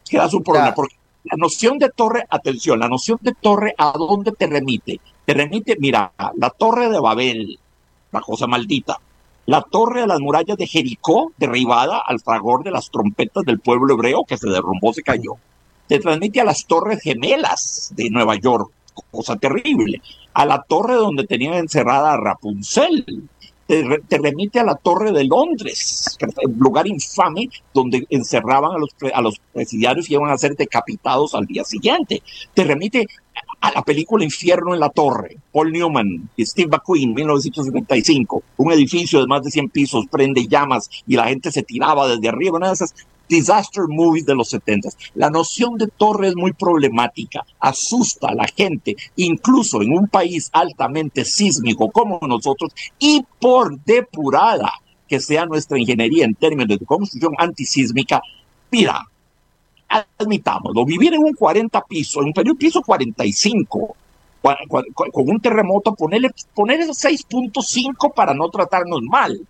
Creas 0.08 0.34
un 0.34 0.42
problema, 0.42 0.74
porque 0.74 0.96
la 1.24 1.36
noción 1.36 1.78
de 1.78 1.88
torre, 1.88 2.26
atención, 2.28 2.78
la 2.80 2.88
noción 2.88 3.18
de 3.22 3.32
torre, 3.32 3.74
¿a 3.78 3.92
dónde 3.92 4.32
te 4.32 4.46
remite? 4.46 5.00
Te 5.24 5.34
remite, 5.34 5.76
mira, 5.78 6.12
la 6.36 6.50
torre 6.50 6.90
de 6.90 7.00
Babel, 7.00 7.58
la 8.10 8.20
cosa 8.20 8.46
maldita, 8.46 9.00
la 9.46 9.62
torre 9.62 10.02
de 10.02 10.06
las 10.06 10.20
murallas 10.20 10.56
de 10.56 10.66
Jericó, 10.66 11.32
derribada 11.36 12.00
al 12.04 12.20
fragor 12.20 12.62
de 12.62 12.70
las 12.70 12.90
trompetas 12.90 13.44
del 13.44 13.58
pueblo 13.58 13.94
hebreo 13.94 14.24
que 14.24 14.36
se 14.36 14.48
derrumbó, 14.48 14.92
se 14.92 15.02
cayó. 15.02 15.36
Te 15.88 15.98
transmite 15.98 16.40
a 16.40 16.44
las 16.44 16.66
torres 16.66 17.00
gemelas 17.02 17.92
de 17.96 18.08
Nueva 18.10 18.36
York, 18.36 18.70
cosa 19.10 19.36
terrible. 19.36 20.00
A 20.32 20.46
la 20.46 20.62
torre 20.62 20.94
donde 20.94 21.26
tenían 21.26 21.54
encerrada 21.54 22.12
a 22.12 22.16
Rapunzel, 22.16 23.28
te, 24.08 24.18
remite 24.18 24.60
a 24.60 24.64
la 24.64 24.74
Torre 24.74 25.12
de 25.12 25.24
Londres, 25.24 26.18
un 26.44 26.58
lugar 26.58 26.86
infame 26.86 27.48
donde 27.72 28.06
encerraban 28.10 28.72
a 28.72 28.78
los, 28.78 28.90
a 29.14 29.22
los 29.22 29.40
presidiarios 29.52 30.10
y 30.10 30.14
iban 30.14 30.30
a 30.30 30.36
ser 30.36 30.54
decapitados 30.56 31.34
al 31.34 31.46
día 31.46 31.64
siguiente. 31.64 32.22
Te 32.52 32.64
remite 32.64 33.06
a 33.60 33.72
la 33.72 33.82
película 33.82 34.24
Infierno 34.24 34.74
en 34.74 34.80
la 34.80 34.90
Torre, 34.90 35.38
Paul 35.52 35.72
Newman 35.72 36.28
Steve 36.38 36.68
McQueen, 36.70 37.14
1975, 37.14 38.42
un 38.58 38.72
edificio 38.72 39.20
de 39.20 39.26
más 39.26 39.42
de 39.42 39.50
100 39.50 39.70
pisos 39.70 40.06
prende 40.10 40.46
llamas 40.48 40.90
y 41.06 41.16
la 41.16 41.28
gente 41.28 41.50
se 41.50 41.62
tiraba 41.62 42.08
desde 42.08 42.28
arriba, 42.28 42.58
una 42.58 42.68
de 42.68 42.74
esas 42.74 42.94
disaster 43.32 43.84
movies 43.88 44.26
de 44.26 44.34
los 44.34 44.50
70. 44.50 44.90
La 45.14 45.30
noción 45.30 45.78
de 45.78 45.86
torre 45.86 46.28
es 46.28 46.36
muy 46.36 46.52
problemática, 46.52 47.44
asusta 47.58 48.28
a 48.28 48.34
la 48.34 48.44
gente, 48.44 48.94
incluso 49.16 49.80
en 49.80 49.92
un 49.92 50.06
país 50.06 50.50
altamente 50.52 51.24
sísmico 51.24 51.90
como 51.90 52.20
nosotros, 52.28 52.72
y 52.98 53.24
por 53.40 53.80
depurada 53.84 54.72
que 55.08 55.18
sea 55.18 55.46
nuestra 55.46 55.78
ingeniería 55.78 56.24
en 56.24 56.34
términos 56.34 56.78
de 56.78 56.84
construcción 56.84 57.32
antisísmica, 57.38 58.20
mira, 58.70 59.02
admitámoslo, 60.18 60.84
vivir 60.84 61.14
en 61.14 61.22
un 61.22 61.32
40 61.32 61.82
piso, 61.86 62.20
en 62.20 62.32
un 62.34 62.56
piso 62.56 62.82
45, 62.82 63.96
con 64.40 65.30
un 65.30 65.40
terremoto, 65.40 65.94
ponerle, 65.94 66.30
ponerle 66.54 66.86
6.5 66.86 68.12
para 68.14 68.34
no 68.34 68.48
tratarnos 68.50 69.00
mal 69.02 69.40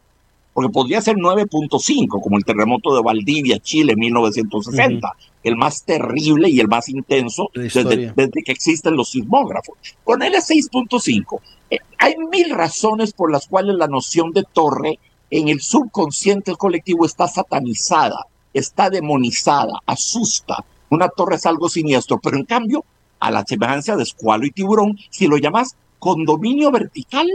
porque 0.52 0.70
podría 0.70 1.00
ser 1.00 1.16
9.5, 1.16 2.20
como 2.20 2.36
el 2.36 2.44
terremoto 2.44 2.94
de 2.94 3.02
Valdivia, 3.02 3.58
Chile, 3.58 3.96
1960, 3.96 5.16
el 5.42 5.56
más 5.56 5.84
terrible 5.84 6.48
y 6.50 6.60
el 6.60 6.68
más 6.68 6.88
intenso 6.88 7.50
desde, 7.54 8.30
que 8.44 8.52
existen 8.52 8.96
los 8.96 9.10
sismógrafos. 9.10 9.76
Ponele 10.04 10.38
6.5. 10.38 11.40
Eh, 11.70 11.78
hay 11.98 12.14
mil 12.30 12.50
razones 12.50 13.12
por 13.12 13.32
las 13.32 13.46
cuales 13.46 13.76
la 13.76 13.86
noción 13.86 14.32
de 14.32 14.44
torre 14.52 14.98
en 15.30 15.48
el 15.48 15.60
subconsciente 15.60 16.54
colectivo 16.56 17.06
está 17.06 17.26
satanizada, 17.26 18.26
está 18.52 18.90
demonizada, 18.90 19.80
asusta. 19.86 20.64
Una 20.90 21.08
torre 21.08 21.36
es 21.36 21.46
algo 21.46 21.70
siniestro, 21.70 22.20
pero 22.22 22.36
en 22.36 22.44
cambio, 22.44 22.84
a 23.18 23.30
la 23.30 23.42
semejanza 23.46 23.96
de 23.96 24.02
escualo 24.02 24.44
y 24.44 24.50
tiburón, 24.50 24.98
si 25.08 25.26
lo 25.26 25.38
llamas 25.38 25.76
condominio 25.98 26.70
vertical, 26.70 27.26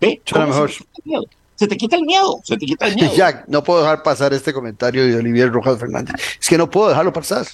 ve, 0.00 0.22
mejor 0.32 0.70
se 1.56 1.66
te 1.66 1.76
quita 1.76 1.96
el 1.96 2.02
miedo, 2.02 2.40
se 2.44 2.56
te 2.56 2.66
quita 2.66 2.86
el 2.86 2.94
miedo. 2.94 3.12
Jack, 3.16 3.44
no 3.48 3.62
puedo 3.62 3.80
dejar 3.80 4.02
pasar 4.02 4.32
este 4.32 4.52
comentario 4.52 5.06
de 5.06 5.16
Olivier 5.16 5.50
Rojas 5.50 5.78
Fernández. 5.78 6.14
Es 6.40 6.48
que 6.48 6.58
no 6.58 6.70
puedo 6.70 6.88
dejarlo 6.88 7.12
pasar. 7.12 7.46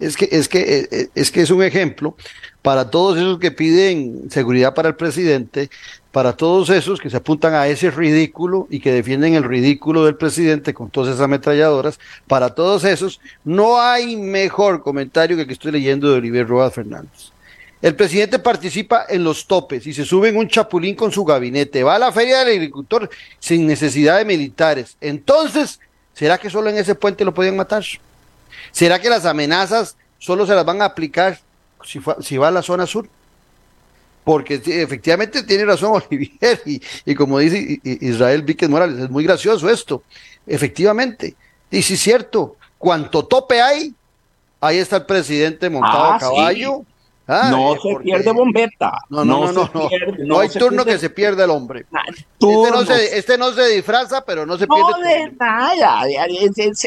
Es 0.00 0.16
que, 0.16 0.28
es 0.30 0.48
que, 0.48 0.60
eh, 0.60 0.88
eh, 0.92 1.08
es 1.14 1.30
que 1.32 1.42
es 1.42 1.50
un 1.50 1.62
ejemplo 1.62 2.16
para 2.62 2.88
todos 2.90 3.18
esos 3.18 3.38
que 3.38 3.50
piden 3.50 4.30
seguridad 4.30 4.72
para 4.74 4.88
el 4.88 4.94
presidente, 4.94 5.70
para 6.12 6.34
todos 6.36 6.70
esos 6.70 7.00
que 7.00 7.10
se 7.10 7.16
apuntan 7.16 7.54
a 7.54 7.66
ese 7.66 7.90
ridículo 7.90 8.68
y 8.70 8.78
que 8.80 8.92
defienden 8.92 9.34
el 9.34 9.42
ridículo 9.42 10.04
del 10.04 10.14
presidente 10.14 10.72
con 10.72 10.90
todas 10.90 11.10
esas 11.10 11.24
ametralladoras, 11.24 11.98
para 12.28 12.54
todos 12.54 12.84
esos, 12.84 13.20
no 13.44 13.80
hay 13.80 14.16
mejor 14.16 14.82
comentario 14.82 15.36
que 15.36 15.42
el 15.42 15.48
que 15.48 15.54
estoy 15.54 15.72
leyendo 15.72 16.10
de 16.10 16.18
Olivier 16.18 16.46
Rojas 16.46 16.74
Fernández. 16.74 17.32
El 17.80 17.94
presidente 17.94 18.40
participa 18.40 19.06
en 19.08 19.22
los 19.22 19.46
topes 19.46 19.86
y 19.86 19.94
se 19.94 20.04
sube 20.04 20.28
en 20.28 20.36
un 20.36 20.48
chapulín 20.48 20.96
con 20.96 21.12
su 21.12 21.24
gabinete. 21.24 21.84
Va 21.84 21.94
a 21.94 21.98
la 21.98 22.10
feria 22.10 22.40
del 22.40 22.56
agricultor 22.56 23.08
sin 23.38 23.66
necesidad 23.66 24.18
de 24.18 24.24
militares. 24.24 24.96
Entonces, 25.00 25.78
¿será 26.12 26.38
que 26.38 26.50
solo 26.50 26.70
en 26.70 26.78
ese 26.78 26.96
puente 26.96 27.24
lo 27.24 27.32
podían 27.32 27.56
matar? 27.56 27.84
¿Será 28.72 29.00
que 29.00 29.08
las 29.08 29.24
amenazas 29.24 29.96
solo 30.18 30.44
se 30.44 30.54
las 30.54 30.64
van 30.64 30.82
a 30.82 30.86
aplicar 30.86 31.38
si, 31.84 32.36
va 32.36 32.48
a 32.48 32.50
la 32.50 32.62
zona 32.62 32.84
sur? 32.84 33.08
Porque 34.24 34.60
efectivamente 34.66 35.44
tiene 35.44 35.64
razón 35.64 36.02
Olivier 36.10 36.60
y, 36.66 37.14
como 37.14 37.38
dice 37.38 37.80
Israel 37.84 38.42
Víquez 38.42 38.68
Morales, 38.68 38.98
es 38.98 39.10
muy 39.10 39.22
gracioso 39.22 39.70
esto. 39.70 40.02
Efectivamente. 40.48 41.36
Y 41.70 41.82
si 41.82 41.94
es 41.94 42.00
cierto, 42.00 42.56
cuanto 42.76 43.24
tope 43.24 43.60
hay, 43.62 43.94
ahí 44.60 44.78
está 44.78 44.96
el 44.96 45.06
presidente 45.06 45.70
montado 45.70 46.04
a 46.04 46.16
ah, 46.16 46.18
caballo. 46.18 46.84
Ah, 47.30 47.50
no 47.50 47.74
se 47.78 47.94
pierde 48.02 48.32
bombeta. 48.32 48.98
No, 49.10 49.22
no, 49.22 49.52
no, 49.52 49.70
no. 49.74 49.88
no, 50.24 50.38
hay 50.40 50.48
turno 50.48 50.82
que 50.82 50.98
se 50.98 51.10
pierda 51.10 51.44
el 51.44 51.50
hombre. 51.50 51.84
Este 52.08 52.70
no, 52.70 52.86
se, 52.86 53.18
este 53.18 53.36
no, 53.36 53.52
se, 53.52 53.68
disfraza, 53.68 54.24
pero 54.24 54.46
no 54.46 54.56
se 54.56 54.66
pierde. 54.66 54.90
No 54.90 54.98
de 54.98 55.32
nada. 55.38 56.06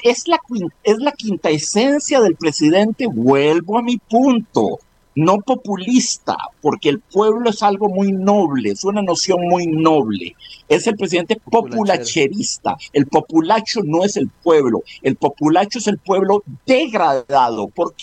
Es, 0.03 0.27
la, 0.27 0.39
es 0.83 0.97
la 0.97 1.11
quinta 1.11 1.51
esencia 1.51 2.19
del 2.21 2.35
presidente. 2.35 3.05
Vuelvo 3.07 3.77
a 3.77 3.83
mi 3.83 3.97
punto. 3.97 4.79
No 5.13 5.39
populista, 5.39 6.37
porque 6.61 6.87
el 6.87 6.99
pueblo 6.99 7.49
es 7.49 7.61
algo 7.61 7.89
muy 7.89 8.13
noble, 8.13 8.71
es 8.71 8.85
una 8.85 9.01
noción 9.01 9.41
muy 9.41 9.67
noble. 9.67 10.37
Es 10.69 10.87
el 10.87 10.95
presidente 10.95 11.35
populacherista. 11.35 12.77
El 12.93 13.07
populacho 13.07 13.81
no 13.83 14.05
es 14.05 14.15
el 14.15 14.29
pueblo. 14.29 14.83
El 15.01 15.17
populacho 15.17 15.79
es 15.79 15.87
el 15.87 15.97
pueblo 15.97 16.43
degradado. 16.65 17.67
¿Por 17.67 17.93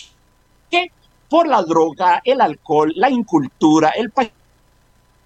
qué? 0.69 0.91
Por 1.29 1.47
la 1.47 1.61
droga, 1.63 2.21
el 2.25 2.41
alcohol, 2.41 2.91
la 2.95 3.09
incultura, 3.09 3.89
el 3.89 4.11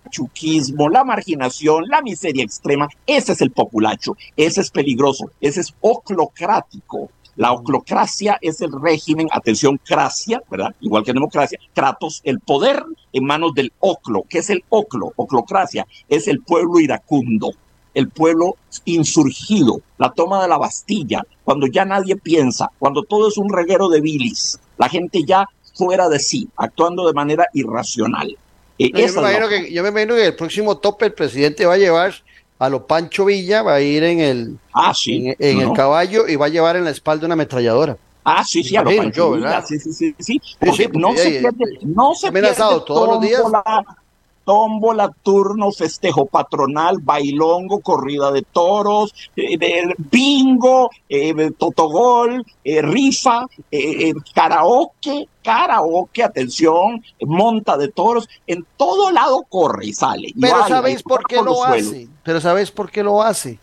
pachuquismo, 0.04 0.90
la 0.90 1.04
marginación, 1.04 1.86
la 1.88 2.02
miseria 2.02 2.44
extrema. 2.44 2.88
Ese 3.08 3.32
es 3.32 3.42
el 3.42 3.52
populacho, 3.52 4.16
ese 4.36 4.62
es 4.62 4.70
peligroso, 4.70 5.32
ese 5.40 5.62
es 5.62 5.74
oclocrático. 5.82 7.10
La 7.36 7.52
oclocracia 7.52 8.38
es 8.42 8.62
el 8.62 8.72
régimen, 8.80 9.28
atención, 9.32 9.80
cracia, 9.84 10.44
¿verdad? 10.52 10.76
Igual 10.82 11.04
que 11.04 11.14
democracia, 11.14 11.58
kratos, 11.74 12.22
el 12.24 12.40
poder 12.40 12.84
en 13.12 13.26
manos 13.26 13.56
del 13.56 13.74
oclo. 13.80 14.24
¿Qué 14.30 14.40
es 14.40 14.52
el 14.52 14.64
oclo? 14.70 15.14
Oclocracia 15.16 15.88
es 16.08 16.28
el 16.28 16.42
pueblo 16.42 16.80
iracundo, 16.80 17.52
el 17.96 18.10
pueblo 18.10 18.58
insurgido, 18.86 19.82
la 19.98 20.12
toma 20.12 20.44
de 20.44 20.48
la 20.48 20.60
Bastilla, 20.60 21.24
cuando 21.44 21.66
ya 21.66 21.86
nadie 21.86 22.16
piensa, 22.18 22.70
cuando 22.78 23.02
todo 23.02 23.30
es 23.30 23.38
un 23.38 23.52
reguero 23.52 23.90
de 23.90 24.02
bilis, 24.02 24.60
la 24.78 24.90
gente 24.90 25.24
ya 25.24 25.48
fuera 25.74 26.10
de 26.10 26.20
sí, 26.20 26.48
actuando 26.56 27.08
de 27.08 27.14
manera 27.14 27.48
irracional. 27.54 28.38
Eh, 28.80 28.92
yo, 28.92 29.22
me 29.22 29.30
imagino 29.30 29.50
que, 29.50 29.74
yo, 29.74 29.84
me 29.84 29.90
imagino 29.90 30.16
que, 30.16 30.28
el 30.28 30.36
próximo 30.36 30.78
tope 30.78 31.06
el 31.06 31.14
presidente 31.14 31.66
va 31.66 31.74
a 31.74 31.78
llevar 31.78 32.14
a 32.60 32.70
lo 32.70 32.86
Pancho 32.88 33.26
Villa, 33.26 33.62
va 33.62 33.76
a 33.76 33.82
ir 33.82 34.04
en 34.04 34.20
el, 34.20 34.58
ah, 34.74 34.94
sí, 34.94 35.34
en, 35.38 35.62
el 35.62 35.74
caballo 35.74 36.28
y 36.28 36.36
va 36.36 36.48
a 36.48 36.50
llevar 36.50 36.76
en 36.76 36.86
la 36.86 36.92
espalda 36.92 37.26
una 37.26 37.34
ametralladora. 37.34 37.98
Ah, 38.24 38.44
sí, 38.46 38.64
sí, 38.64 38.76
a 38.76 38.84
lo 38.84 38.96
Pancho 38.96 39.34
Villa, 39.34 39.62
sí, 39.62 39.80
sí, 39.80 39.94
sí, 39.94 40.16
sí, 40.20 40.42
porque 40.60 40.90
no, 40.94 41.16
se 41.16 41.30
pierde, 41.30 41.80
no 41.82 42.16
se 42.16 42.32
pierde, 42.32 42.56
todos 42.56 43.10
los 43.10 43.22
días 43.22 43.42
tómbola, 44.44 45.12
turno, 45.24 45.72
festejo 45.72 46.26
patronal, 46.26 46.98
bailongo, 47.02 47.80
corrida 47.80 48.32
de 48.32 48.42
toros, 48.42 49.14
eh, 49.36 49.58
bingo, 49.98 50.90
eh, 51.10 51.52
totogol, 51.58 52.46
eh, 52.64 52.82
rifa, 52.82 53.46
karaoke, 54.34 55.28
karaoke, 55.44 56.24
atención, 56.24 57.04
monta 57.22 57.78
de 57.78 57.90
toros, 57.90 58.28
en 58.48 58.66
todo 58.78 59.12
lado 59.12 59.44
corre 59.50 59.88
y 59.88 59.94
sale. 59.94 60.34
Pero 60.40 60.68
¿sabéis 60.68 61.04
por 61.04 61.26
qué 61.28 61.42
lo 61.42 61.64
hace? 61.64 62.08
Pero 62.24 62.42
¿sabéis 62.42 62.72
por 62.72 62.92
qué 62.92 63.04
lo 63.04 63.22
hace? 63.22 63.60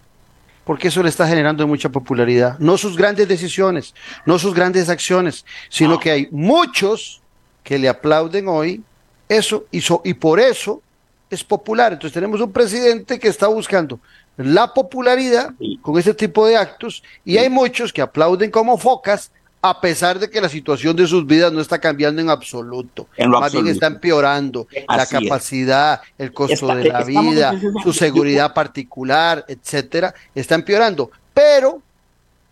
Porque 0.65 0.89
eso 0.89 1.03
le 1.03 1.09
está 1.09 1.27
generando 1.27 1.67
mucha 1.67 1.89
popularidad. 1.89 2.59
No 2.59 2.77
sus 2.77 2.97
grandes 2.97 3.27
decisiones, 3.27 3.95
no 4.25 4.39
sus 4.39 4.55
grandes 4.55 4.89
acciones, 4.89 5.45
sino 5.69 5.99
que 5.99 6.11
hay 6.11 6.29
muchos 6.31 7.23
que 7.65 7.79
le 7.79 7.89
aplauden 7.89 8.49
hoy 8.49 8.83
eso 9.31 9.67
hizo, 9.71 10.03
y 10.05 10.13
por 10.15 10.41
eso 10.41 10.83
es 11.31 11.45
popular. 11.45 11.93
Entonces 11.93 12.13
tenemos 12.13 12.41
un 12.41 12.53
presidente 12.53 13.19
que 13.19 13.29
está 13.29 13.47
buscando 13.47 14.01
la 14.37 14.75
popularidad 14.75 15.55
con 15.81 15.99
este 15.99 16.15
tipo 16.15 16.47
de 16.47 16.57
actos 16.57 17.03
y 17.25 17.39
hay 17.39 17.49
muchos 17.49 17.93
que 17.93 18.03
aplauden 18.03 18.51
como 18.51 18.77
focas 18.77 19.31
a 19.63 19.81
pesar 19.81 20.19
de 20.19 20.31
que 20.31 20.41
la 20.41 20.49
situación 20.49 20.97
de 20.97 21.07
sus 21.07 21.27
vidas 21.27 21.53
no 21.53 21.61
está 21.61 21.79
cambiando 21.79 22.21
en 22.21 22.31
absoluto. 22.31 23.07
Más 23.29 23.53
bien 23.53 23.69
está 23.69 23.87
empeorando 23.87 24.67
la 24.89 25.07
capacidad, 25.07 26.01
el 26.19 26.33
costo 26.33 26.75
de 26.75 26.85
la 26.89 27.05
vida, 27.05 27.55
su 27.85 27.93
seguridad 27.93 28.53
particular, 28.53 29.45
etcétera, 29.47 30.13
está 30.35 30.55
empeorando. 30.57 31.11
Pero 31.35 31.83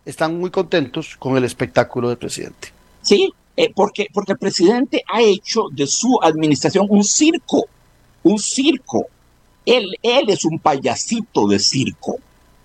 están 0.04 0.38
muy 0.38 0.50
contentos 0.50 1.16
con 1.18 1.36
el 1.36 1.44
espectáculo 1.44 2.08
del 2.10 2.18
presidente. 2.18 2.72
Sí, 3.02 3.32
eh, 3.58 3.72
porque, 3.74 4.06
porque 4.14 4.32
el 4.34 4.38
presidente 4.38 5.02
ha 5.12 5.20
hecho 5.20 5.64
de 5.72 5.88
su 5.88 6.16
administración 6.22 6.86
un 6.88 7.02
circo, 7.02 7.66
un 8.22 8.38
circo. 8.38 9.06
Él, 9.66 9.96
él 10.00 10.26
es 10.28 10.44
un 10.44 10.60
payasito 10.60 11.48
de 11.48 11.58
circo. 11.58 12.18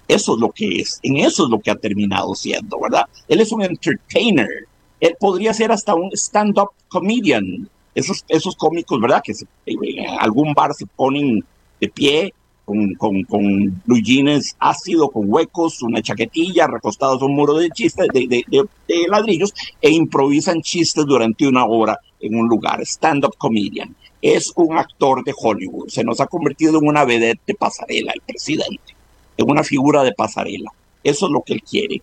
Eso 0.07 0.35
es 0.35 0.39
lo 0.39 0.51
que 0.51 0.81
es, 0.81 0.99
en 1.01 1.17
eso 1.17 1.45
es 1.45 1.49
lo 1.49 1.59
que 1.59 1.71
ha 1.71 1.75
terminado 1.75 2.35
siendo, 2.35 2.79
¿verdad? 2.79 3.05
Él 3.27 3.41
es 3.41 3.51
un 3.51 3.63
entertainer. 3.63 4.47
Él 4.99 5.15
podría 5.19 5.51
ser 5.55 5.71
hasta 5.71 5.95
un 5.95 6.11
stand-up 6.11 6.69
comedian. 6.89 7.67
Esos, 7.95 8.23
esos 8.27 8.55
cómicos, 8.55 9.01
¿verdad? 9.01 9.23
Que 9.23 9.33
en 9.65 10.09
algún 10.19 10.53
bar 10.53 10.75
se 10.75 10.85
ponen 10.85 11.43
de 11.81 11.89
pie 11.89 12.33
con, 12.65 12.93
con, 12.95 13.23
con 13.23 13.83
ácido, 14.59 15.09
con 15.09 15.25
huecos, 15.27 15.81
una 15.81 16.01
chaquetilla, 16.01 16.67
recostados 16.67 17.21
a 17.21 17.25
un 17.25 17.35
muro 17.35 17.55
de 17.55 17.69
chistes, 17.69 18.07
de, 18.13 18.27
de, 18.27 18.43
de, 18.47 19.07
ladrillos, 19.09 19.53
e 19.81 19.91
improvisan 19.91 20.61
chistes 20.61 21.05
durante 21.05 21.47
una 21.47 21.65
hora 21.65 21.99
en 22.19 22.35
un 22.35 22.47
lugar. 22.47 22.81
Stand-up 22.81 23.35
comedian. 23.37 23.95
Es 24.21 24.53
un 24.55 24.77
actor 24.77 25.23
de 25.23 25.33
Hollywood. 25.37 25.89
Se 25.89 26.03
nos 26.03 26.21
ha 26.21 26.27
convertido 26.27 26.79
en 26.79 26.87
una 26.87 27.03
vedette 27.03 27.41
de 27.47 27.55
pasarela, 27.55 28.13
el 28.13 28.21
presidente. 28.21 28.95
En 29.35 29.49
una 29.49 29.63
figura 29.63 30.03
de 30.03 30.13
pasarela. 30.13 30.71
Eso 31.03 31.25
es 31.25 31.31
lo 31.31 31.41
que 31.41 31.53
él 31.53 31.63
quiere. 31.63 32.01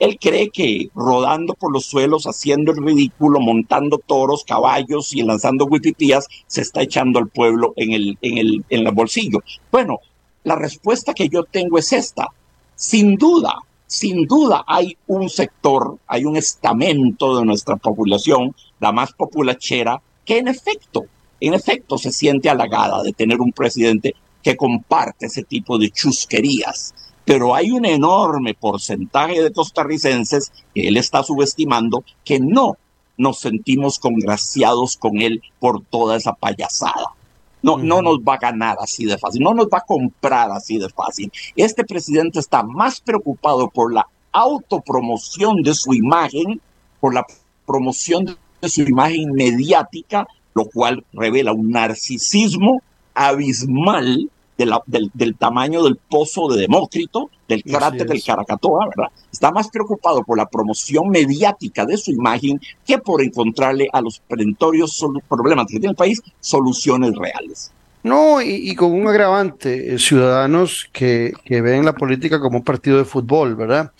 Él 0.00 0.18
cree 0.18 0.48
que 0.48 0.88
rodando 0.94 1.52
por 1.54 1.70
los 1.70 1.84
suelos, 1.84 2.24
haciendo 2.24 2.72
el 2.72 2.82
ridículo, 2.82 3.38
montando 3.38 3.98
toros, 3.98 4.44
caballos 4.44 5.14
y 5.14 5.22
lanzando 5.22 5.66
huipitías, 5.66 6.26
se 6.46 6.62
está 6.62 6.80
echando 6.82 7.18
al 7.18 7.28
pueblo 7.28 7.74
en 7.76 7.92
el, 7.92 8.18
en 8.22 8.38
el, 8.38 8.64
en 8.70 8.86
el 8.86 8.94
bolsillo. 8.94 9.40
Bueno, 9.70 10.00
la 10.42 10.56
respuesta 10.56 11.12
que 11.12 11.28
yo 11.28 11.44
tengo 11.44 11.76
es 11.76 11.92
esta. 11.92 12.28
Sin 12.74 13.16
duda, 13.16 13.54
sin 13.86 14.26
duda 14.26 14.64
hay 14.66 14.96
un 15.06 15.28
sector, 15.28 15.98
hay 16.06 16.24
un 16.24 16.36
estamento 16.38 17.38
de 17.38 17.44
nuestra 17.44 17.76
población, 17.76 18.54
la 18.78 18.92
más 18.92 19.12
populachera, 19.12 20.00
que 20.24 20.38
en 20.38 20.48
efecto, 20.48 21.04
en 21.40 21.52
efecto 21.52 21.98
se 21.98 22.10
siente 22.10 22.48
halagada 22.48 23.02
de 23.02 23.12
tener 23.12 23.38
un 23.38 23.52
presidente 23.52 24.14
que 24.42 24.56
comparte 24.56 25.26
ese 25.26 25.42
tipo 25.42 25.76
de 25.76 25.90
chusquerías 25.90 26.94
pero 27.30 27.54
hay 27.54 27.70
un 27.70 27.84
enorme 27.84 28.54
porcentaje 28.54 29.40
de 29.40 29.52
costarricenses 29.52 30.50
que 30.74 30.88
él 30.88 30.96
está 30.96 31.22
subestimando 31.22 32.02
que 32.24 32.40
no 32.40 32.76
nos 33.16 33.38
sentimos 33.38 34.00
congraciados 34.00 34.96
con 34.96 35.20
él 35.20 35.40
por 35.60 35.80
toda 35.80 36.16
esa 36.16 36.32
payasada. 36.32 37.14
No, 37.62 37.78
no 37.78 38.02
nos 38.02 38.18
va 38.18 38.34
a 38.34 38.38
ganar 38.38 38.78
así 38.80 39.04
de 39.04 39.16
fácil, 39.16 39.42
no 39.42 39.54
nos 39.54 39.66
va 39.66 39.78
a 39.78 39.86
comprar 39.86 40.50
así 40.50 40.78
de 40.78 40.88
fácil. 40.88 41.30
Este 41.54 41.84
presidente 41.84 42.40
está 42.40 42.64
más 42.64 43.00
preocupado 43.00 43.70
por 43.70 43.94
la 43.94 44.08
autopromoción 44.32 45.62
de 45.62 45.74
su 45.74 45.94
imagen, 45.94 46.60
por 46.98 47.14
la 47.14 47.24
promoción 47.64 48.36
de 48.60 48.68
su 48.68 48.82
imagen 48.82 49.30
mediática, 49.34 50.26
lo 50.52 50.64
cual 50.64 51.04
revela 51.12 51.52
un 51.52 51.70
narcisismo 51.70 52.82
abismal 53.14 54.28
del, 54.66 55.36
tamaño 55.36 55.82
del 55.82 55.96
pozo 55.96 56.48
de 56.48 56.62
Demócrito, 56.62 57.30
del 57.48 57.62
cráter 57.62 58.06
del 58.06 58.22
Caracatoa, 58.22 58.88
¿verdad? 58.88 59.12
Está 59.32 59.50
más 59.50 59.68
preocupado 59.68 60.22
por 60.24 60.38
la 60.38 60.48
promoción 60.48 61.08
mediática 61.08 61.84
de 61.86 61.96
su 61.96 62.10
imagen 62.10 62.60
que 62.86 62.98
por 62.98 63.22
encontrarle 63.22 63.88
a 63.92 64.00
los 64.00 64.20
perentorios 64.20 65.04
problemas 65.28 65.66
que 65.66 65.78
tiene 65.78 65.88
el 65.88 65.96
país 65.96 66.22
soluciones 66.40 67.14
reales. 67.16 67.72
No, 68.02 68.40
y, 68.40 68.74
con 68.76 68.92
un 68.92 69.06
agravante, 69.08 69.94
eh, 69.94 69.98
ciudadanos 69.98 70.88
que, 70.90 71.32
que 71.44 71.60
ven 71.60 71.84
la 71.84 71.92
política 71.92 72.40
como 72.40 72.58
un 72.58 72.64
partido 72.64 72.96
de 72.96 73.04
fútbol, 73.04 73.56
¿verdad? 73.56 73.92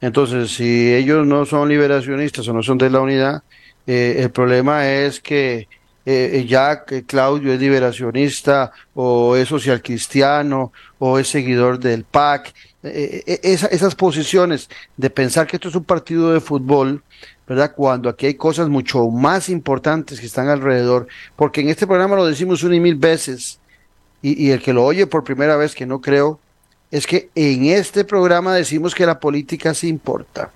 Entonces, 0.00 0.52
si 0.52 0.94
ellos 0.94 1.26
no 1.26 1.44
son 1.44 1.68
liberacionistas 1.68 2.46
o 2.46 2.52
no 2.52 2.62
son 2.62 2.78
de 2.78 2.88
la 2.88 3.00
unidad, 3.00 3.42
eh, 3.86 4.16
el 4.18 4.30
problema 4.30 4.88
es 4.88 5.18
que 5.18 5.66
eh, 6.10 6.46
ya 6.46 6.86
que 6.86 7.04
Claudio 7.04 7.52
es 7.52 7.60
liberacionista 7.60 8.72
o 8.94 9.36
es 9.36 9.46
social 9.46 9.82
cristiano 9.82 10.72
o 10.98 11.18
es 11.18 11.28
seguidor 11.28 11.78
del 11.78 12.04
PAC. 12.04 12.54
Eh, 12.82 13.22
eh, 13.26 13.40
esas 13.42 13.94
posiciones 13.94 14.70
de 14.96 15.10
pensar 15.10 15.46
que 15.46 15.56
esto 15.56 15.68
es 15.68 15.74
un 15.74 15.84
partido 15.84 16.32
de 16.32 16.40
fútbol, 16.40 17.02
¿verdad? 17.46 17.74
Cuando 17.76 18.08
aquí 18.08 18.24
hay 18.24 18.34
cosas 18.34 18.70
mucho 18.70 19.06
más 19.10 19.50
importantes 19.50 20.18
que 20.18 20.24
están 20.24 20.48
alrededor, 20.48 21.08
porque 21.36 21.60
en 21.60 21.68
este 21.68 21.86
programa 21.86 22.16
lo 22.16 22.24
decimos 22.24 22.62
una 22.62 22.76
y 22.76 22.80
mil 22.80 22.94
veces, 22.94 23.58
y, 24.22 24.46
y 24.46 24.50
el 24.50 24.62
que 24.62 24.72
lo 24.72 24.86
oye 24.86 25.06
por 25.06 25.24
primera 25.24 25.56
vez, 25.58 25.74
que 25.74 25.84
no 25.84 26.00
creo, 26.00 26.40
es 26.90 27.06
que 27.06 27.28
en 27.34 27.66
este 27.66 28.06
programa 28.06 28.54
decimos 28.54 28.94
que 28.94 29.04
la 29.04 29.20
política 29.20 29.74
sí 29.74 29.88
importa. 29.88 30.52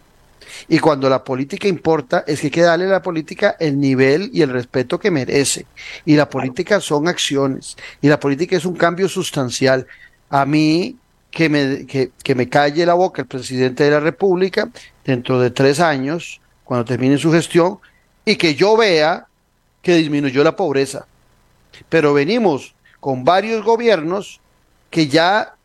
Y 0.68 0.78
cuando 0.78 1.08
la 1.08 1.22
política 1.24 1.68
importa, 1.68 2.24
es 2.26 2.40
que 2.40 2.46
hay 2.46 2.50
que 2.50 2.62
darle 2.62 2.86
a 2.86 2.88
la 2.88 3.02
política 3.02 3.56
el 3.58 3.78
nivel 3.78 4.30
y 4.32 4.42
el 4.42 4.50
respeto 4.50 4.98
que 4.98 5.10
merece. 5.10 5.66
Y 6.04 6.16
la 6.16 6.28
política 6.28 6.80
son 6.80 7.08
acciones. 7.08 7.76
Y 8.00 8.08
la 8.08 8.18
política 8.18 8.56
es 8.56 8.64
un 8.64 8.74
cambio 8.74 9.08
sustancial. 9.08 9.86
A 10.30 10.46
mí, 10.46 10.96
que 11.30 11.48
me, 11.48 11.86
que, 11.86 12.10
que 12.22 12.34
me 12.34 12.48
calle 12.48 12.86
la 12.86 12.94
boca 12.94 13.22
el 13.22 13.28
presidente 13.28 13.84
de 13.84 13.90
la 13.90 14.00
República 14.00 14.68
dentro 15.04 15.40
de 15.40 15.50
tres 15.50 15.80
años, 15.80 16.40
cuando 16.64 16.84
termine 16.84 17.18
su 17.18 17.32
gestión, 17.32 17.78
y 18.24 18.36
que 18.36 18.54
yo 18.54 18.76
vea 18.76 19.26
que 19.82 19.96
disminuyó 19.96 20.44
la 20.44 20.54
pobreza. 20.54 21.06
Pero 21.88 22.14
venimos 22.14 22.74
con 23.00 23.24
varios 23.24 23.64
gobiernos 23.64 24.40
que 24.90 25.08
ya 25.08 25.56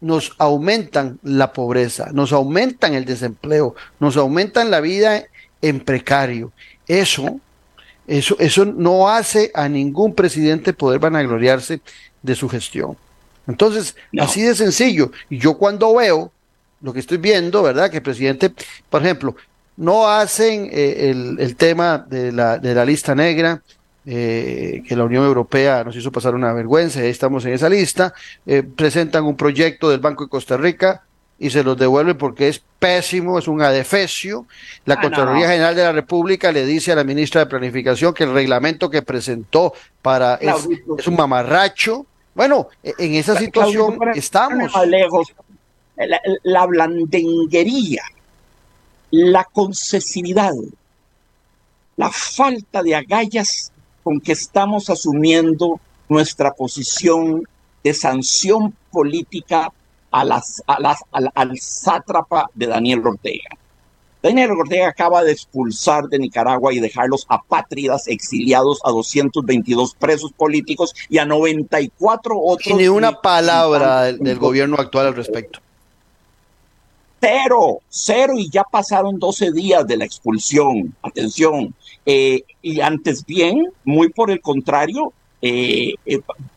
nos 0.00 0.32
aumentan 0.38 1.18
la 1.22 1.52
pobreza, 1.52 2.10
nos 2.12 2.32
aumentan 2.32 2.94
el 2.94 3.04
desempleo, 3.04 3.74
nos 3.98 4.16
aumentan 4.16 4.70
la 4.70 4.80
vida 4.80 5.24
en 5.62 5.80
precario. 5.80 6.52
Eso, 6.86 7.40
eso, 8.06 8.36
eso 8.38 8.64
no 8.64 9.08
hace 9.08 9.50
a 9.54 9.68
ningún 9.68 10.14
presidente 10.14 10.72
poder 10.72 11.00
vanagloriarse 11.00 11.80
de 12.22 12.34
su 12.34 12.48
gestión. 12.48 12.96
Entonces, 13.46 13.96
así 14.18 14.42
de 14.42 14.54
sencillo. 14.54 15.12
Y 15.30 15.38
yo 15.38 15.56
cuando 15.56 15.94
veo 15.94 16.32
lo 16.80 16.92
que 16.92 17.00
estoy 17.00 17.18
viendo, 17.18 17.62
¿verdad? 17.62 17.90
Que 17.90 17.98
el 17.98 18.02
presidente, 18.02 18.52
por 18.90 19.02
ejemplo, 19.02 19.34
no 19.76 20.08
hacen 20.08 20.68
eh, 20.72 21.10
el, 21.10 21.36
el, 21.38 21.56
tema 21.56 21.98
de 21.98 22.32
la, 22.32 22.58
de 22.58 22.74
la 22.74 22.84
lista 22.84 23.14
negra, 23.14 23.62
eh, 24.08 24.84
que 24.86 24.94
la 24.94 25.02
Unión 25.02 25.24
Europea 25.24 25.82
nos 25.82 25.96
hizo 25.96 26.12
pasar 26.12 26.36
una 26.36 26.52
vergüenza, 26.52 27.02
estamos 27.02 27.44
en 27.44 27.54
esa 27.54 27.68
lista, 27.68 28.14
eh, 28.46 28.62
presentan 28.62 29.24
un 29.24 29.36
proyecto 29.36 29.90
del 29.90 29.98
Banco 29.98 30.24
de 30.24 30.30
Costa 30.30 30.56
Rica 30.56 31.02
y 31.40 31.50
se 31.50 31.64
los 31.64 31.76
devuelven 31.76 32.16
porque 32.16 32.46
es 32.46 32.62
pésimo, 32.78 33.36
es 33.36 33.48
un 33.48 33.62
adefesio. 33.62 34.46
La 34.84 34.94
ah, 34.94 35.00
Contraloría 35.00 35.48
General 35.48 35.74
de 35.74 35.82
la 35.82 35.90
República 35.90 36.52
le 36.52 36.64
dice 36.64 36.92
a 36.92 36.94
la 36.94 37.02
ministra 37.02 37.40
de 37.40 37.46
Planificación 37.46 38.14
que 38.14 38.22
el 38.22 38.32
reglamento 38.32 38.88
que 38.88 39.02
presentó 39.02 39.74
para 40.00 40.36
es, 40.36 41.06
un 41.08 41.16
mamarracho. 41.16 42.06
Bueno, 42.32 42.68
e, 42.84 42.94
en 42.98 43.14
esa 43.14 43.36
situación 43.36 43.98
estamos. 44.14 44.72
Lejos. 44.86 45.34
La, 45.96 46.20
la 46.44 46.66
blandenguería, 46.66 48.02
la 49.10 49.44
concesividad, 49.44 50.52
la 51.96 52.10
falta 52.10 52.82
de 52.82 52.94
agallas 52.94 53.72
con 54.06 54.20
que 54.20 54.30
estamos 54.30 54.88
asumiendo 54.88 55.80
nuestra 56.08 56.52
posición 56.52 57.42
de 57.82 57.92
sanción 57.92 58.72
política 58.92 59.72
a 60.12 60.24
las, 60.24 60.62
al, 61.10 61.58
sátrapa 61.58 62.48
de 62.54 62.68
Daniel 62.68 63.04
Ortega. 63.04 63.48
Daniel 64.22 64.52
Ortega 64.52 64.86
acaba 64.86 65.24
de 65.24 65.32
expulsar 65.32 66.04
de 66.04 66.20
Nicaragua 66.20 66.72
y 66.72 66.78
dejarlos 66.78 67.26
apátridas, 67.28 68.06
exiliados 68.06 68.78
a 68.84 68.92
222 68.92 69.96
presos 69.96 70.30
políticos 70.30 70.94
y 71.08 71.18
a 71.18 71.24
94 71.24 72.38
otros. 72.40 72.64
Y 72.68 72.74
ni 72.74 72.86
una 72.86 73.20
palabra 73.20 74.04
del 74.04 74.38
gobierno 74.38 74.76
actual 74.78 75.08
al 75.08 75.16
respecto. 75.16 75.58
Cero, 77.20 77.80
cero 77.88 78.34
y 78.36 78.50
ya 78.50 78.62
pasaron 78.62 79.18
12 79.18 79.52
días 79.52 79.86
de 79.86 79.96
la 79.96 80.04
expulsión. 80.04 80.94
Atención, 81.02 81.74
eh, 82.04 82.42
y 82.62 82.80
antes 82.80 83.24
bien, 83.24 83.66
muy 83.84 84.10
por 84.10 84.30
el 84.30 84.40
contrario, 84.40 85.12
eh, 85.42 85.94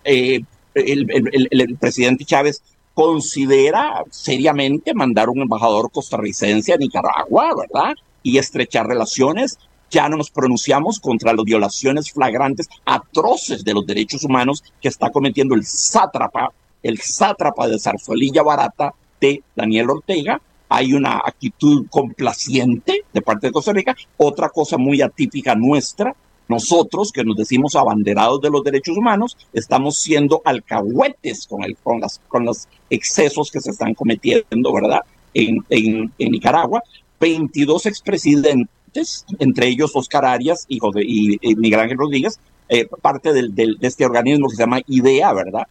eh, 0.03 0.41
el, 0.75 1.77
presidente 1.79 2.25
Chávez 2.25 2.61
considera 2.93 4.03
seriamente 4.09 4.93
mandar 4.93 5.29
un 5.29 5.41
embajador 5.41 5.91
costarricense 5.91 6.73
a 6.73 6.77
Nicaragua, 6.77 7.51
¿verdad? 7.55 7.95
Y 8.21 8.37
estrechar 8.37 8.87
relaciones. 8.87 9.57
Ya 9.89 10.07
no 10.07 10.17
nos 10.17 10.29
pronunciamos 10.29 10.99
contra 10.99 11.33
las 11.33 11.45
violaciones 11.45 12.11
flagrantes, 12.11 12.69
atroces 12.85 13.63
de 13.63 13.73
los 13.73 13.87
derechos 13.87 14.23
humanos 14.23 14.63
que 14.81 14.87
está 14.87 15.09
cometiendo 15.09 15.55
el 15.55 15.65
sátrapa, 15.65 16.51
el 16.83 16.99
sátrapa 16.99 17.67
de 17.67 17.79
Zarzuelilla 17.79 18.43
Barata 18.43 18.93
de 19.19 19.41
Daniel 19.55 19.89
Ortega, 19.89 20.39
hay 20.69 20.93
una 20.93 21.17
actitud 21.17 21.87
complaciente 21.89 23.03
de 23.11 23.21
parte 23.21 23.47
de 23.47 23.53
Costa 23.53 23.73
Rica. 23.73 23.95
Otra 24.17 24.49
cosa 24.49 24.77
muy 24.77 25.01
atípica 25.01 25.55
nuestra, 25.55 26.15
nosotros 26.47 27.11
que 27.11 27.23
nos 27.23 27.35
decimos 27.35 27.75
abanderados 27.75 28.39
de 28.41 28.51
los 28.51 28.63
derechos 28.63 28.95
humanos, 28.95 29.35
estamos 29.51 29.97
siendo 29.97 30.41
alcahuetes 30.45 31.47
con, 31.47 31.63
el, 31.63 31.75
con, 31.77 31.99
las, 31.99 32.21
con 32.27 32.45
los 32.45 32.67
excesos 32.89 33.51
que 33.51 33.59
se 33.59 33.71
están 33.71 33.95
cometiendo, 33.95 34.73
¿verdad? 34.73 35.01
En, 35.33 35.63
en, 35.69 36.11
Nicaragua. 36.17 36.83
22 37.19 37.85
expresidentes, 37.87 39.25
entre 39.39 39.67
ellos 39.67 39.91
Oscar 39.93 40.25
Arias, 40.25 40.65
hijo 40.69 40.91
de 40.91 41.03
y, 41.03 41.37
Miguel 41.55 41.81
Ángel 41.81 41.97
Rodríguez, 41.97 42.39
eh, 42.69 42.87
parte 43.01 43.33
del, 43.33 43.53
del, 43.53 43.77
de 43.77 43.87
este 43.87 44.05
organismo 44.05 44.47
que 44.47 44.55
se 44.55 44.63
llama 44.63 44.81
IDEA, 44.87 45.33
¿verdad? 45.33 45.67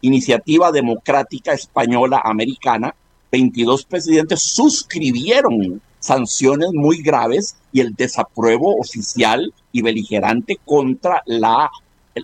Iniciativa 0.00 0.72
Democrática 0.72 1.52
Española 1.52 2.20
Americana, 2.24 2.94
22 3.30 3.84
presidentes 3.84 4.42
suscribieron 4.42 5.80
sanciones 5.98 6.70
muy 6.72 7.02
graves 7.02 7.56
y 7.72 7.80
el 7.80 7.94
desapruebo 7.94 8.76
oficial 8.76 9.52
y 9.72 9.82
beligerante 9.82 10.58
contra 10.64 11.22
la, 11.26 11.70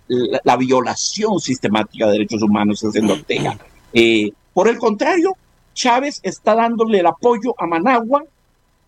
la, 0.09 0.57
violación 0.57 1.39
sistemática 1.39 2.07
de 2.07 2.13
derechos 2.13 2.43
humanos 2.43 2.83
en 2.95 3.11
Ortega. 3.11 3.59
Eh, 3.93 4.33
por 4.53 4.69
el 4.69 4.79
contrario, 4.79 5.37
Chávez 5.75 6.21
está 6.23 6.55
dándole 6.55 7.01
el 7.01 7.07
apoyo 7.07 7.55
a 7.59 7.67
Managua, 7.67 8.25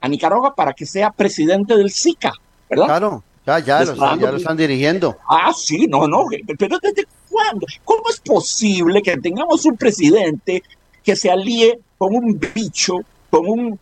a 0.00 0.08
Nicaragua, 0.08 0.54
para 0.54 0.72
que 0.72 0.86
sea 0.86 1.10
presidente 1.10 1.76
del 1.76 1.90
SICA, 1.90 2.32
¿verdad? 2.68 2.86
Claro, 2.86 3.22
ya, 3.46 3.58
ya, 3.60 3.84
ya 3.84 4.30
lo 4.30 4.36
están 4.36 4.56
dirigiendo. 4.56 5.16
Ah, 5.28 5.52
sí, 5.54 5.86
no, 5.86 6.08
no, 6.08 6.24
pero 6.58 6.78
¿desde 6.78 7.06
cuándo? 7.28 7.66
¿Cómo 7.84 8.02
es 8.10 8.20
posible 8.20 9.02
que 9.02 9.16
tengamos 9.18 9.64
un 9.66 9.76
presidente 9.76 10.62
que 11.02 11.14
se 11.14 11.30
alíe 11.30 11.78
con 11.98 12.14
un 12.14 12.40
bicho, 12.54 13.00
con 13.28 13.46
un, 13.46 13.78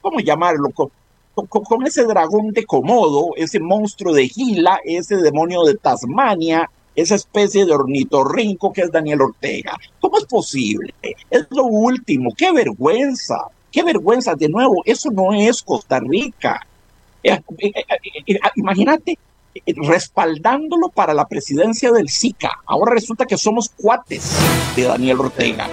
¿cómo 0.00 0.20
llamarlo? 0.20 0.70
Con, 0.70 0.90
ese 1.86 2.04
dragón 2.04 2.50
de 2.50 2.66
Komodo, 2.66 3.30
ese 3.36 3.60
monstruo 3.60 4.12
de 4.12 4.28
Gila, 4.28 4.80
ese 4.84 5.16
demonio 5.16 5.62
de 5.62 5.76
Tasmania, 5.76 6.68
esa 6.94 7.14
especie 7.14 7.64
de 7.64 7.72
ornitorrinco 7.72 8.72
que 8.72 8.82
es 8.82 8.92
Daniel 8.92 9.22
Ortega. 9.22 9.78
¿Cómo 10.00 10.18
es 10.18 10.24
posible? 10.24 10.92
Es 11.30 11.46
lo 11.50 11.64
último, 11.64 12.34
qué 12.36 12.52
vergüenza, 12.52 13.38
qué 13.70 13.82
vergüenza. 13.82 14.34
De 14.34 14.48
nuevo, 14.48 14.82
eso 14.84 15.10
no 15.10 15.32
es 15.32 15.62
Costa 15.62 16.00
Rica. 16.00 16.66
Eh, 17.22 17.40
eh, 17.58 17.72
eh, 18.26 18.38
imagínate 18.56 19.18
respaldándolo 19.76 20.88
para 20.88 21.14
la 21.14 21.26
presidencia 21.26 21.90
del 21.92 22.08
SICA. 22.08 22.60
Ahora 22.66 22.92
resulta 22.92 23.24
que 23.24 23.36
somos 23.36 23.68
cuates 23.70 24.36
de 24.76 24.84
Daniel 24.84 25.20
Ortega. 25.20 25.68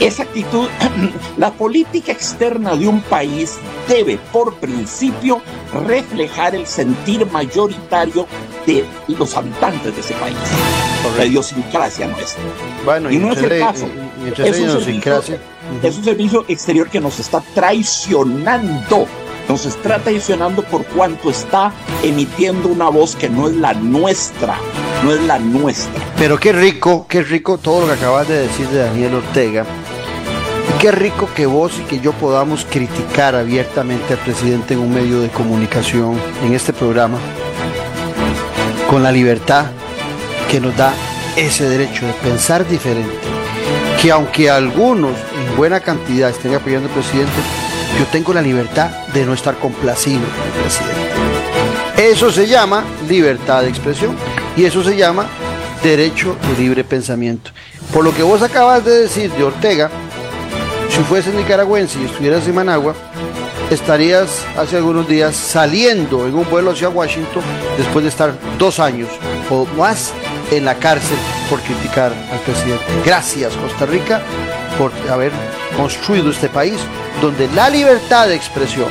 Esa 0.00 0.22
actitud, 0.22 0.68
la 1.36 1.52
política 1.52 2.12
externa 2.12 2.74
de 2.76 2.88
un 2.88 3.00
país 3.02 3.58
debe, 3.88 4.18
por 4.32 4.54
principio, 4.54 5.42
reflejar 5.86 6.54
el 6.54 6.66
sentir 6.66 7.26
mayoritario 7.30 8.26
de 8.66 8.84
los 9.08 9.36
habitantes 9.36 9.94
de 9.94 10.00
ese 10.00 10.14
país. 10.14 10.36
La 11.18 11.26
idiosincrasia 11.26 12.06
nuestra. 12.08 12.42
Bueno, 12.84 13.10
y, 13.10 13.18
no 13.18 13.32
es 13.32 13.38
el 13.38 13.58
caso. 13.60 13.86
es, 14.36 14.60
un 14.60 14.70
servicio, 14.70 15.38
es 15.82 15.96
un 15.96 16.04
servicio 16.04 16.44
exterior 16.48 16.88
que 16.88 17.00
nos 17.00 17.20
está 17.20 17.42
traicionando 17.54 19.06
nos 19.48 19.66
está 19.66 19.98
traicionando 19.98 20.62
por 20.62 20.84
cuanto 20.86 21.30
está 21.30 21.72
emitiendo 22.02 22.68
una 22.68 22.88
voz 22.88 23.16
que 23.16 23.28
no 23.28 23.48
es 23.48 23.56
la 23.56 23.74
nuestra, 23.74 24.56
no 25.02 25.12
es 25.12 25.20
la 25.22 25.38
nuestra. 25.38 26.02
Pero 26.16 26.38
qué 26.38 26.52
rico, 26.52 27.06
qué 27.08 27.22
rico 27.22 27.58
todo 27.58 27.82
lo 27.82 27.86
que 27.86 27.92
acabas 27.94 28.28
de 28.28 28.46
decir 28.46 28.66
de 28.68 28.78
Daniel 28.78 29.14
Ortega. 29.14 29.64
Qué 30.80 30.90
rico 30.90 31.28
que 31.34 31.46
vos 31.46 31.78
y 31.78 31.82
que 31.82 32.00
yo 32.00 32.12
podamos 32.12 32.66
criticar 32.68 33.34
abiertamente 33.34 34.14
al 34.14 34.18
presidente 34.18 34.74
en 34.74 34.80
un 34.80 34.92
medio 34.92 35.20
de 35.20 35.28
comunicación, 35.28 36.20
en 36.42 36.52
este 36.52 36.72
programa, 36.72 37.18
con 38.90 39.02
la 39.02 39.10
libertad 39.10 39.66
que 40.50 40.60
nos 40.60 40.76
da 40.76 40.92
ese 41.36 41.68
derecho 41.68 42.06
de 42.06 42.12
pensar 42.14 42.68
diferente. 42.68 43.14
Que 44.00 44.10
aunque 44.10 44.50
algunos 44.50 45.12
en 45.12 45.56
buena 45.56 45.80
cantidad 45.80 46.28
estén 46.28 46.54
apoyando 46.54 46.88
al 46.88 46.94
presidente, 46.94 47.32
yo 47.98 48.06
tengo 48.06 48.32
la 48.32 48.42
libertad 48.42 48.90
de 49.12 49.24
no 49.24 49.34
estar 49.34 49.56
complacido 49.58 50.20
con 50.20 50.46
el 50.46 50.52
presidente. 50.62 51.14
Eso 51.96 52.30
se 52.30 52.46
llama 52.46 52.84
libertad 53.08 53.62
de 53.62 53.68
expresión 53.68 54.16
y 54.56 54.64
eso 54.64 54.82
se 54.82 54.96
llama 54.96 55.26
derecho 55.82 56.36
de 56.48 56.62
libre 56.62 56.82
pensamiento. 56.82 57.50
Por 57.92 58.04
lo 58.04 58.14
que 58.14 58.22
vos 58.22 58.42
acabas 58.42 58.84
de 58.84 59.02
decir 59.02 59.30
de 59.32 59.44
Ortega, 59.44 59.90
si 60.88 61.00
fuese 61.02 61.32
nicaragüense 61.32 62.00
y 62.00 62.04
estuvieras 62.04 62.46
en 62.48 62.54
Managua, 62.54 62.94
estarías 63.70 64.44
hace 64.56 64.76
algunos 64.76 65.08
días 65.08 65.36
saliendo 65.36 66.26
en 66.26 66.34
un 66.34 66.48
vuelo 66.50 66.72
hacia 66.72 66.88
Washington 66.88 67.42
después 67.76 68.04
de 68.04 68.08
estar 68.08 68.32
dos 68.58 68.80
años 68.80 69.08
o 69.50 69.66
más 69.76 70.12
en 70.50 70.64
la 70.64 70.74
cárcel 70.76 71.16
por 71.48 71.60
criticar 71.60 72.12
al 72.32 72.38
presidente. 72.40 72.84
Gracias 73.04 73.54
Costa 73.54 73.86
Rica 73.86 74.22
por 74.78 74.92
haber 75.10 75.32
construido 75.76 76.30
este 76.30 76.48
país 76.48 76.78
donde 77.20 77.48
la 77.48 77.70
libertad 77.70 78.28
de 78.28 78.34
expresión, 78.34 78.88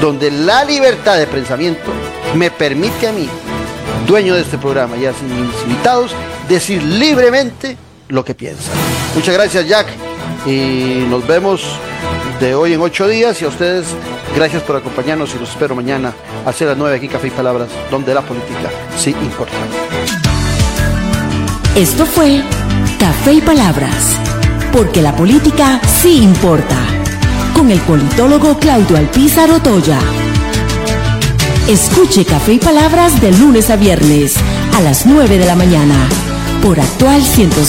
donde 0.00 0.30
la 0.30 0.64
libertad 0.64 1.18
de 1.18 1.26
pensamiento 1.26 1.90
me 2.34 2.50
permite 2.50 3.08
a 3.08 3.12
mí, 3.12 3.28
dueño 4.06 4.34
de 4.34 4.42
este 4.42 4.58
programa 4.58 4.96
y 4.96 5.06
a 5.06 5.12
mis 5.12 5.62
invitados, 5.64 6.12
decir 6.48 6.82
libremente 6.82 7.76
lo 8.08 8.24
que 8.24 8.34
piensa. 8.34 8.70
Muchas 9.14 9.34
gracias 9.34 9.66
Jack 9.66 9.86
y 10.46 11.04
nos 11.08 11.26
vemos 11.26 11.62
de 12.40 12.54
hoy 12.54 12.72
en 12.72 12.80
ocho 12.80 13.08
días 13.08 13.40
y 13.42 13.44
a 13.44 13.48
ustedes 13.48 13.86
gracias 14.34 14.62
por 14.62 14.76
acompañarnos 14.76 15.34
y 15.34 15.38
los 15.38 15.50
espero 15.50 15.74
mañana 15.74 16.12
a 16.46 16.64
las 16.64 16.76
nueve 16.76 16.96
aquí 16.96 17.08
Café 17.08 17.26
y 17.26 17.30
Palabras, 17.30 17.68
donde 17.90 18.14
la 18.14 18.22
política 18.22 18.70
sí 18.96 19.10
importa. 19.10 19.54
Esto 21.78 22.06
fue 22.06 22.42
Café 22.98 23.34
y 23.34 23.40
Palabras, 23.40 24.18
porque 24.72 25.00
la 25.00 25.14
política 25.14 25.80
sí 26.02 26.24
importa 26.24 26.76
con 27.54 27.70
el 27.70 27.78
politólogo 27.82 28.58
Claudio 28.58 28.96
Alpizar 28.96 29.48
Otoya. 29.52 30.00
Escuche 31.68 32.24
Café 32.24 32.54
y 32.54 32.58
Palabras 32.58 33.20
de 33.20 33.30
lunes 33.30 33.70
a 33.70 33.76
viernes 33.76 34.34
a 34.74 34.80
las 34.80 35.06
9 35.06 35.38
de 35.38 35.46
la 35.46 35.54
mañana 35.54 35.94
por 36.64 36.80
actual 36.80 37.22
107. 37.22 37.68